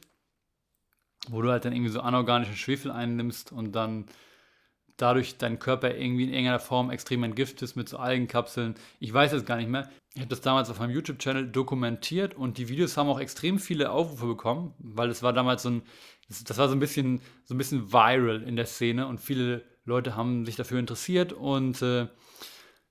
wo 1.30 1.42
du 1.42 1.50
halt 1.50 1.64
dann 1.64 1.74
irgendwie 1.74 1.92
so 1.92 2.02
anorganischen 2.02 2.58
Schwefel 2.58 2.92
einnimmst 2.92 3.54
und 3.54 3.72
dann 3.72 4.06
dadurch 4.98 5.38
deinen 5.38 5.60
Körper 5.60 5.96
irgendwie 5.96 6.24
in 6.24 6.30
irgendeiner 6.30 6.60
Form 6.60 6.92
extrem 6.92 7.24
entgiftest 7.24 7.78
mit 7.78 7.88
so 7.88 7.98
Algenkapseln. 7.98 8.76
Ich 9.00 9.14
weiß 9.14 9.32
es 9.34 9.46
gar 9.46 9.56
nicht 9.58 9.70
mehr. 9.70 9.90
Ich 10.14 10.22
habe 10.22 10.30
das 10.30 10.42
damals 10.42 10.70
auf 10.70 10.80
meinem 10.80 10.92
YouTube-Channel 10.92 11.48
dokumentiert 11.50 12.34
und 12.34 12.58
die 12.58 12.68
Videos 12.68 12.98
haben 12.98 13.10
auch 13.10 13.20
extrem 13.20 13.58
viele 13.60 13.92
Aufrufe 13.92 14.28
bekommen, 14.28 14.74
weil 14.78 15.10
es 15.10 15.24
war 15.24 15.32
damals 15.34 15.64
so 15.64 15.70
ein, 15.70 15.84
das 16.28 16.58
war 16.58 16.68
so 16.68 16.76
ein 16.76 16.80
bisschen, 16.80 17.22
so 17.46 17.54
ein 17.54 17.58
bisschen 17.58 17.92
viral 17.92 18.44
in 18.44 18.56
der 18.58 18.66
Szene 18.66 19.08
und 19.08 19.20
viele 19.20 19.64
Leute 19.86 20.16
haben 20.16 20.46
sich 20.46 20.56
dafür 20.56 20.80
interessiert 20.80 21.32
und 21.32 21.82
äh, 21.82 22.08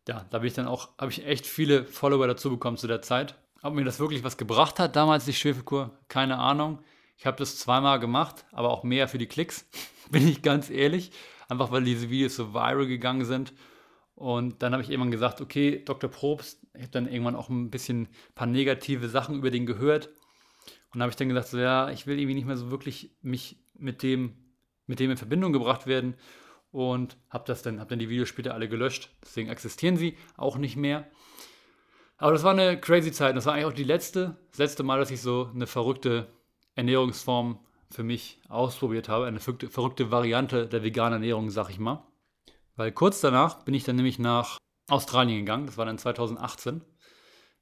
ja, 0.08 0.26
da 0.30 0.38
bin 0.38 0.48
ich 0.48 0.54
dann 0.54 0.68
auch, 0.68 0.96
habe 0.98 1.10
ich 1.10 1.26
echt 1.26 1.46
viele 1.46 1.84
Follower 1.84 2.26
dazu 2.26 2.50
bekommen 2.50 2.76
zu 2.76 2.86
der 2.86 3.02
Zeit. 3.02 3.34
Ob 3.64 3.74
mir 3.74 3.84
das 3.84 3.98
wirklich 3.98 4.22
was 4.22 4.36
gebracht 4.36 4.78
hat, 4.78 4.94
damals 4.94 5.24
die 5.24 5.32
Schwefelkur, 5.32 5.98
keine 6.06 6.38
Ahnung. 6.38 6.78
Ich 7.16 7.26
habe 7.26 7.36
das 7.36 7.58
zweimal 7.58 7.98
gemacht, 7.98 8.44
aber 8.52 8.70
auch 8.70 8.84
mehr 8.84 9.08
für 9.08 9.18
die 9.18 9.26
Klicks, 9.26 9.68
bin 10.10 10.28
ich 10.28 10.42
ganz 10.42 10.70
ehrlich 10.70 11.10
einfach 11.48 11.70
weil 11.70 11.84
diese 11.84 12.10
Videos 12.10 12.36
so 12.36 12.54
viral 12.54 12.86
gegangen 12.86 13.24
sind. 13.24 13.52
Und 14.14 14.62
dann 14.62 14.72
habe 14.72 14.82
ich 14.82 14.90
irgendwann 14.90 15.10
gesagt, 15.10 15.40
okay, 15.40 15.82
Dr. 15.84 16.08
Probst, 16.08 16.62
ich 16.74 16.82
habe 16.82 16.92
dann 16.92 17.08
irgendwann 17.08 17.34
auch 17.34 17.48
ein 17.48 17.70
bisschen 17.70 18.02
ein 18.02 18.34
paar 18.34 18.46
negative 18.46 19.08
Sachen 19.08 19.36
über 19.36 19.50
den 19.50 19.66
gehört. 19.66 20.10
Und 20.92 21.02
habe 21.02 21.10
ich 21.10 21.16
dann 21.16 21.28
gesagt, 21.28 21.48
so 21.48 21.58
ja, 21.58 21.90
ich 21.90 22.06
will 22.06 22.18
irgendwie 22.18 22.34
nicht 22.34 22.46
mehr 22.46 22.56
so 22.56 22.70
wirklich 22.70 23.10
mich 23.22 23.58
mit 23.76 24.02
dem, 24.04 24.36
mit 24.86 25.00
dem 25.00 25.10
in 25.10 25.16
Verbindung 25.16 25.52
gebracht 25.52 25.86
werden. 25.86 26.14
Und 26.70 27.16
habe 27.30 27.44
das 27.46 27.62
dann, 27.62 27.80
habe 27.80 27.90
dann 27.90 27.98
die 27.98 28.08
Videos 28.08 28.28
später 28.28 28.54
alle 28.54 28.68
gelöscht. 28.68 29.10
Deswegen 29.22 29.48
existieren 29.48 29.96
sie 29.96 30.16
auch 30.36 30.56
nicht 30.56 30.76
mehr. 30.76 31.08
Aber 32.16 32.32
das 32.32 32.42
war 32.42 32.52
eine 32.52 32.80
crazy 32.80 33.12
Zeit. 33.12 33.36
Das 33.36 33.46
war 33.46 33.54
eigentlich 33.54 33.66
auch 33.66 33.72
die 33.72 33.84
letzte, 33.84 34.36
das 34.50 34.58
letzte 34.58 34.82
Mal, 34.82 34.98
dass 34.98 35.10
ich 35.10 35.20
so 35.20 35.50
eine 35.54 35.66
verrückte 35.66 36.28
Ernährungsform 36.74 37.58
für 37.90 38.02
mich 38.02 38.40
ausprobiert 38.48 39.08
habe. 39.08 39.26
Eine 39.26 39.40
verrückte, 39.40 39.68
verrückte 39.68 40.10
Variante 40.10 40.66
der 40.66 40.82
veganen 40.82 41.14
Ernährung, 41.14 41.50
sag 41.50 41.70
ich 41.70 41.78
mal. 41.78 42.06
Weil 42.76 42.92
kurz 42.92 43.20
danach 43.20 43.64
bin 43.64 43.74
ich 43.74 43.84
dann 43.84 43.96
nämlich 43.96 44.18
nach 44.18 44.58
Australien 44.88 45.38
gegangen. 45.40 45.66
Das 45.66 45.76
war 45.76 45.86
dann 45.86 45.98
2018, 45.98 46.82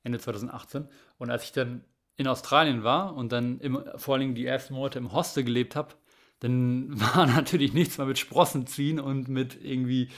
Ende 0.03 0.19
2018. 0.19 0.89
Und 1.19 1.31
als 1.31 1.45
ich 1.45 1.53
dann 1.53 1.85
in 2.17 2.27
Australien 2.27 2.85
war 2.85 3.15
und 3.15 3.33
dann 3.33 3.59
im, 3.61 3.83
vor 3.97 4.17
allem 4.17 4.35
die 4.35 4.47
ersten 4.47 4.75
Monate 4.75 4.99
im 4.99 5.13
Hostel 5.13 5.45
gelebt 5.45 5.77
habe, 5.77 5.95
dann 6.41 6.89
war 7.01 7.27
natürlich 7.27 7.73
nichts 7.73 7.99
mehr 7.99 8.07
mit 8.07 8.19
Sprossen 8.19 8.67
ziehen 8.67 9.01
und 9.01 9.29
mit 9.29 9.63
irgendwie 9.63 10.09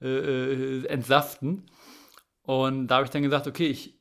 äh, 0.00 0.08
äh, 0.08 0.86
entsaften. 0.86 1.66
Und 2.46 2.88
da 2.88 2.96
habe 2.96 3.04
ich 3.04 3.10
dann 3.10 3.22
gesagt, 3.22 3.46
okay, 3.46 3.66
ich, 3.66 3.98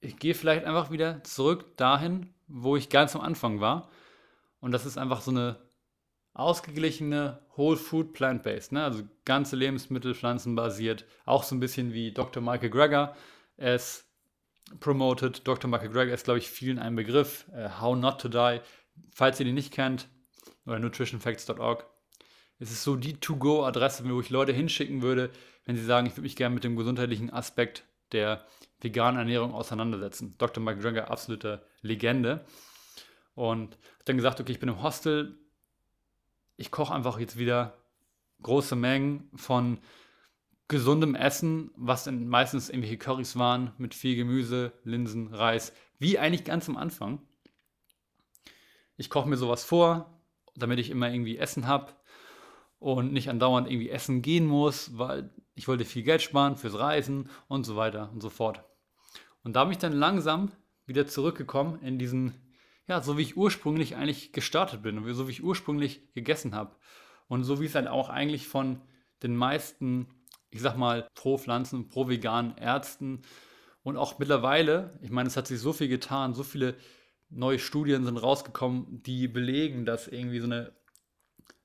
ich 0.00 0.16
gehe 0.16 0.34
vielleicht 0.34 0.64
einfach 0.64 0.90
wieder 0.90 1.22
zurück 1.24 1.76
dahin, 1.76 2.34
wo 2.48 2.76
ich 2.76 2.88
ganz 2.88 3.14
am 3.14 3.22
Anfang 3.22 3.60
war 3.60 3.88
und 4.64 4.72
das 4.72 4.86
ist 4.86 4.96
einfach 4.96 5.20
so 5.20 5.30
eine 5.30 5.58
ausgeglichene 6.32 7.38
Whole 7.58 7.76
Food 7.76 8.14
Plant-Based, 8.14 8.72
ne? 8.72 8.82
also 8.82 9.02
ganze 9.26 9.56
Lebensmittel 9.56 10.14
pflanzenbasiert, 10.14 11.04
auch 11.26 11.42
so 11.42 11.54
ein 11.54 11.60
bisschen 11.60 11.92
wie 11.92 12.12
Dr. 12.12 12.42
Michael 12.42 12.70
Greger 12.70 13.14
es 13.58 14.08
promoted. 14.80 15.46
Dr. 15.46 15.70
Michael 15.70 15.90
Greger 15.90 16.14
ist, 16.14 16.24
glaube 16.24 16.38
ich, 16.38 16.48
vielen 16.48 16.78
ein 16.78 16.96
Begriff. 16.96 17.44
Uh, 17.52 17.78
How 17.78 17.94
Not 17.94 18.22
to 18.22 18.30
Die, 18.30 18.60
falls 19.14 19.38
ihr 19.38 19.44
den 19.44 19.54
nicht 19.54 19.70
kennt, 19.70 20.08
oder 20.64 20.78
nutritionfacts.org. 20.78 21.86
Es 22.58 22.70
ist 22.70 22.84
so 22.84 22.96
die 22.96 23.20
To-Go-Adresse, 23.20 24.08
wo 24.08 24.18
ich 24.18 24.30
Leute 24.30 24.52
hinschicken 24.52 25.02
würde, 25.02 25.30
wenn 25.64 25.76
sie 25.76 25.84
sagen, 25.84 26.06
ich 26.06 26.12
würde 26.12 26.22
mich 26.22 26.36
gerne 26.36 26.54
mit 26.54 26.64
dem 26.64 26.76
gesundheitlichen 26.76 27.32
Aspekt 27.32 27.84
der 28.12 28.44
veganen 28.80 29.18
Ernährung 29.18 29.54
auseinandersetzen. 29.54 30.34
Dr. 30.38 30.62
Michael 30.62 30.82
Greger, 30.82 31.10
absolute 31.10 31.64
Legende. 31.80 32.44
Und 33.34 33.74
habe 33.74 34.04
dann 34.04 34.16
gesagt, 34.16 34.40
okay, 34.40 34.52
ich 34.52 34.60
bin 34.60 34.68
im 34.68 34.82
Hostel, 34.82 35.38
ich 36.56 36.70
koche 36.70 36.94
einfach 36.94 37.18
jetzt 37.18 37.38
wieder 37.38 37.78
große 38.42 38.76
Mengen 38.76 39.30
von 39.34 39.78
gesundem 40.68 41.14
Essen, 41.14 41.70
was 41.76 42.10
meistens 42.10 42.68
irgendwelche 42.68 42.98
Currys 42.98 43.36
waren, 43.36 43.72
mit 43.78 43.94
viel 43.94 44.16
Gemüse, 44.16 44.72
Linsen, 44.84 45.34
Reis, 45.34 45.72
wie 45.98 46.18
eigentlich 46.18 46.44
ganz 46.44 46.68
am 46.68 46.76
Anfang. 46.76 47.20
Ich 48.96 49.10
koche 49.10 49.28
mir 49.28 49.36
sowas 49.36 49.64
vor, 49.64 50.20
damit 50.54 50.78
ich 50.78 50.90
immer 50.90 51.10
irgendwie 51.10 51.38
Essen 51.38 51.66
habe 51.66 51.92
und 52.78 53.12
nicht 53.12 53.28
andauernd 53.28 53.68
irgendwie 53.68 53.90
essen 53.90 54.22
gehen 54.22 54.46
muss, 54.46 54.96
weil 54.96 55.30
ich 55.54 55.68
wollte 55.68 55.84
viel 55.84 56.02
Geld 56.02 56.22
sparen 56.22 56.56
fürs 56.56 56.78
Reisen 56.78 57.30
und 57.48 57.64
so 57.64 57.76
weiter 57.76 58.10
und 58.12 58.20
so 58.20 58.30
fort. 58.30 58.64
Und 59.42 59.56
da 59.56 59.64
bin 59.64 59.72
ich 59.72 59.78
dann 59.78 59.92
langsam 59.92 60.52
wieder 60.86 61.06
zurückgekommen 61.06 61.80
in 61.82 61.98
diesen 61.98 62.34
ja, 62.86 63.00
so 63.00 63.16
wie 63.16 63.22
ich 63.22 63.36
ursprünglich 63.36 63.96
eigentlich 63.96 64.32
gestartet 64.32 64.82
bin 64.82 64.98
und 64.98 65.14
so 65.14 65.26
wie 65.26 65.32
ich 65.32 65.42
ursprünglich 65.42 66.12
gegessen 66.12 66.54
habe. 66.54 66.76
Und 67.28 67.44
so 67.44 67.60
wie 67.60 67.66
es 67.66 67.72
dann 67.72 67.88
auch 67.88 68.10
eigentlich 68.10 68.46
von 68.46 68.82
den 69.22 69.36
meisten, 69.36 70.08
ich 70.50 70.60
sag 70.60 70.76
mal, 70.76 71.08
pro 71.14 71.38
Pflanzen, 71.38 71.88
pro 71.88 72.08
veganen 72.08 72.56
Ärzten 72.58 73.22
und 73.82 73.96
auch 73.96 74.18
mittlerweile, 74.18 74.98
ich 75.02 75.10
meine, 75.10 75.28
es 75.28 75.36
hat 75.36 75.46
sich 75.46 75.60
so 75.60 75.72
viel 75.72 75.88
getan, 75.88 76.34
so 76.34 76.42
viele 76.42 76.76
neue 77.30 77.58
Studien 77.58 78.04
sind 78.04 78.18
rausgekommen, 78.18 79.02
die 79.02 79.28
belegen, 79.28 79.86
dass 79.86 80.06
irgendwie 80.06 80.40
so 80.40 80.46
eine 80.46 80.72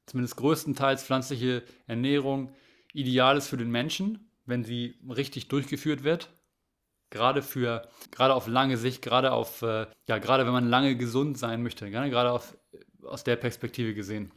zumindest 0.06 0.38
größtenteils 0.38 1.04
pflanzliche 1.04 1.64
Ernährung 1.86 2.54
ideal 3.00 3.38
ist 3.38 3.48
für 3.48 3.58
den 3.58 3.72
Menschen, 3.72 4.30
wenn 4.46 4.64
sie 4.64 4.96
richtig 5.08 5.48
durchgeführt 5.48 6.04
wird 6.04 6.30
gerade 7.10 7.42
für, 7.42 7.88
gerade 8.12 8.34
auf 8.34 8.48
lange 8.48 8.78
Sicht, 8.78 9.02
gerade 9.02 9.32
auf, 9.32 9.62
äh, 9.62 9.88
ja, 10.08 10.18
gerade 10.18 10.46
wenn 10.46 10.54
man 10.54 10.70
lange 10.70 10.96
gesund 10.96 11.38
sein 11.38 11.64
möchte, 11.64 11.90
gerade 11.90 12.32
auf, 12.32 12.58
aus 13.04 13.24
der 13.24 13.36
Perspektive 13.36 13.94
gesehen. 13.94 14.32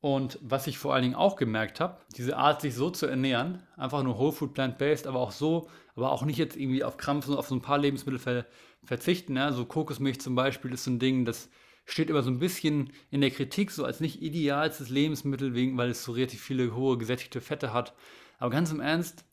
Und 0.00 0.38
was 0.42 0.68
ich 0.68 0.78
vor 0.78 0.94
allen 0.94 1.02
Dingen 1.02 1.14
auch 1.16 1.34
gemerkt 1.36 1.80
habe, 1.80 1.98
diese 2.16 2.36
Art, 2.36 2.60
sich 2.60 2.74
so 2.74 2.90
zu 2.90 3.06
ernähren, 3.06 3.62
einfach 3.76 4.02
nur 4.04 4.18
Whole 4.18 4.32
Food 4.32 4.54
Plant-Based, 4.54 5.08
aber 5.08 5.18
auch 5.18 5.32
so, 5.32 5.68
aber 5.96 6.12
auch 6.12 6.24
nicht 6.24 6.38
jetzt 6.38 6.56
irgendwie 6.56 6.84
auf 6.84 6.98
Krampf, 6.98 7.28
auf 7.28 7.48
so 7.48 7.56
ein 7.56 7.62
paar 7.62 7.78
Lebensmittel 7.78 8.20
ver 8.20 8.46
verzichten. 8.84 9.36
Ja? 9.36 9.52
So 9.52 9.64
Kokosmilch 9.64 10.20
zum 10.20 10.36
Beispiel 10.36 10.72
ist 10.72 10.84
so 10.84 10.92
ein 10.92 11.00
Ding, 11.00 11.24
das 11.24 11.50
steht 11.90 12.10
immer 12.10 12.22
so 12.22 12.30
ein 12.30 12.38
bisschen 12.38 12.92
in 13.10 13.20
der 13.20 13.30
Kritik, 13.30 13.70
so 13.70 13.84
als 13.84 14.00
nicht 14.00 14.20
idealstes 14.22 14.90
Lebensmittel, 14.90 15.54
wegen, 15.54 15.76
weil 15.78 15.90
es 15.90 16.04
so 16.04 16.12
relativ 16.12 16.42
viele 16.42 16.74
hohe 16.74 16.98
gesättigte 16.98 17.40
Fette 17.40 17.72
hat. 17.72 17.94
Aber 18.38 18.50
ganz 18.50 18.70
im 18.70 18.80
Ernst, 18.80 19.24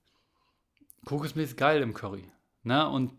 Kokosmilch 1.06 1.50
ist 1.50 1.58
geil 1.58 1.82
im 1.82 1.94
Curry. 1.94 2.32
Ne? 2.64 2.88
Und 2.90 3.14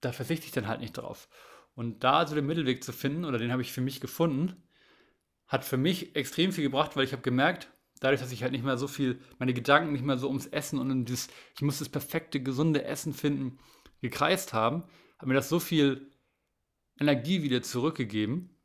da 0.00 0.12
verzichte 0.12 0.46
ich 0.46 0.52
dann 0.52 0.66
halt 0.66 0.80
nicht 0.80 0.92
drauf. 0.92 1.28
Und 1.74 2.02
da 2.02 2.18
also 2.18 2.34
den 2.34 2.46
Mittelweg 2.46 2.82
zu 2.82 2.92
finden, 2.92 3.24
oder 3.24 3.38
den 3.38 3.52
habe 3.52 3.62
ich 3.62 3.72
für 3.72 3.80
mich 3.80 4.00
gefunden, 4.00 4.62
hat 5.46 5.64
für 5.64 5.76
mich 5.76 6.16
extrem 6.16 6.52
viel 6.52 6.64
gebracht, 6.64 6.96
weil 6.96 7.04
ich 7.04 7.12
habe 7.12 7.22
gemerkt, 7.22 7.70
dadurch, 8.00 8.20
dass 8.20 8.32
ich 8.32 8.42
halt 8.42 8.52
nicht 8.52 8.64
mehr 8.64 8.78
so 8.78 8.88
viel, 8.88 9.20
meine 9.38 9.54
Gedanken 9.54 9.92
nicht 9.92 10.04
mehr 10.04 10.18
so 10.18 10.26
ums 10.26 10.46
Essen 10.46 10.78
und 10.78 10.90
um 10.90 11.04
dieses, 11.04 11.28
ich 11.54 11.62
muss 11.62 11.78
das 11.78 11.88
perfekte, 11.88 12.42
gesunde 12.42 12.84
Essen 12.84 13.14
finden, 13.14 13.58
gekreist 14.00 14.52
haben, 14.52 14.84
hat 15.18 15.28
mir 15.28 15.34
das 15.34 15.48
so 15.48 15.60
viel 15.60 16.10
Energie 16.98 17.42
wieder 17.42 17.62
zurückgegeben. 17.62 18.55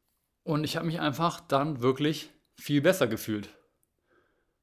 Und 0.51 0.65
ich 0.65 0.75
habe 0.75 0.85
mich 0.85 0.99
einfach 0.99 1.39
dann 1.39 1.81
wirklich 1.81 2.29
viel 2.57 2.81
besser 2.81 3.07
gefühlt. 3.07 3.47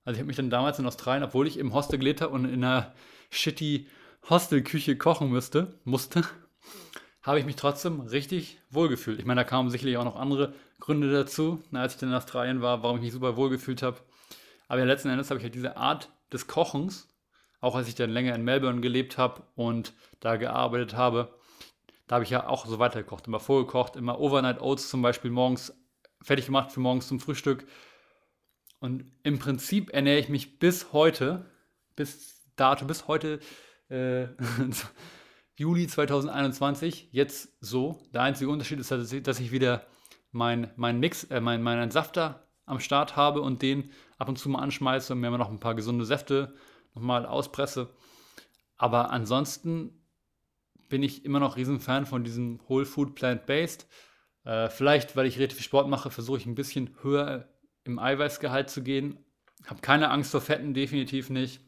Also 0.04 0.16
ich 0.16 0.18
habe 0.18 0.26
mich 0.26 0.36
dann 0.36 0.50
damals 0.50 0.78
in 0.78 0.84
Australien, 0.84 1.24
obwohl 1.24 1.46
ich 1.46 1.56
im 1.56 1.72
Hostel 1.72 1.98
gelebt 1.98 2.20
habe 2.20 2.34
und 2.34 2.44
in 2.44 2.62
einer 2.62 2.92
shitty 3.30 3.88
Hostelküche 4.28 4.98
kochen 4.98 5.30
müsste, 5.30 5.80
musste, 5.84 6.24
habe 7.22 7.38
ich 7.38 7.46
mich 7.46 7.56
trotzdem 7.56 8.00
richtig 8.00 8.60
wohlgefühlt. 8.68 9.18
Ich 9.18 9.24
meine, 9.24 9.40
da 9.40 9.44
kamen 9.44 9.70
sicherlich 9.70 9.96
auch 9.96 10.04
noch 10.04 10.16
andere 10.16 10.52
Gründe 10.78 11.10
dazu, 11.10 11.62
als 11.72 11.94
ich 11.94 12.00
dann 12.00 12.10
in 12.10 12.16
Australien 12.16 12.60
war, 12.60 12.82
warum 12.82 12.98
ich 12.98 13.04
mich 13.04 13.12
super 13.14 13.38
wohlgefühlt 13.38 13.82
habe. 13.82 13.96
Aber 14.68 14.80
ja, 14.80 14.84
letzten 14.84 15.08
Endes 15.08 15.30
habe 15.30 15.38
ich 15.38 15.44
halt 15.44 15.54
diese 15.54 15.78
Art 15.78 16.10
des 16.30 16.48
Kochens, 16.48 17.08
auch 17.62 17.74
als 17.74 17.88
ich 17.88 17.94
dann 17.94 18.10
länger 18.10 18.34
in 18.34 18.44
Melbourne 18.44 18.82
gelebt 18.82 19.16
habe 19.16 19.42
und 19.54 19.94
da 20.20 20.36
gearbeitet 20.36 20.94
habe, 20.94 21.37
da 22.08 22.16
habe 22.16 22.24
ich 22.24 22.30
ja 22.30 22.48
auch 22.48 22.66
so 22.66 22.78
weitergekocht, 22.78 23.26
immer 23.26 23.38
vorgekocht, 23.38 23.96
immer 23.96 24.18
Overnight 24.18 24.60
Oats 24.60 24.88
zum 24.88 25.02
Beispiel 25.02 25.30
morgens 25.30 25.72
fertig 26.22 26.46
gemacht 26.46 26.72
für 26.72 26.80
morgens 26.80 27.06
zum 27.06 27.20
Frühstück. 27.20 27.66
Und 28.80 29.04
im 29.22 29.38
Prinzip 29.38 29.92
ernähre 29.92 30.18
ich 30.18 30.28
mich 30.28 30.58
bis 30.58 30.92
heute, 30.92 31.50
bis 31.96 32.42
dato, 32.56 32.86
bis 32.86 33.08
heute 33.08 33.40
äh, 33.90 34.28
Juli 35.56 35.86
2021 35.86 37.08
jetzt 37.12 37.52
so. 37.60 38.00
Der 38.14 38.22
einzige 38.22 38.50
Unterschied 38.50 38.80
ist, 38.80 38.90
dass 38.90 39.40
ich 39.40 39.52
wieder 39.52 39.86
meinen 40.30 40.70
mein 40.76 41.00
Mix, 41.00 41.24
äh, 41.24 41.40
meinen 41.40 41.62
mein 41.62 41.90
Safter 41.90 42.48
am 42.64 42.80
Start 42.80 43.16
habe 43.16 43.42
und 43.42 43.60
den 43.62 43.90
ab 44.16 44.28
und 44.28 44.38
zu 44.38 44.48
mal 44.48 44.60
anschmeiße 44.60 45.12
und 45.12 45.20
mir 45.20 45.30
noch 45.30 45.50
ein 45.50 45.60
paar 45.60 45.74
gesunde 45.74 46.04
Säfte 46.04 46.54
nochmal 46.94 47.26
auspresse. 47.26 47.90
Aber 48.76 49.10
ansonsten 49.10 49.98
bin 50.88 51.02
ich 51.02 51.24
immer 51.24 51.40
noch 51.40 51.56
Riesenfan 51.56 52.06
von 52.06 52.24
diesem 52.24 52.60
Whole 52.68 52.86
Food 52.86 53.14
Plant-Based. 53.14 53.86
Äh, 54.44 54.68
vielleicht, 54.70 55.16
weil 55.16 55.26
ich 55.26 55.38
relativ 55.38 55.58
viel 55.58 55.64
Sport 55.64 55.88
mache, 55.88 56.10
versuche 56.10 56.38
ich 56.38 56.46
ein 56.46 56.54
bisschen 56.54 56.96
höher 57.02 57.48
im 57.84 57.98
Eiweißgehalt 57.98 58.70
zu 58.70 58.82
gehen. 58.82 59.18
Habe 59.66 59.80
keine 59.80 60.10
Angst 60.10 60.30
vor 60.30 60.40
Fetten, 60.40 60.74
definitiv 60.74 61.30
nicht. 61.30 61.60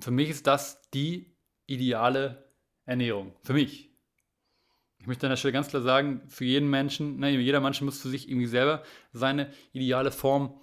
Für 0.00 0.10
mich 0.10 0.30
ist 0.30 0.46
das 0.46 0.90
die 0.90 1.36
ideale 1.66 2.52
Ernährung. 2.84 3.34
Für 3.42 3.52
mich. 3.52 3.90
Ich 5.00 5.06
möchte 5.06 5.26
an 5.26 5.30
der 5.30 5.36
Stelle 5.36 5.52
ganz 5.52 5.68
klar 5.68 5.82
sagen, 5.82 6.22
für 6.28 6.44
jeden 6.44 6.68
Menschen, 6.68 7.18
ne, 7.18 7.30
jeder 7.30 7.60
Mensch 7.60 7.80
muss 7.80 8.00
für 8.00 8.08
sich 8.08 8.28
irgendwie 8.28 8.46
selber 8.46 8.82
seine 9.12 9.52
ideale 9.72 10.10
Form 10.10 10.60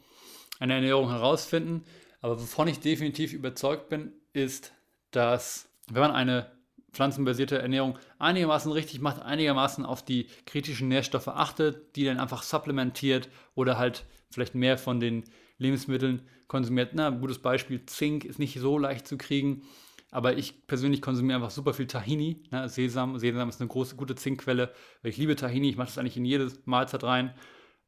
einer 0.59 0.75
Ernährung 0.75 1.09
herausfinden. 1.09 1.85
Aber 2.21 2.39
wovon 2.39 2.67
ich 2.67 2.79
definitiv 2.79 3.33
überzeugt 3.33 3.89
bin, 3.89 4.13
ist, 4.33 4.73
dass 5.11 5.69
wenn 5.89 6.01
man 6.01 6.11
eine 6.11 6.51
pflanzenbasierte 6.95 7.59
Ernährung 7.59 7.99
einigermaßen 8.19 8.71
richtig 8.71 9.01
macht, 9.01 9.21
einigermaßen 9.21 9.85
auf 9.85 10.03
die 10.03 10.27
kritischen 10.45 10.87
Nährstoffe 10.87 11.27
achtet, 11.27 11.95
die 11.95 12.05
dann 12.05 12.19
einfach 12.19 12.41
supplementiert 12.41 13.29
oder 13.53 13.77
halt 13.77 14.05
vielleicht 14.31 14.55
mehr 14.55 14.77
von 14.77 14.99
den 14.99 15.25
Lebensmitteln 15.57 16.21
konsumiert. 16.47 16.91
Na, 16.93 17.09
gutes 17.09 17.39
Beispiel, 17.39 17.85
Zink 17.85 18.25
ist 18.25 18.39
nicht 18.39 18.59
so 18.59 18.77
leicht 18.77 19.07
zu 19.07 19.17
kriegen, 19.17 19.63
aber 20.11 20.37
ich 20.37 20.65
persönlich 20.67 21.01
konsumiere 21.01 21.37
einfach 21.37 21.51
super 21.51 21.73
viel 21.73 21.87
Tahini, 21.87 22.43
ne, 22.51 22.69
Sesam. 22.69 23.19
Sesam 23.19 23.49
ist 23.49 23.59
eine 23.59 23.67
große, 23.67 23.95
gute 23.95 24.15
Zinkquelle. 24.15 24.73
Ich 25.03 25.17
liebe 25.17 25.35
Tahini, 25.35 25.69
ich 25.69 25.77
mache 25.77 25.87
das 25.87 25.97
eigentlich 25.97 26.17
in 26.17 26.25
jede 26.25 26.51
Mahlzeit 26.63 27.03
rein. 27.03 27.33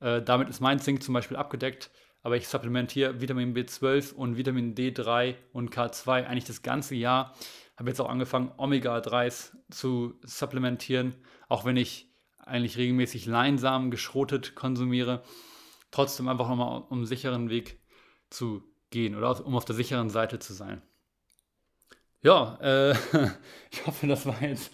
Äh, 0.01 0.21
damit 0.21 0.49
ist 0.49 0.59
mein 0.59 0.79
Zink 0.79 1.01
zum 1.01 1.13
Beispiel 1.13 1.37
abgedeckt 1.37 1.89
aber 2.27 2.35
ich 2.35 2.49
supplementiere 2.49 3.21
Vitamin 3.21 3.55
B12 3.55 4.13
und 4.13 4.35
Vitamin 4.35 4.75
D3 4.75 5.35
und 5.53 5.73
K2 5.73 6.25
eigentlich 6.25 6.43
das 6.43 6.61
ganze 6.61 6.93
Jahr. 6.93 7.33
Habe 7.77 7.89
jetzt 7.89 8.01
auch 8.01 8.09
angefangen, 8.09 8.51
Omega-3s 8.57 9.51
zu 9.69 10.15
supplementieren, 10.23 11.15
auch 11.47 11.63
wenn 11.65 11.77
ich 11.77 12.11
eigentlich 12.37 12.77
regelmäßig 12.77 13.25
Leinsamen 13.25 13.91
geschrotet 13.91 14.55
konsumiere. 14.55 15.21
Trotzdem 15.91 16.27
einfach 16.27 16.49
nochmal 16.49 16.83
um 16.89 16.99
einen 16.99 17.05
sicheren 17.05 17.49
Weg 17.49 17.79
zu 18.29 18.63
gehen 18.89 19.15
oder 19.15 19.45
um 19.45 19.55
auf 19.55 19.65
der 19.65 19.75
sicheren 19.75 20.09
Seite 20.09 20.39
zu 20.39 20.53
sein. 20.53 20.81
Ja, 22.21 22.57
äh, 22.61 22.91
ich 23.71 23.85
hoffe, 23.85 24.07
das 24.07 24.25
war 24.25 24.41
jetzt 24.41 24.71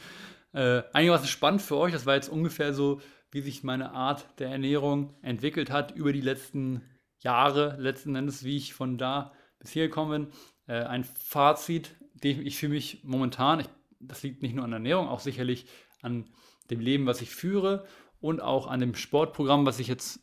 äh, 0.53 0.83
einigermaßen 0.93 1.27
spannend 1.27 1.61
für 1.61 1.77
euch. 1.77 1.91
Das 1.91 2.05
war 2.05 2.15
jetzt 2.15 2.29
ungefähr 2.29 2.73
so, 2.73 3.01
wie 3.31 3.41
sich 3.41 3.63
meine 3.63 3.91
Art 3.91 4.27
der 4.39 4.49
Ernährung 4.49 5.15
entwickelt 5.21 5.71
hat 5.71 5.91
über 5.91 6.13
die 6.13 6.21
letzten 6.21 6.81
Jahre 7.19 7.75
letzten 7.79 8.15
Endes, 8.15 8.43
wie 8.43 8.57
ich 8.57 8.73
von 8.73 8.97
da 8.97 9.31
bis 9.59 9.71
hier 9.71 9.87
gekommen 9.87 10.29
bin. 10.67 10.75
Äh, 10.75 10.83
ein 10.83 11.03
Fazit, 11.03 11.95
ich 12.22 12.57
fühle 12.57 12.74
mich 12.74 13.03
momentan, 13.03 13.61
ich, 13.61 13.70
das 13.99 14.24
liegt 14.24 14.41
nicht 14.41 14.55
nur 14.55 14.66
an 14.66 14.72
der 14.72 14.78
Ernährung, 14.78 15.07
auch 15.07 15.20
sicherlich 15.20 15.66
an 16.01 16.30
dem 16.70 16.80
Leben, 16.80 17.05
was 17.05 17.22
ich 17.22 17.30
führe 17.30 17.86
und 18.20 18.41
auch 18.41 18.68
an 18.68 18.80
dem 18.80 18.95
Sportprogramm, 18.95 19.66
was 19.66 19.80
ich 19.80 19.88
jetzt 19.88 20.22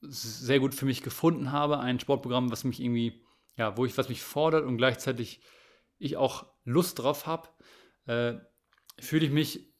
sehr 0.00 0.60
gut 0.60 0.74
für 0.74 0.86
mich 0.86 1.02
gefunden 1.02 1.52
habe. 1.52 1.78
Ein 1.80 2.00
Sportprogramm, 2.00 2.50
was 2.50 2.64
mich 2.64 2.80
irgendwie, 2.80 3.24
ja, 3.56 3.76
wo 3.76 3.84
ich, 3.84 3.96
was 3.98 4.08
mich 4.08 4.22
fordert 4.22 4.64
und 4.64 4.76
gleichzeitig 4.76 5.40
ich 5.98 6.16
auch 6.16 6.46
Lust 6.64 6.98
drauf 6.98 7.26
habe, 7.26 7.48
äh, 8.06 8.34
fühle 8.98 9.26
ich 9.26 9.32
mich, 9.32 9.74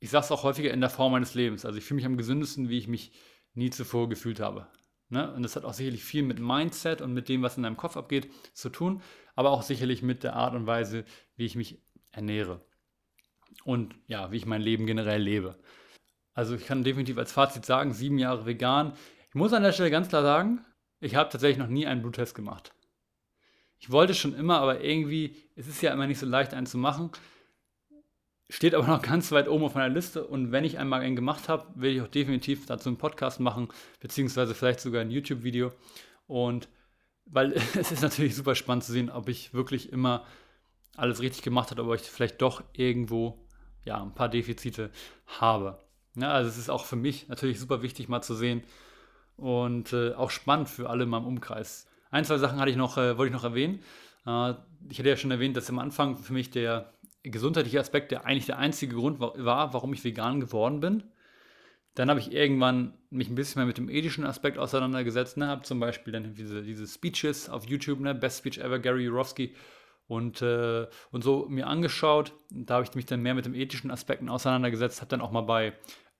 ich 0.00 0.10
sage 0.10 0.24
es 0.24 0.32
auch 0.32 0.42
häufiger, 0.42 0.72
in 0.72 0.80
der 0.80 0.90
Form 0.90 1.12
meines 1.12 1.34
Lebens. 1.34 1.64
Also 1.64 1.78
ich 1.78 1.84
fühle 1.84 1.96
mich 1.96 2.06
am 2.06 2.16
gesündesten, 2.16 2.68
wie 2.68 2.78
ich 2.78 2.88
mich 2.88 3.12
nie 3.54 3.70
zuvor 3.70 4.08
gefühlt 4.08 4.40
habe. 4.40 4.68
Ne? 5.12 5.30
Und 5.34 5.42
das 5.42 5.56
hat 5.56 5.66
auch 5.66 5.74
sicherlich 5.74 6.02
viel 6.02 6.22
mit 6.22 6.40
Mindset 6.40 7.02
und 7.02 7.12
mit 7.12 7.28
dem, 7.28 7.42
was 7.42 7.58
in 7.58 7.62
deinem 7.64 7.76
Kopf 7.76 7.98
abgeht, 7.98 8.32
zu 8.54 8.70
tun, 8.70 9.02
aber 9.36 9.50
auch 9.50 9.60
sicherlich 9.60 10.02
mit 10.02 10.24
der 10.24 10.34
Art 10.34 10.54
und 10.54 10.66
Weise, 10.66 11.04
wie 11.36 11.44
ich 11.44 11.54
mich 11.54 11.82
ernähre. 12.12 12.62
Und 13.64 13.94
ja, 14.06 14.32
wie 14.32 14.38
ich 14.38 14.46
mein 14.46 14.62
Leben 14.62 14.86
generell 14.86 15.20
lebe. 15.20 15.58
Also 16.32 16.54
ich 16.54 16.64
kann 16.64 16.82
definitiv 16.82 17.18
als 17.18 17.30
Fazit 17.30 17.66
sagen, 17.66 17.92
sieben 17.92 18.18
Jahre 18.18 18.46
vegan. 18.46 18.94
Ich 19.28 19.34
muss 19.34 19.52
an 19.52 19.62
der 19.62 19.72
Stelle 19.72 19.90
ganz 19.90 20.08
klar 20.08 20.22
sagen, 20.22 20.64
ich 20.98 21.14
habe 21.14 21.28
tatsächlich 21.28 21.58
noch 21.58 21.68
nie 21.68 21.86
einen 21.86 22.00
Bluttest 22.00 22.34
gemacht. 22.34 22.72
Ich 23.78 23.90
wollte 23.90 24.14
schon 24.14 24.34
immer, 24.34 24.60
aber 24.60 24.80
irgendwie, 24.80 25.36
es 25.56 25.68
ist 25.68 25.82
ja 25.82 25.92
immer 25.92 26.06
nicht 26.06 26.20
so 26.20 26.26
leicht, 26.26 26.54
einen 26.54 26.66
zu 26.66 26.78
machen. 26.78 27.10
Steht 28.52 28.74
aber 28.74 28.86
noch 28.86 29.00
ganz 29.00 29.32
weit 29.32 29.48
oben 29.48 29.64
auf 29.64 29.74
meiner 29.74 29.92
Liste 29.92 30.26
und 30.26 30.52
wenn 30.52 30.64
ich 30.64 30.78
einmal 30.78 31.00
einen 31.00 31.16
gemacht 31.16 31.48
habe, 31.48 31.66
will 31.74 31.96
ich 31.96 32.02
auch 32.02 32.08
definitiv 32.08 32.66
dazu 32.66 32.90
einen 32.90 32.98
Podcast 32.98 33.40
machen, 33.40 33.68
beziehungsweise 33.98 34.54
vielleicht 34.54 34.80
sogar 34.80 35.00
ein 35.00 35.10
YouTube-Video. 35.10 35.72
Und 36.26 36.68
weil 37.24 37.52
es 37.74 37.90
ist 37.90 38.02
natürlich 38.02 38.36
super 38.36 38.54
spannend 38.54 38.84
zu 38.84 38.92
sehen, 38.92 39.08
ob 39.08 39.30
ich 39.30 39.54
wirklich 39.54 39.90
immer 39.90 40.26
alles 40.96 41.22
richtig 41.22 41.42
gemacht 41.42 41.70
habe, 41.70 41.80
aber 41.80 41.94
ich 41.94 42.02
vielleicht 42.02 42.42
doch 42.42 42.62
irgendwo 42.74 43.42
ja, 43.86 44.02
ein 44.02 44.14
paar 44.14 44.28
Defizite 44.28 44.90
habe. 45.40 45.78
Ja, 46.14 46.32
also 46.32 46.50
es 46.50 46.58
ist 46.58 46.68
auch 46.68 46.84
für 46.84 46.96
mich 46.96 47.28
natürlich 47.28 47.58
super 47.58 47.80
wichtig 47.80 48.10
mal 48.10 48.20
zu 48.20 48.34
sehen 48.34 48.62
und 49.36 49.94
äh, 49.94 50.12
auch 50.12 50.30
spannend 50.30 50.68
für 50.68 50.90
alle 50.90 51.04
in 51.04 51.08
meinem 51.08 51.24
Umkreis. 51.24 51.86
Ein, 52.10 52.26
zwei 52.26 52.36
Sachen 52.36 52.60
hatte 52.60 52.70
ich 52.70 52.76
noch, 52.76 52.98
äh, 52.98 53.16
wollte 53.16 53.34
ich 53.34 53.34
noch 53.34 53.44
erwähnen. 53.44 53.80
Äh, 54.26 54.52
ich 54.90 54.98
hatte 54.98 55.08
ja 55.08 55.16
schon 55.16 55.30
erwähnt, 55.30 55.56
dass 55.56 55.70
am 55.70 55.78
Anfang 55.78 56.18
für 56.18 56.34
mich 56.34 56.50
der 56.50 56.92
gesundheitliche 57.22 57.80
Aspekt, 57.80 58.10
der 58.10 58.24
eigentlich 58.24 58.46
der 58.46 58.58
einzige 58.58 58.96
Grund 58.96 59.20
war, 59.20 59.74
warum 59.74 59.92
ich 59.92 60.04
vegan 60.04 60.40
geworden 60.40 60.80
bin. 60.80 61.04
Dann 61.94 62.08
habe 62.08 62.20
ich 62.20 62.32
irgendwann 62.32 62.94
mich 63.10 63.28
ein 63.28 63.34
bisschen 63.34 63.60
mehr 63.60 63.66
mit 63.66 63.76
dem 63.76 63.90
ethischen 63.90 64.24
Aspekt 64.24 64.58
auseinandergesetzt. 64.58 65.36
Ne? 65.36 65.46
Habe 65.46 65.62
zum 65.62 65.78
Beispiel 65.78 66.12
dann 66.12 66.34
diese, 66.34 66.62
diese 66.62 66.86
Speeches 66.86 67.50
auf 67.50 67.66
YouTube, 67.66 68.00
ne? 68.00 68.14
Best 68.14 68.38
Speech 68.38 68.58
Ever, 68.58 68.78
Gary 68.78 69.04
Jurowski 69.04 69.54
und, 70.06 70.40
äh, 70.40 70.86
und 71.10 71.22
so 71.22 71.46
mir 71.50 71.66
angeschaut. 71.66 72.32
Da 72.50 72.74
habe 72.74 72.84
ich 72.84 72.94
mich 72.94 73.06
dann 73.06 73.20
mehr 73.20 73.34
mit 73.34 73.44
den 73.44 73.54
ethischen 73.54 73.90
Aspekten 73.90 74.30
auseinandergesetzt. 74.30 75.00
Habe 75.00 75.10
dann 75.10 75.20
auch 75.20 75.32
mal 75.32 75.42
bei 75.42 75.74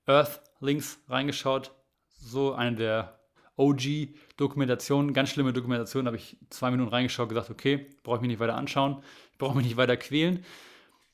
Earth 0.05 0.41
Links 0.59 0.99
reingeschaut. 1.09 1.71
So 2.07 2.53
eine 2.53 2.75
der 2.75 3.19
OG-Dokumentationen, 3.57 5.13
ganz 5.13 5.29
schlimme 5.29 5.53
Dokumentation. 5.53 6.05
Da 6.05 6.09
habe 6.09 6.17
ich 6.17 6.37
zwei 6.51 6.69
Minuten 6.69 6.91
reingeschaut, 6.91 7.29
gesagt, 7.29 7.49
okay, 7.49 7.89
brauche 8.03 8.17
ich 8.17 8.21
mich 8.21 8.29
nicht 8.29 8.39
weiter 8.39 8.55
anschauen, 8.55 9.03
brauche 9.39 9.57
mich 9.57 9.65
nicht 9.65 9.77
weiter 9.77 9.97
quälen 9.97 10.45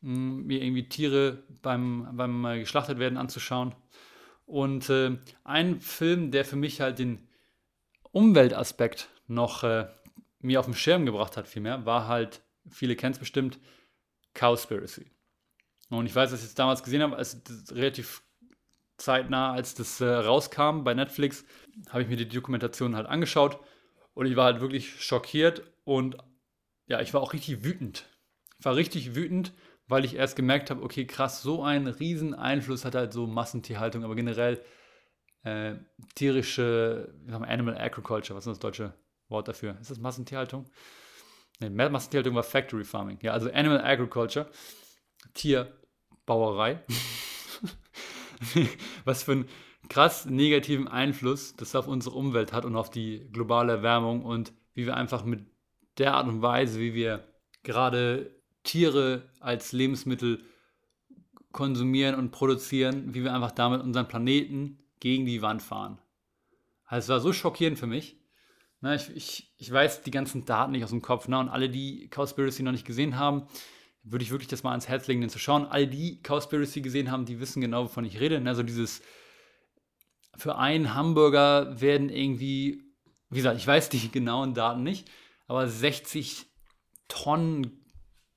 mir 0.02 0.62
irgendwie 0.62 0.88
Tiere 0.88 1.44
beim, 1.62 2.08
beim 2.14 2.46
äh, 2.46 2.60
geschlachtet 2.60 3.00
werden 3.00 3.18
anzuschauen. 3.18 3.76
Und 4.46 4.90
äh, 4.90 5.18
ein 5.44 5.82
Film, 5.82 6.32
der 6.32 6.46
für 6.46 6.56
mich 6.56 6.82
halt 6.82 7.00
den 7.00 7.28
Umweltaspekt 8.12 9.10
noch 9.28 9.64
äh, 9.64 9.88
mir 10.40 10.60
auf 10.60 10.66
den 10.66 10.74
Schirm 10.74 11.06
gebracht 11.06 11.38
hat, 11.38 11.48
vielmehr, 11.48 11.86
war 11.86 12.08
halt, 12.08 12.42
viele 12.70 12.96
kennen 12.96 13.14
es 13.14 13.20
bestimmt, 13.20 13.60
Cowspiracy. 14.34 15.12
Und 15.90 16.06
ich 16.06 16.16
weiß, 16.16 16.32
dass 16.32 16.42
ich 16.42 16.48
es 16.48 16.56
damals 16.56 16.84
gesehen 16.84 17.02
habe, 17.02 17.16
als 17.16 17.42
relativ 17.72 18.24
zeitnah, 18.98 19.54
als 19.54 19.76
das 19.76 20.02
äh, 20.02 20.06
rauskam 20.06 20.84
bei 20.84 20.94
Netflix, 20.94 21.46
habe 21.90 22.04
ich 22.04 22.10
mir 22.10 22.18
die 22.18 22.28
Dokumentation 22.28 22.96
halt 22.96 23.08
angeschaut 23.08 23.60
und 24.14 24.26
ich 24.26 24.36
war 24.36 24.46
halt 24.46 24.62
wirklich 24.62 25.02
schockiert 25.02 25.64
und 25.84 26.18
ja, 26.88 27.00
ich 27.02 27.14
war 27.14 27.22
auch 27.22 27.34
richtig 27.34 27.64
wütend. 27.64 28.08
Ich 28.60 28.66
war 28.66 28.76
richtig 28.76 29.16
wütend, 29.16 29.54
weil 29.90 30.06
ich 30.06 30.16
erst 30.16 30.36
gemerkt 30.36 30.70
habe, 30.70 30.84
okay, 30.84 31.06
krass, 31.06 31.42
so 31.42 31.64
einen 31.64 31.88
riesen 31.88 32.34
Einfluss 32.34 32.86
hat 32.86 32.96
halt 32.96 33.12
so 33.12 33.28
Massentierhaltung, 33.28 34.04
aber 34.04 34.16
generell 34.16 34.62
äh, 35.44 35.76
tierische, 36.16 37.14
wir, 37.26 37.42
Animal 37.42 37.78
Agriculture, 37.78 38.38
was 38.38 38.46
ist 38.46 38.52
das 38.52 38.60
deutsche 38.60 38.94
Wort 39.28 39.48
dafür? 39.48 39.78
Ist 39.82 39.92
das 39.92 40.00
Massentierhaltung? 40.00 40.70
Ne, 41.60 41.90
Massentierhaltung 41.90 42.36
war 42.36 42.44
Factory 42.44 42.86
Farming. 42.86 43.20
Ja, 43.22 43.34
also 43.34 43.52
Animal 43.52 43.82
Agriculture, 43.82 44.50
Tierbauerei. 45.34 46.82
was 49.06 49.24
für 49.24 49.34
einen 49.34 49.50
krass 49.90 50.26
negativen 50.26 50.88
Einfluss 50.88 51.56
das 51.56 51.76
auf 51.76 51.88
unsere 51.88 52.16
Umwelt 52.16 52.54
hat 52.54 52.64
und 52.64 52.76
auf 52.76 52.90
die 52.90 53.28
globale 53.32 53.74
Erwärmung 53.74 54.24
und 54.24 54.54
wie 54.74 54.86
wir 54.86 54.96
einfach 54.96 55.26
mit 55.26 55.46
der 55.98 56.14
Art 56.14 56.28
und 56.28 56.42
Weise, 56.42 56.80
wie 56.80 56.94
wir 56.94 57.28
gerade 57.64 58.39
Tiere 58.64 59.30
als 59.40 59.72
Lebensmittel 59.72 60.44
konsumieren 61.52 62.16
und 62.16 62.32
produzieren, 62.32 63.14
wie 63.14 63.24
wir 63.24 63.34
einfach 63.34 63.52
damit 63.52 63.82
unseren 63.82 64.08
Planeten 64.08 64.80
gegen 65.00 65.26
die 65.26 65.42
Wand 65.42 65.62
fahren. 65.62 66.00
Also 66.86 67.06
es 67.06 67.10
war 67.10 67.20
so 67.20 67.34
schockierend 67.34 67.80
für 67.80 67.88
mich. 67.88 68.18
Na, 68.82 68.96
ich, 68.96 69.10
ich, 69.16 69.54
ich 69.58 69.72
weiß 69.72 70.04
die 70.04 70.12
ganzen 70.12 70.46
Daten 70.46 70.72
nicht 70.72 70.84
aus 70.84 70.90
dem 70.90 71.02
Kopf. 71.02 71.28
Ne? 71.28 71.38
Und 71.38 71.50
alle, 71.50 71.70
die 71.70 72.10
Cowspiracy 72.10 72.64
noch 72.64 72.72
nicht 72.72 72.86
gesehen 72.86 73.18
haben, 73.18 73.48
würde 74.04 74.24
ich 74.24 74.32
wirklich 74.32 74.48
das 74.48 74.64
mal 74.64 74.72
ans 74.72 74.88
Herz 74.88 75.08
legen, 75.08 75.22
den 75.22 75.30
zu 75.30 75.40
schauen. 75.40 75.66
Alle, 75.66 75.88
die 75.88 76.22
Cowspiracy 76.22 76.82
gesehen 76.82 77.12
haben, 77.12 77.26
die 77.26 77.40
wissen 77.40 77.62
genau, 77.62 77.86
wovon 77.86 78.06
ich 78.06 78.20
rede. 78.20 78.42
Also 78.46 78.64
dieses, 78.64 79.02
für 80.38 80.58
einen 80.58 80.94
Hamburger 80.94 81.80
werden 81.82 82.10
irgendwie, 82.10 82.84
wie 83.30 83.38
gesagt, 83.38 83.58
ich 83.58 83.68
weiß 83.68 83.90
die 83.90 84.10
genauen 84.12 84.54
Daten 84.54 84.84
nicht, 84.84 85.10
aber 85.48 85.68
60 85.68 86.46
Tonnen 87.08 87.79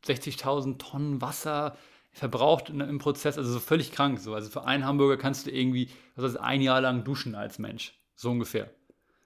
60.000 0.06 0.78
Tonnen 0.78 1.20
Wasser 1.20 1.76
verbraucht 2.12 2.68
im 2.68 2.98
Prozess, 2.98 3.38
also 3.38 3.52
so 3.52 3.58
völlig 3.58 3.92
krank 3.92 4.20
so. 4.20 4.34
Also 4.34 4.50
für 4.50 4.64
einen 4.64 4.84
Hamburger 4.84 5.16
kannst 5.16 5.46
du 5.46 5.50
irgendwie, 5.50 5.90
was 6.14 6.24
heißt, 6.26 6.40
ein 6.40 6.60
Jahr 6.60 6.80
lang 6.80 7.04
duschen 7.04 7.34
als 7.34 7.58
Mensch, 7.58 7.98
so 8.14 8.30
ungefähr. 8.30 8.70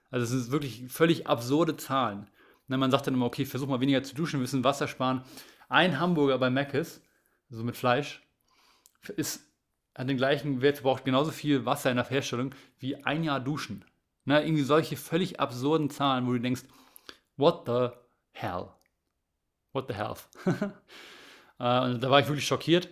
Also 0.09 0.23
es 0.23 0.29
sind 0.29 0.51
wirklich 0.51 0.85
völlig 0.87 1.27
absurde 1.27 1.75
Zahlen. 1.75 2.27
Und 2.69 2.79
man 2.79 2.91
sagt 2.91 3.07
dann 3.07 3.13
immer, 3.13 3.25
okay, 3.25 3.45
versuch 3.45 3.67
mal 3.67 3.81
weniger 3.81 4.03
zu 4.03 4.15
duschen, 4.15 4.39
wir 4.39 4.41
müssen 4.41 4.63
Wasser 4.63 4.87
sparen. 4.87 5.23
Ein 5.69 5.99
Hamburger 5.99 6.37
bei 6.37 6.49
Mc's, 6.49 7.01
so 7.49 7.63
mit 7.63 7.75
Fleisch, 7.75 8.21
ist, 9.15 9.41
hat 9.95 10.09
den 10.09 10.17
gleichen 10.17 10.61
Wert, 10.61 10.81
braucht 10.81 11.05
genauso 11.05 11.31
viel 11.31 11.65
Wasser 11.65 11.91
in 11.91 11.97
der 11.97 12.07
Herstellung 12.07 12.53
wie 12.79 13.03
ein 13.03 13.23
Jahr 13.23 13.39
duschen. 13.39 13.83
Ne, 14.25 14.43
irgendwie 14.43 14.63
solche 14.63 14.97
völlig 14.97 15.39
absurden 15.39 15.89
Zahlen, 15.89 16.27
wo 16.27 16.33
du 16.33 16.39
denkst, 16.39 16.63
what 17.37 17.63
the 17.65 17.89
hell? 18.31 18.67
What 19.77 19.89
the 19.89 19.93
hell? 19.93 20.15
äh, 21.59 21.99
da 21.99 22.09
war 22.09 22.19
ich 22.19 22.27
wirklich 22.27 22.47
schockiert. 22.47 22.89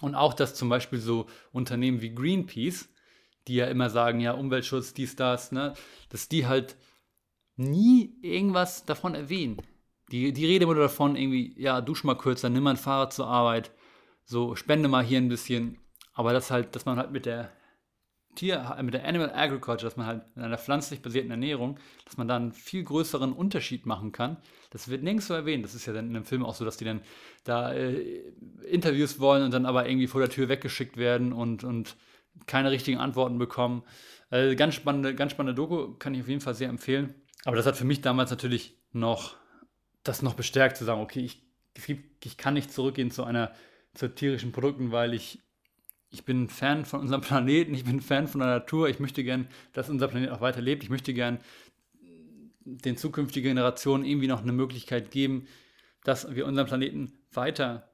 Und 0.00 0.16
auch, 0.16 0.34
dass 0.34 0.56
zum 0.56 0.68
Beispiel 0.68 0.98
so 0.98 1.26
Unternehmen 1.52 2.02
wie 2.02 2.12
Greenpeace, 2.12 2.88
die 3.46 3.54
ja 3.54 3.66
immer 3.66 3.88
sagen, 3.88 4.18
ja, 4.18 4.32
Umweltschutz, 4.32 4.94
dies, 4.94 5.14
das, 5.14 5.52
ne, 5.52 5.74
dass 6.08 6.28
die 6.28 6.46
halt 6.46 6.76
nie 7.54 8.16
irgendwas 8.20 8.84
davon 8.84 9.14
erwähnen. 9.14 9.62
Die, 10.10 10.32
die 10.32 10.56
immer 10.56 10.74
nur 10.74 10.82
davon, 10.82 11.14
irgendwie, 11.14 11.54
ja, 11.56 11.80
dusch 11.80 12.02
mal 12.02 12.16
kürzer, 12.16 12.48
nimm 12.48 12.64
mal 12.64 12.70
ein 12.70 12.76
Fahrrad 12.76 13.12
zur 13.12 13.28
Arbeit, 13.28 13.70
so, 14.24 14.56
spende 14.56 14.88
mal 14.88 15.04
hier 15.04 15.18
ein 15.18 15.28
bisschen. 15.28 15.78
Aber 16.14 16.32
das 16.32 16.50
halt, 16.50 16.74
dass 16.74 16.84
man 16.84 16.98
halt 16.98 17.12
mit 17.12 17.26
der 17.26 17.52
Tier, 18.38 18.76
mit 18.82 18.94
der 18.94 19.04
Animal 19.04 19.32
Agriculture, 19.34 19.88
dass 19.88 19.96
man 19.96 20.06
halt 20.06 20.22
in 20.36 20.42
einer 20.42 20.58
pflanzlich 20.58 21.02
basierten 21.02 21.32
Ernährung, 21.32 21.78
dass 22.04 22.16
man 22.16 22.28
da 22.28 22.36
einen 22.36 22.52
viel 22.52 22.84
größeren 22.84 23.32
Unterschied 23.32 23.84
machen 23.84 24.12
kann. 24.12 24.36
Das 24.70 24.88
wird 24.88 25.02
nirgends 25.02 25.26
so 25.26 25.34
erwähnt. 25.34 25.64
Das 25.64 25.74
ist 25.74 25.86
ja 25.86 25.92
dann 25.92 26.08
in 26.08 26.14
einem 26.14 26.24
Film 26.24 26.44
auch 26.44 26.54
so, 26.54 26.64
dass 26.64 26.76
die 26.76 26.84
dann 26.84 27.00
da 27.42 27.72
äh, 27.72 28.22
Interviews 28.70 29.18
wollen 29.18 29.42
und 29.42 29.52
dann 29.52 29.66
aber 29.66 29.88
irgendwie 29.88 30.06
vor 30.06 30.20
der 30.20 30.30
Tür 30.30 30.48
weggeschickt 30.48 30.96
werden 30.96 31.32
und, 31.32 31.64
und 31.64 31.96
keine 32.46 32.70
richtigen 32.70 32.98
Antworten 32.98 33.38
bekommen. 33.38 33.82
Äh, 34.30 34.54
ganz 34.54 34.76
spannende, 34.76 35.16
ganz 35.16 35.32
spannende 35.32 35.56
Doku, 35.56 35.94
kann 35.94 36.14
ich 36.14 36.20
auf 36.20 36.28
jeden 36.28 36.40
Fall 36.40 36.54
sehr 36.54 36.68
empfehlen. 36.68 37.14
Aber 37.44 37.56
das 37.56 37.66
hat 37.66 37.76
für 37.76 37.84
mich 37.84 38.02
damals 38.02 38.30
natürlich 38.30 38.78
noch 38.92 39.34
das 40.04 40.22
noch 40.22 40.34
bestärkt 40.34 40.76
zu 40.76 40.84
sagen, 40.84 41.00
okay, 41.00 41.20
ich, 41.20 41.42
ich 42.22 42.36
kann 42.36 42.54
nicht 42.54 42.72
zurückgehen 42.72 43.10
zu 43.10 43.24
einer 43.24 43.50
zu 43.94 44.14
tierischen 44.14 44.52
Produkten, 44.52 44.92
weil 44.92 45.12
ich 45.12 45.40
ich 46.10 46.24
bin 46.24 46.48
Fan 46.48 46.84
von 46.84 47.00
unserem 47.00 47.20
Planeten, 47.22 47.74
ich 47.74 47.84
bin 47.84 48.00
Fan 48.00 48.28
von 48.28 48.40
der 48.40 48.48
Natur, 48.48 48.88
ich 48.88 49.00
möchte 49.00 49.24
gern, 49.24 49.48
dass 49.72 49.90
unser 49.90 50.08
Planet 50.08 50.30
auch 50.30 50.40
weiter 50.40 50.60
lebt, 50.60 50.82
ich 50.82 50.90
möchte 50.90 51.14
gern 51.14 51.38
den 52.64 52.96
zukünftigen 52.96 53.50
Generationen 53.50 54.04
irgendwie 54.04 54.26
noch 54.26 54.42
eine 54.42 54.52
Möglichkeit 54.52 55.10
geben, 55.10 55.46
dass 56.04 56.34
wir 56.34 56.46
unseren 56.46 56.66
Planeten 56.66 57.12
weiter 57.32 57.90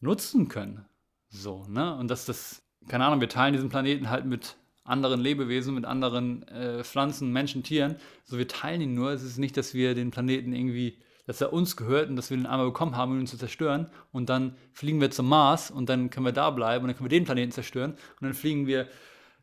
nutzen 0.00 0.48
können. 0.48 0.84
So, 1.28 1.66
ne? 1.68 1.96
Und 1.96 2.08
dass 2.08 2.26
das, 2.26 2.62
keine 2.88 3.06
Ahnung, 3.06 3.20
wir 3.20 3.28
teilen 3.28 3.54
diesen 3.54 3.70
Planeten 3.70 4.10
halt 4.10 4.26
mit 4.26 4.56
anderen 4.84 5.20
Lebewesen, 5.20 5.74
mit 5.74 5.84
anderen 5.84 6.46
äh, 6.48 6.84
Pflanzen, 6.84 7.32
Menschen, 7.32 7.62
Tieren. 7.62 7.96
So, 8.24 8.36
wir 8.36 8.48
teilen 8.48 8.82
ihn 8.82 8.94
nur. 8.94 9.12
Es 9.12 9.22
ist 9.22 9.38
nicht, 9.38 9.56
dass 9.56 9.74
wir 9.74 9.94
den 9.94 10.10
Planeten 10.10 10.52
irgendwie 10.52 10.98
dass 11.26 11.40
er 11.40 11.52
uns 11.52 11.76
gehört 11.76 12.08
und 12.08 12.16
dass 12.16 12.30
wir 12.30 12.36
den 12.36 12.46
einmal 12.46 12.66
bekommen 12.66 12.96
haben, 12.96 13.12
um 13.12 13.20
ihn 13.20 13.26
zu 13.26 13.36
zerstören. 13.36 13.90
Und 14.10 14.28
dann 14.28 14.56
fliegen 14.72 15.00
wir 15.00 15.10
zum 15.10 15.28
Mars 15.28 15.70
und 15.70 15.88
dann 15.88 16.10
können 16.10 16.26
wir 16.26 16.32
da 16.32 16.50
bleiben 16.50 16.84
und 16.84 16.88
dann 16.88 16.96
können 16.96 17.10
wir 17.10 17.16
den 17.16 17.24
Planeten 17.24 17.52
zerstören. 17.52 17.92
Und 17.92 18.22
dann 18.22 18.34
fliegen 18.34 18.66
wir 18.66 18.88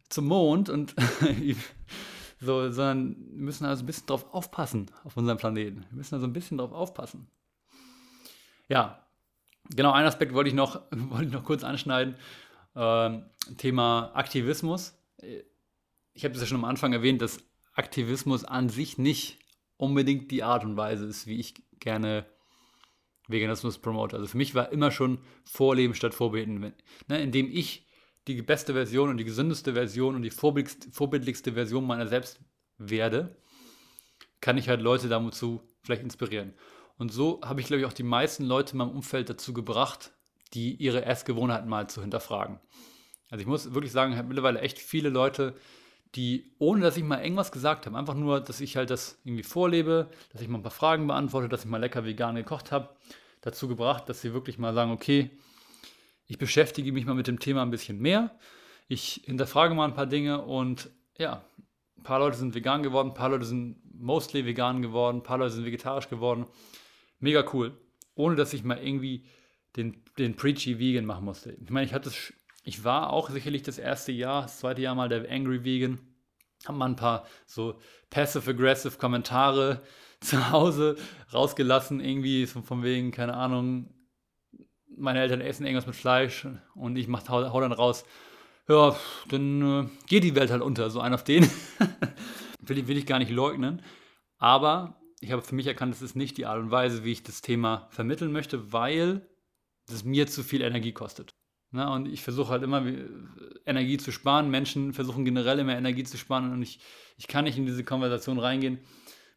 zum 0.10 0.26
Mond 0.26 0.70
und 0.70 0.96
so, 2.40 2.72
sondern 2.72 3.16
wir 3.32 3.44
müssen 3.44 3.66
also 3.66 3.84
ein 3.84 3.86
bisschen 3.86 4.08
drauf 4.08 4.34
aufpassen 4.34 4.92
auf 5.04 5.16
unserem 5.16 5.38
Planeten. 5.38 5.86
Wir 5.90 5.98
müssen 5.98 6.16
also 6.16 6.28
ein 6.28 6.34
bisschen 6.34 6.58
drauf 6.58 6.74
aufpassen. 6.74 7.28
Ja, 8.68 9.06
genau, 9.70 9.92
einen 9.92 10.08
Aspekt 10.08 10.34
wollte 10.34 10.50
ich 10.50 10.56
noch, 10.56 10.82
wollte 10.92 11.26
ich 11.26 11.32
noch 11.34 11.44
kurz 11.44 11.64
anschneiden. 11.64 12.16
Ähm, 12.76 13.26
Thema 13.58 14.12
Aktivismus. 14.14 14.96
Ich 16.14 16.26
habe 16.26 16.34
es 16.34 16.42
ja 16.42 16.48
schon 16.48 16.58
am 16.58 16.66
Anfang 16.66 16.94
erwähnt, 16.94 17.22
dass 17.22 17.40
Aktivismus 17.74 18.44
an 18.44 18.70
sich 18.70 18.98
nicht 18.98 19.40
unbedingt 19.80 20.30
die 20.30 20.44
Art 20.44 20.64
und 20.66 20.78
Weise 20.78 21.06
ist, 21.06 21.26
wie 21.26 21.40
ich 21.40 21.56
gerne 21.80 22.26
Veganismus 23.30 23.78
promote. 23.78 24.16
Also 24.16 24.28
für 24.28 24.38
mich 24.38 24.54
war 24.54 24.72
immer 24.72 24.92
schon 24.92 25.20
Vorleben 25.46 25.96
statt 25.96 26.14
Vorbeten. 26.14 26.60
Ne, 27.08 27.22
indem 27.22 27.50
ich 27.50 27.88
die 28.28 28.42
beste 28.42 28.74
Version 28.74 29.10
und 29.10 29.18
die 29.18 29.24
gesündeste 29.24 29.74
Version 29.74 30.16
und 30.16 30.22
die 30.22 30.32
vorbildlichste 30.32 31.54
Version 31.54 31.88
meiner 31.88 32.08
selbst 32.08 32.42
werde, 32.78 33.42
kann 34.42 34.58
ich 34.58 34.68
halt 34.68 34.82
Leute 34.82 35.08
dazu 35.08 35.62
vielleicht 35.82 36.04
inspirieren. 36.04 36.54
Und 36.98 37.14
so 37.14 37.40
habe 37.44 37.62
ich, 37.62 37.68
glaube 37.68 37.80
ich, 37.80 37.86
auch 37.88 37.94
die 37.94 38.04
meisten 38.04 38.44
Leute 38.44 38.74
in 38.74 38.80
meinem 38.80 38.92
Umfeld 38.92 39.30
dazu 39.30 39.54
gebracht, 39.54 40.12
die 40.54 40.76
ihre 40.76 41.06
Essgewohnheiten 41.06 41.70
mal 41.70 41.90
zu 41.90 42.02
hinterfragen. 42.02 42.60
Also 43.30 43.42
ich 43.42 43.48
muss 43.48 43.74
wirklich 43.74 43.94
sagen, 43.94 44.12
ich 44.12 44.18
habe 44.18 44.28
mittlerweile 44.28 44.60
echt 44.60 44.78
viele 44.78 45.10
Leute, 45.10 45.56
die, 46.16 46.52
ohne 46.58 46.82
dass 46.82 46.98
ich 46.98 47.04
mal 47.04 47.22
irgendwas 47.22 47.52
gesagt 47.52 47.86
habe, 47.86 47.98
einfach 47.98 48.16
nur, 48.16 48.42
dass 48.42 48.62
ich 48.62 48.76
halt 48.76 48.90
das 48.90 49.20
irgendwie 49.24 49.44
vorlebe, 49.44 50.10
dass 50.32 50.42
ich 50.42 50.48
mal 50.48 50.60
ein 50.60 50.64
paar 50.64 50.72
Fragen 50.72 51.08
beantworte, 51.08 51.50
dass 51.50 51.66
ich 51.66 51.70
mal 51.70 51.78
lecker 51.78 52.06
vegan 52.06 52.36
gekocht 52.36 52.72
habe, 52.72 52.90
dazu 53.42 53.68
gebracht, 53.68 54.10
dass 54.10 54.22
sie 54.22 54.34
wirklich 54.34 54.58
mal 54.58 54.74
sagen, 54.74 54.92
okay, 54.92 55.30
ich 56.26 56.38
beschäftige 56.38 56.92
mich 56.92 57.06
mal 57.06 57.14
mit 57.14 57.28
dem 57.28 57.40
Thema 57.40 57.62
ein 57.62 57.72
bisschen 57.72 58.00
mehr, 58.00 58.38
ich 58.88 59.22
hinterfrage 59.26 59.76
mal 59.76 59.86
ein 59.86 59.94
paar 59.94 60.08
Dinge 60.08 60.42
und 60.42 60.90
ja, 61.18 61.44
ein 61.98 62.04
paar 62.04 62.20
Leute 62.20 62.38
sind 62.38 62.56
vegan 62.56 62.82
geworden, 62.82 63.10
ein 63.10 63.14
paar 63.14 63.30
Leute 63.30 63.46
sind 63.46 63.78
mostly 63.94 64.46
vegan 64.46 64.82
geworden, 64.82 65.18
ein 65.18 65.24
paar 65.24 65.38
Leute 65.38 65.52
sind 65.52 65.66
vegetarisch 65.66 66.10
geworden. 66.10 66.48
Mega 67.20 67.44
cool. 67.54 67.78
Ohne 68.16 68.36
dass 68.36 68.54
ich 68.54 68.64
mal 68.64 68.78
irgendwie 68.78 69.26
den, 69.76 70.04
den 70.18 70.36
Preachy 70.36 70.80
Vegan 70.80 71.06
machen 71.06 71.26
musste. 71.26 71.52
Ich 71.52 71.70
meine, 71.70 71.86
ich 71.86 71.94
hatte 71.94 72.10
es 72.10 72.34
ich 72.64 72.84
war 72.84 73.12
auch 73.12 73.30
sicherlich 73.30 73.64
das 73.64 73.78
erste 73.78 74.12
Jahr, 74.12 74.44
das 74.44 74.60
zweite 74.60 74.82
Jahr 74.82 74.96
mal 74.96 75.10
der 75.10 75.30
Angry 75.32 75.64
Vegan. 75.64 76.00
Haben 76.68 76.78
mal 76.78 76.88
ein 76.88 76.96
paar 76.96 77.26
so 77.46 77.80
passive-aggressive 78.10 78.98
Kommentare 78.98 79.82
zu 80.20 80.52
Hause 80.52 80.98
rausgelassen, 81.34 82.02
irgendwie 82.02 82.46
so 82.46 82.62
von 82.62 82.84
wegen, 82.84 83.12
keine 83.12 83.36
Ahnung, 83.36 83.94
meine 84.98 85.22
Eltern 85.22 85.40
essen 85.40 85.66
irgendwas 85.66 85.88
mit 85.88 85.96
Fleisch 85.96 86.46
und 86.76 86.98
ich 86.98 87.08
mach, 87.08 87.28
hau, 87.30 87.62
dann 87.62 87.72
raus, 87.72 88.04
ja, 88.68 88.96
dann 89.30 89.62
äh, 89.62 89.90
geht 90.08 90.26
die 90.26 90.36
Welt 90.36 90.52
halt 90.52 90.62
unter, 90.62 90.90
so 90.90 91.00
ein 91.00 91.14
auf 91.14 91.24
den. 91.24 91.50
will, 92.62 92.88
will 92.88 92.98
ich 92.98 93.06
gar 93.06 93.20
nicht 93.20 93.32
leugnen. 93.32 93.82
Aber 94.38 95.02
ich 95.22 95.32
habe 95.32 95.42
für 95.42 95.56
mich 95.56 95.68
erkannt, 95.68 95.94
das 95.94 96.02
ist 96.02 96.16
nicht 96.16 96.38
die 96.38 96.46
Art 96.46 96.60
und 96.60 96.72
Weise, 96.72 97.04
wie 97.04 97.12
ich 97.12 97.24
das 97.24 97.42
Thema 97.42 97.88
vermitteln 97.92 98.32
möchte, 98.32 98.72
weil 98.72 99.28
es 99.90 100.04
mir 100.04 100.28
zu 100.28 100.44
viel 100.44 100.62
Energie 100.62 100.92
kostet. 100.92 101.34
Na, 101.72 101.86
ne, 101.86 101.92
und 101.92 102.08
ich 102.08 102.24
versuche 102.24 102.50
halt 102.50 102.64
immer 102.64 102.84
Energie 103.66 103.98
zu 103.98 104.12
sparen. 104.12 104.50
Menschen 104.50 104.94
versuchen 104.94 105.26
generell 105.26 105.60
immer 105.60 105.78
Energie 105.78 106.04
zu 106.04 106.18
sparen 106.18 106.52
und 106.52 106.62
ich, 106.64 106.80
ich 107.18 107.28
kann 107.28 107.46
nicht 107.46 107.58
in 107.58 107.66
diese 107.66 107.84
Konversation 107.84 108.40
reingehen 108.40 108.80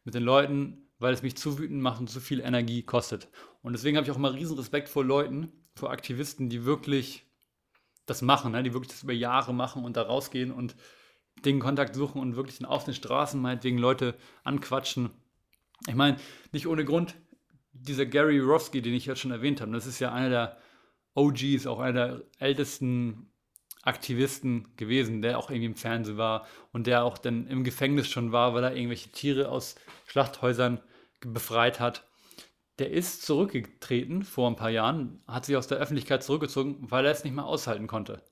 mit 0.03 0.15
den 0.15 0.23
Leuten, 0.23 0.89
weil 0.97 1.13
es 1.13 1.21
mich 1.21 1.35
zu 1.35 1.59
wütend 1.59 1.81
macht 1.81 1.99
und 1.99 2.09
zu 2.09 2.19
viel 2.19 2.39
Energie 2.39 2.81
kostet. 2.83 3.27
Und 3.61 3.73
deswegen 3.73 3.97
habe 3.97 4.05
ich 4.05 4.11
auch 4.11 4.17
immer 4.17 4.33
riesen 4.33 4.57
Respekt 4.57 4.89
vor 4.89 5.05
Leuten, 5.05 5.51
vor 5.75 5.91
Aktivisten, 5.91 6.49
die 6.49 6.65
wirklich 6.65 7.25
das 8.05 8.21
machen, 8.21 8.51
ne? 8.51 8.63
die 8.63 8.73
wirklich 8.73 8.91
das 8.91 9.03
über 9.03 9.13
Jahre 9.13 9.53
machen 9.53 9.83
und 9.83 9.95
da 9.95 10.01
rausgehen 10.01 10.51
und 10.51 10.75
den 11.45 11.59
Kontakt 11.59 11.95
suchen 11.95 12.21
und 12.21 12.35
wirklich 12.35 12.63
auf 12.65 12.83
den 12.83 12.93
Straßen 12.93 13.41
meinetwegen 13.41 13.77
Leute 13.77 14.15
anquatschen. 14.43 15.11
Ich 15.87 15.95
meine, 15.95 16.17
nicht 16.51 16.67
ohne 16.67 16.85
Grund, 16.85 17.15
dieser 17.73 18.05
Gary 18.05 18.39
Rofsky, 18.39 18.81
den 18.81 18.93
ich 18.93 19.05
jetzt 19.05 19.19
schon 19.19 19.31
erwähnt 19.31 19.61
habe, 19.61 19.71
das 19.71 19.87
ist 19.87 19.99
ja 19.99 20.13
einer 20.13 20.29
der 20.29 20.57
OG 21.15 21.43
ist 21.43 21.67
auch 21.67 21.79
einer 21.79 22.07
der 22.07 22.21
ältesten 22.39 23.31
Aktivisten 23.83 24.67
gewesen, 24.77 25.21
der 25.21 25.37
auch 25.37 25.49
irgendwie 25.49 25.67
im 25.67 25.75
Fernsehen 25.75 26.17
war 26.17 26.47
und 26.71 26.87
der 26.87 27.03
auch 27.03 27.17
dann 27.17 27.47
im 27.47 27.63
Gefängnis 27.63 28.07
schon 28.07 28.31
war, 28.31 28.53
weil 28.53 28.63
er 28.63 28.75
irgendwelche 28.75 29.11
Tiere 29.11 29.49
aus 29.49 29.75
Schlachthäusern 30.07 30.79
befreit 31.19 31.79
hat. 31.79 32.07
Der 32.79 32.91
ist 32.91 33.23
zurückgetreten 33.23 34.23
vor 34.23 34.49
ein 34.49 34.55
paar 34.55 34.69
Jahren, 34.69 35.21
hat 35.27 35.45
sich 35.45 35.57
aus 35.57 35.67
der 35.67 35.77
Öffentlichkeit 35.77 36.23
zurückgezogen, 36.23 36.77
weil 36.79 37.05
er 37.05 37.11
es 37.11 37.23
nicht 37.23 37.33
mehr 37.33 37.45
aushalten 37.45 37.87
konnte. 37.87 38.23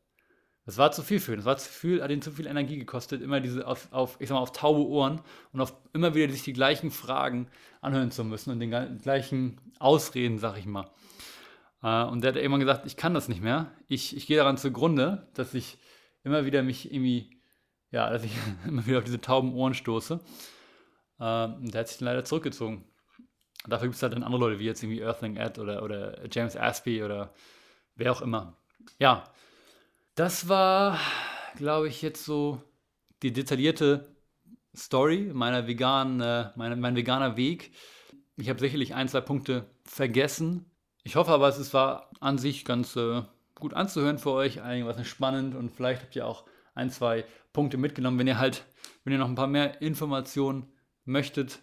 Das 0.66 0.78
war 0.78 0.92
zu 0.92 1.04
viel 1.04 1.20
für 1.20 1.34
ihn. 1.34 1.38
Das 1.38 1.46
war 1.46 1.58
zu 1.58 1.70
viel, 1.70 2.02
hat 2.02 2.12
ihn 2.12 2.22
zu 2.22 2.32
viel 2.32 2.48
Energie 2.48 2.78
gekostet, 2.78 3.22
immer 3.22 3.42
diese 3.42 3.68
auf, 3.68 3.92
auf, 3.92 4.18
ich 4.20 4.30
sag 4.30 4.36
mal, 4.36 4.42
auf 4.42 4.52
taube 4.52 4.88
Ohren 4.88 5.22
und 5.52 5.62
auf 5.62 5.74
immer 5.94 6.16
wieder 6.16 6.32
sich 6.32 6.44
die 6.44 6.54
gleichen 6.54 6.92
Fragen 6.92 7.48
anhören 7.82 8.12
zu 8.12 8.24
müssen 8.24 8.52
und 8.52 8.60
den 8.60 9.00
gleichen 9.00 9.60
Ausreden, 9.80 10.38
sag 10.38 10.58
ich 10.58 10.66
mal. 10.66 10.90
Äh, 11.84 12.04
und 12.06 12.22
der 12.22 12.30
hat 12.30 12.38
irgendwann 12.38 12.60
gesagt, 12.60 12.86
ich 12.86 12.98
kann 12.98 13.14
das 13.14 13.28
nicht 13.28 13.42
mehr. 13.42 13.72
Ich, 13.88 14.16
ich 14.16 14.28
gehe 14.28 14.38
daran 14.38 14.58
zugrunde, 14.58 15.28
dass 15.34 15.54
ich 15.54 15.78
immer 16.24 16.46
wieder 16.46 16.64
mich 16.64 16.94
irgendwie, 16.94 17.42
ja, 17.92 18.10
dass 18.10 18.24
ich 18.24 18.32
immer 18.68 18.86
wieder 18.86 19.00
auf 19.00 19.04
diese 19.04 19.22
tauben 19.22 19.54
Ohren 19.54 19.74
stoße. 19.74 20.20
Äh, 21.20 21.46
und 21.46 21.74
der 21.74 21.82
hat 21.82 21.88
sich 21.88 21.98
dann 21.98 22.08
leider 22.08 22.24
zurückgezogen. 22.24 22.86
dafür 23.68 23.88
gibt 23.88 23.96
es 23.96 24.04
halt 24.04 24.14
dann 24.14 24.24
andere 24.24 24.42
Leute, 24.42 24.60
wie 24.60 24.66
jetzt 24.66 24.84
irgendwie 24.84 25.02
Earthling 25.02 25.38
Ed 25.38 25.60
oder, 25.60 25.84
oder 25.84 26.20
James 26.32 26.56
Aspey 26.56 27.04
oder 27.04 27.34
wer 27.96 28.12
auch 28.12 28.22
immer. 28.22 28.58
Ja, 29.00 29.24
das 30.16 30.50
war, 30.50 31.00
glaube 31.56 31.88
ich, 31.88 32.02
jetzt 32.02 32.26
so 32.26 32.62
die 33.22 33.32
detaillierte 33.32 34.08
Story 34.76 35.32
meiner 35.34 35.68
veganen, 35.68 36.22
äh, 36.22 36.50
mein 36.56 36.96
veganer 36.96 37.38
Weg. 37.38 37.72
Ich 38.38 38.50
habe 38.50 38.60
sicherlich 38.60 38.96
ein, 38.96 39.08
zwei 39.08 39.22
Punkte 39.22 39.70
vergessen, 39.84 40.71
ich 41.04 41.16
hoffe 41.16 41.32
aber, 41.32 41.48
es 41.48 41.74
war 41.74 42.12
an 42.20 42.38
sich 42.38 42.66
ganz 42.66 42.96
äh, 42.96 43.24
gut 43.56 43.74
anzuhören 43.74 44.20
für 44.20 44.32
euch, 44.32 44.62
einigermaßen 44.62 45.06
spannend 45.06 45.56
und 45.56 45.72
vielleicht 45.72 46.02
habt 46.04 46.16
ihr 46.16 46.28
auch 46.28 46.46
ein, 46.76 46.90
zwei 46.90 47.26
Punkte 47.54 47.78
mitgenommen, 47.78 48.20
wenn 48.20 48.28
ihr 48.28 48.40
halt, 48.40 48.66
wenn 49.04 49.14
ihr 49.14 49.20
noch 49.20 49.28
ein 49.28 49.36
paar 49.36 49.48
mehr 49.48 49.82
Informationen 49.82 50.72
möchtet 51.06 51.60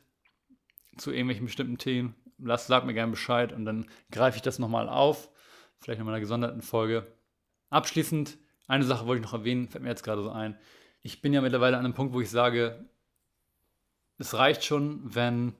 zu 0.97 1.11
irgendwelchen 1.11 1.47
bestimmten 1.47 1.79
Themen, 1.79 2.15
lasst, 2.39 2.67
sagt 2.67 2.87
mir 2.87 2.95
gerne 2.95 3.11
Bescheid 3.11 3.53
und 3.53 3.65
dann 3.65 3.87
greife 4.11 4.37
ich 4.37 4.43
das 4.43 4.59
nochmal 4.59 4.89
auf, 4.89 5.31
vielleicht 5.79 6.01
in 6.01 6.09
einer 6.09 6.21
gesonderten 6.21 6.63
Folge. 6.63 7.07
Abschließend, 7.71 8.39
eine 8.67 8.85
Sache 8.85 9.07
wollte 9.07 9.21
ich 9.21 9.27
noch 9.27 9.39
erwähnen, 9.39 9.69
fällt 9.69 9.85
mir 9.85 9.91
jetzt 9.91 10.03
gerade 10.03 10.23
so 10.23 10.31
ein. 10.31 10.59
Ich 11.03 11.23
bin 11.23 11.33
ja 11.33 11.41
mittlerweile 11.41 11.77
an 11.77 11.85
einem 11.85 11.95
Punkt, 11.95 12.13
wo 12.13 12.21
ich 12.21 12.31
sage, 12.31 12.89
es 14.19 14.35
reicht 14.35 14.65
schon, 14.65 15.15
wenn 15.15 15.55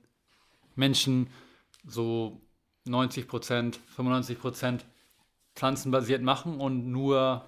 Menschen 0.75 1.29
so 1.85 2.41
90 2.89 3.27
Prozent, 3.27 3.79
95 3.95 4.39
Prozent 4.39 4.85
pflanzenbasiert 5.55 6.21
machen 6.21 6.59
und 6.59 6.87
nur 6.87 7.45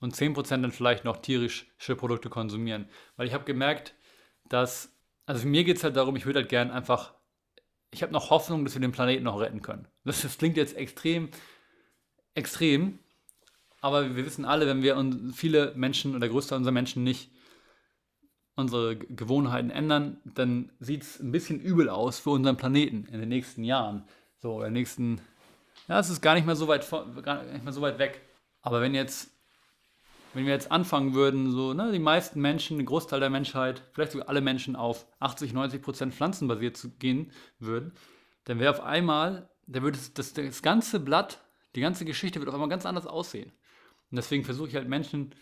und 0.00 0.14
10 0.14 0.34
Prozent 0.34 0.62
dann 0.62 0.72
vielleicht 0.72 1.04
noch 1.04 1.18
tierische 1.18 1.96
Produkte 1.96 2.28
konsumieren. 2.28 2.86
Weil 3.16 3.26
ich 3.26 3.32
habe 3.32 3.44
gemerkt, 3.44 3.94
dass, 4.48 4.94
also 5.24 5.46
mir 5.46 5.64
geht 5.64 5.78
es 5.78 5.84
halt 5.84 5.96
darum, 5.96 6.16
ich 6.16 6.26
würde 6.26 6.40
halt 6.40 6.50
gern 6.50 6.70
einfach, 6.70 7.14
ich 7.90 8.02
habe 8.02 8.12
noch 8.12 8.30
Hoffnung, 8.30 8.64
dass 8.64 8.74
wir 8.74 8.80
den 8.80 8.92
Planeten 8.92 9.24
noch 9.24 9.40
retten 9.40 9.62
können. 9.62 9.88
Das, 10.04 10.22
das 10.22 10.36
klingt 10.36 10.56
jetzt 10.56 10.76
extrem, 10.76 11.30
extrem, 12.34 12.98
aber 13.80 14.16
wir 14.16 14.26
wissen 14.26 14.44
alle, 14.44 14.66
wenn 14.66 14.82
wir 14.82 14.96
und 14.96 15.32
viele 15.32 15.72
Menschen 15.74 16.10
oder 16.10 16.20
der 16.20 16.28
Großteil 16.28 16.58
unserer 16.58 16.72
Menschen 16.72 17.04
nicht 17.04 17.30
unsere 18.56 18.96
Gewohnheiten 18.96 19.70
ändern, 19.70 20.18
dann 20.24 20.70
sieht 20.78 21.02
es 21.02 21.20
ein 21.20 21.32
bisschen 21.32 21.60
übel 21.60 21.88
aus 21.88 22.18
für 22.18 22.30
unseren 22.30 22.56
Planeten 22.56 23.06
in 23.10 23.20
den 23.20 23.28
nächsten 23.28 23.64
Jahren. 23.64 24.04
So, 24.44 24.60
den 24.60 24.74
nächsten, 24.74 25.22
ja, 25.88 25.98
es 25.98 26.10
ist 26.10 26.20
gar 26.20 26.34
nicht 26.34 26.44
mehr 26.44 26.54
so 26.54 26.68
weit, 26.68 26.86
gar 27.22 27.42
nicht 27.44 27.64
mehr 27.64 27.72
so 27.72 27.80
weit 27.80 27.98
weg. 27.98 28.20
Aber 28.60 28.82
wenn 28.82 28.94
jetzt, 28.94 29.30
wenn 30.34 30.44
wir 30.44 30.52
jetzt 30.52 30.70
anfangen 30.70 31.14
würden, 31.14 31.50
so, 31.50 31.72
ne, 31.72 31.90
die 31.92 31.98
meisten 31.98 32.42
Menschen, 32.42 32.78
ein 32.78 32.84
Großteil 32.84 33.20
der 33.20 33.30
Menschheit, 33.30 33.82
vielleicht 33.94 34.12
sogar 34.12 34.28
alle 34.28 34.42
Menschen 34.42 34.76
auf 34.76 35.06
80, 35.20 35.54
90 35.54 35.80
Prozent 35.80 36.12
pflanzenbasiert 36.12 36.76
zu 36.76 36.90
gehen 36.90 37.32
würden, 37.58 37.94
dann 38.44 38.58
wäre 38.58 38.70
auf 38.70 38.82
einmal, 38.82 39.48
da 39.66 39.80
würde 39.80 39.96
das, 40.12 40.34
das 40.34 40.60
ganze 40.60 41.00
Blatt, 41.00 41.40
die 41.74 41.80
ganze 41.80 42.04
Geschichte 42.04 42.38
wird 42.38 42.50
auf 42.50 42.54
einmal 42.54 42.68
ganz 42.68 42.84
anders 42.84 43.06
aussehen. 43.06 43.50
Und 44.10 44.16
deswegen 44.16 44.44
versuche 44.44 44.68
ich 44.68 44.74
halt 44.74 44.90
Menschen 44.90 45.34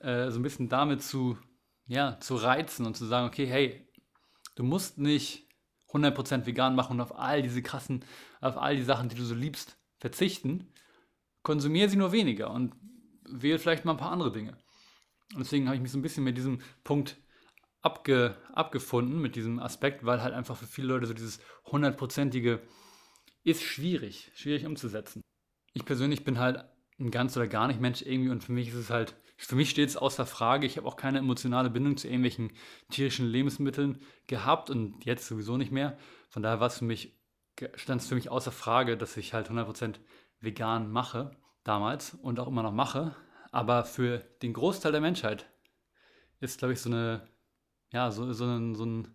äh, 0.00 0.30
so 0.30 0.38
ein 0.38 0.42
bisschen 0.42 0.70
damit 0.70 1.02
zu 1.02 1.36
ja, 1.88 2.18
zu 2.20 2.36
reizen 2.36 2.86
und 2.86 2.96
zu 2.96 3.04
sagen, 3.04 3.26
okay, 3.26 3.46
hey, 3.46 3.86
du 4.54 4.62
musst 4.62 4.96
nicht 4.96 5.49
100% 5.92 6.46
vegan 6.46 6.74
machen 6.74 6.92
und 6.92 7.00
auf 7.00 7.18
all 7.18 7.42
diese 7.42 7.62
krassen, 7.62 8.04
auf 8.40 8.56
all 8.56 8.76
die 8.76 8.82
Sachen, 8.82 9.08
die 9.08 9.16
du 9.16 9.24
so 9.24 9.34
liebst, 9.34 9.78
verzichten. 9.98 10.72
Konsumiere 11.42 11.88
sie 11.88 11.96
nur 11.96 12.12
weniger 12.12 12.50
und 12.50 12.74
wähle 13.24 13.58
vielleicht 13.58 13.84
mal 13.84 13.92
ein 13.92 13.98
paar 13.98 14.12
andere 14.12 14.32
Dinge. 14.32 14.58
Und 15.34 15.40
deswegen 15.40 15.66
habe 15.66 15.76
ich 15.76 15.82
mich 15.82 15.92
so 15.92 15.98
ein 15.98 16.02
bisschen 16.02 16.24
mit 16.24 16.36
diesem 16.36 16.60
Punkt 16.84 17.16
abge, 17.82 18.36
abgefunden, 18.52 19.20
mit 19.20 19.36
diesem 19.36 19.58
Aspekt, 19.58 20.04
weil 20.04 20.22
halt 20.22 20.34
einfach 20.34 20.56
für 20.56 20.66
viele 20.66 20.88
Leute 20.88 21.06
so 21.06 21.14
dieses 21.14 21.40
hundertprozentige 21.66 22.60
ist 23.42 23.62
schwierig, 23.62 24.30
schwierig 24.34 24.66
umzusetzen. 24.66 25.22
Ich 25.72 25.84
persönlich 25.84 26.24
bin 26.24 26.38
halt 26.38 26.64
ein 26.98 27.10
ganz 27.10 27.36
oder 27.36 27.46
gar 27.46 27.68
nicht 27.68 27.80
Mensch 27.80 28.02
irgendwie 28.02 28.30
und 28.30 28.44
für 28.44 28.52
mich 28.52 28.68
ist 28.68 28.74
es 28.74 28.90
halt 28.90 29.16
für 29.46 29.56
mich 29.56 29.70
steht 29.70 29.88
es 29.88 29.96
außer 29.96 30.26
Frage. 30.26 30.66
Ich 30.66 30.76
habe 30.76 30.86
auch 30.86 30.96
keine 30.96 31.18
emotionale 31.18 31.70
Bindung 31.70 31.96
zu 31.96 32.06
irgendwelchen 32.06 32.52
tierischen 32.90 33.26
Lebensmitteln 33.26 33.98
gehabt 34.26 34.68
und 34.68 35.04
jetzt 35.06 35.26
sowieso 35.26 35.56
nicht 35.56 35.72
mehr. 35.72 35.96
Von 36.28 36.42
daher 36.42 36.60
war 36.60 36.66
es 36.66 36.78
für 36.78 36.84
mich, 36.84 37.18
stand 37.74 38.02
es 38.02 38.08
für 38.08 38.14
mich 38.14 38.30
außer 38.30 38.52
Frage, 38.52 38.98
dass 38.98 39.16
ich 39.16 39.32
halt 39.32 39.50
100% 39.50 39.96
vegan 40.40 40.92
mache, 40.92 41.30
damals 41.64 42.14
und 42.14 42.38
auch 42.38 42.48
immer 42.48 42.62
noch 42.62 42.72
mache. 42.72 43.16
Aber 43.50 43.84
für 43.84 44.18
den 44.42 44.52
Großteil 44.52 44.92
der 44.92 45.00
Menschheit 45.00 45.50
ist, 46.40 46.58
glaube 46.58 46.74
ich, 46.74 46.80
so 46.80 46.90
eine, 46.90 47.26
ja, 47.92 48.10
so, 48.10 48.32
so, 48.32 48.44
ein, 48.44 48.74
so 48.74 48.84
ein 48.84 49.08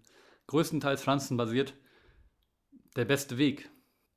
größtenteils 0.48 1.04
pflanzenbasiert 1.04 1.76
der 2.96 3.06
beste 3.06 3.38
Weg. 3.38 3.70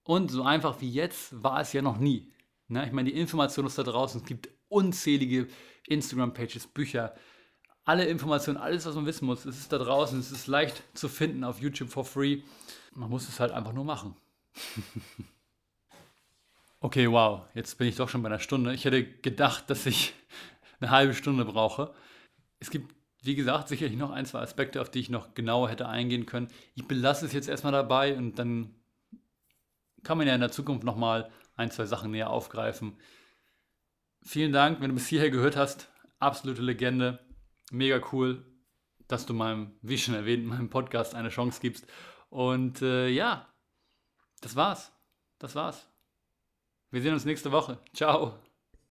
Und 0.04 0.30
so 0.30 0.42
einfach 0.42 0.80
wie 0.80 0.90
jetzt 0.90 1.42
war 1.42 1.60
es 1.60 1.74
ja 1.74 1.82
noch 1.82 1.98
nie. 1.98 2.32
Ne? 2.66 2.86
Ich 2.86 2.92
meine, 2.92 3.10
die 3.10 3.18
Information 3.18 3.66
ist 3.66 3.76
da 3.76 3.82
draußen. 3.82 4.22
Es 4.22 4.26
gibt 4.26 4.48
unzählige 4.68 5.48
Instagram-Pages, 5.86 6.66
Bücher, 6.68 7.14
alle 7.84 8.04
Informationen, 8.04 8.58
alles, 8.58 8.84
was 8.84 8.94
man 8.94 9.06
wissen 9.06 9.24
muss, 9.24 9.46
es 9.46 9.58
ist 9.58 9.72
da 9.72 9.78
draußen, 9.78 10.18
es 10.18 10.30
ist 10.30 10.46
leicht 10.46 10.82
zu 10.92 11.08
finden 11.08 11.42
auf 11.42 11.60
YouTube 11.60 11.88
for 11.88 12.04
free. 12.04 12.42
Man 12.94 13.08
muss 13.08 13.28
es 13.28 13.40
halt 13.40 13.50
einfach 13.50 13.72
nur 13.72 13.84
machen. 13.84 14.14
okay, 16.80 17.10
wow, 17.10 17.46
jetzt 17.54 17.78
bin 17.78 17.88
ich 17.88 17.96
doch 17.96 18.10
schon 18.10 18.22
bei 18.22 18.28
einer 18.28 18.40
Stunde. 18.40 18.74
Ich 18.74 18.84
hätte 18.84 19.04
gedacht, 19.04 19.70
dass 19.70 19.86
ich 19.86 20.12
eine 20.80 20.90
halbe 20.90 21.14
Stunde 21.14 21.46
brauche. 21.46 21.94
Es 22.60 22.70
gibt, 22.70 22.94
wie 23.22 23.34
gesagt, 23.34 23.68
sicherlich 23.68 23.96
noch 23.96 24.10
ein, 24.10 24.26
zwei 24.26 24.40
Aspekte, 24.40 24.82
auf 24.82 24.90
die 24.90 25.00
ich 25.00 25.08
noch 25.08 25.32
genauer 25.32 25.70
hätte 25.70 25.88
eingehen 25.88 26.26
können. 26.26 26.48
Ich 26.74 26.86
belasse 26.86 27.24
es 27.24 27.32
jetzt 27.32 27.48
erstmal 27.48 27.72
dabei 27.72 28.18
und 28.18 28.38
dann 28.38 28.74
kann 30.02 30.18
man 30.18 30.26
ja 30.26 30.34
in 30.34 30.40
der 30.40 30.52
Zukunft 30.52 30.84
nochmal 30.84 31.30
ein, 31.56 31.70
zwei 31.70 31.86
Sachen 31.86 32.10
näher 32.10 32.28
aufgreifen. 32.28 32.98
Vielen 34.28 34.52
Dank, 34.52 34.82
wenn 34.82 34.90
du 34.90 34.94
bis 34.94 35.06
hierher 35.06 35.30
gehört 35.30 35.56
hast. 35.56 35.88
Absolute 36.18 36.60
Legende. 36.60 37.18
Mega 37.70 37.98
cool, 38.12 38.44
dass 39.06 39.24
du 39.24 39.32
meinem, 39.32 39.78
wie 39.80 39.96
schon 39.96 40.14
erwähnt, 40.14 40.44
meinem 40.44 40.68
Podcast 40.68 41.14
eine 41.14 41.30
Chance 41.30 41.60
gibst. 41.62 41.86
Und 42.28 42.82
äh, 42.82 43.08
ja, 43.08 43.48
das 44.42 44.54
war's. 44.54 44.92
Das 45.38 45.54
war's. 45.54 45.88
Wir 46.90 47.00
sehen 47.00 47.14
uns 47.14 47.24
nächste 47.24 47.52
Woche. 47.52 47.78
Ciao. 47.94 48.38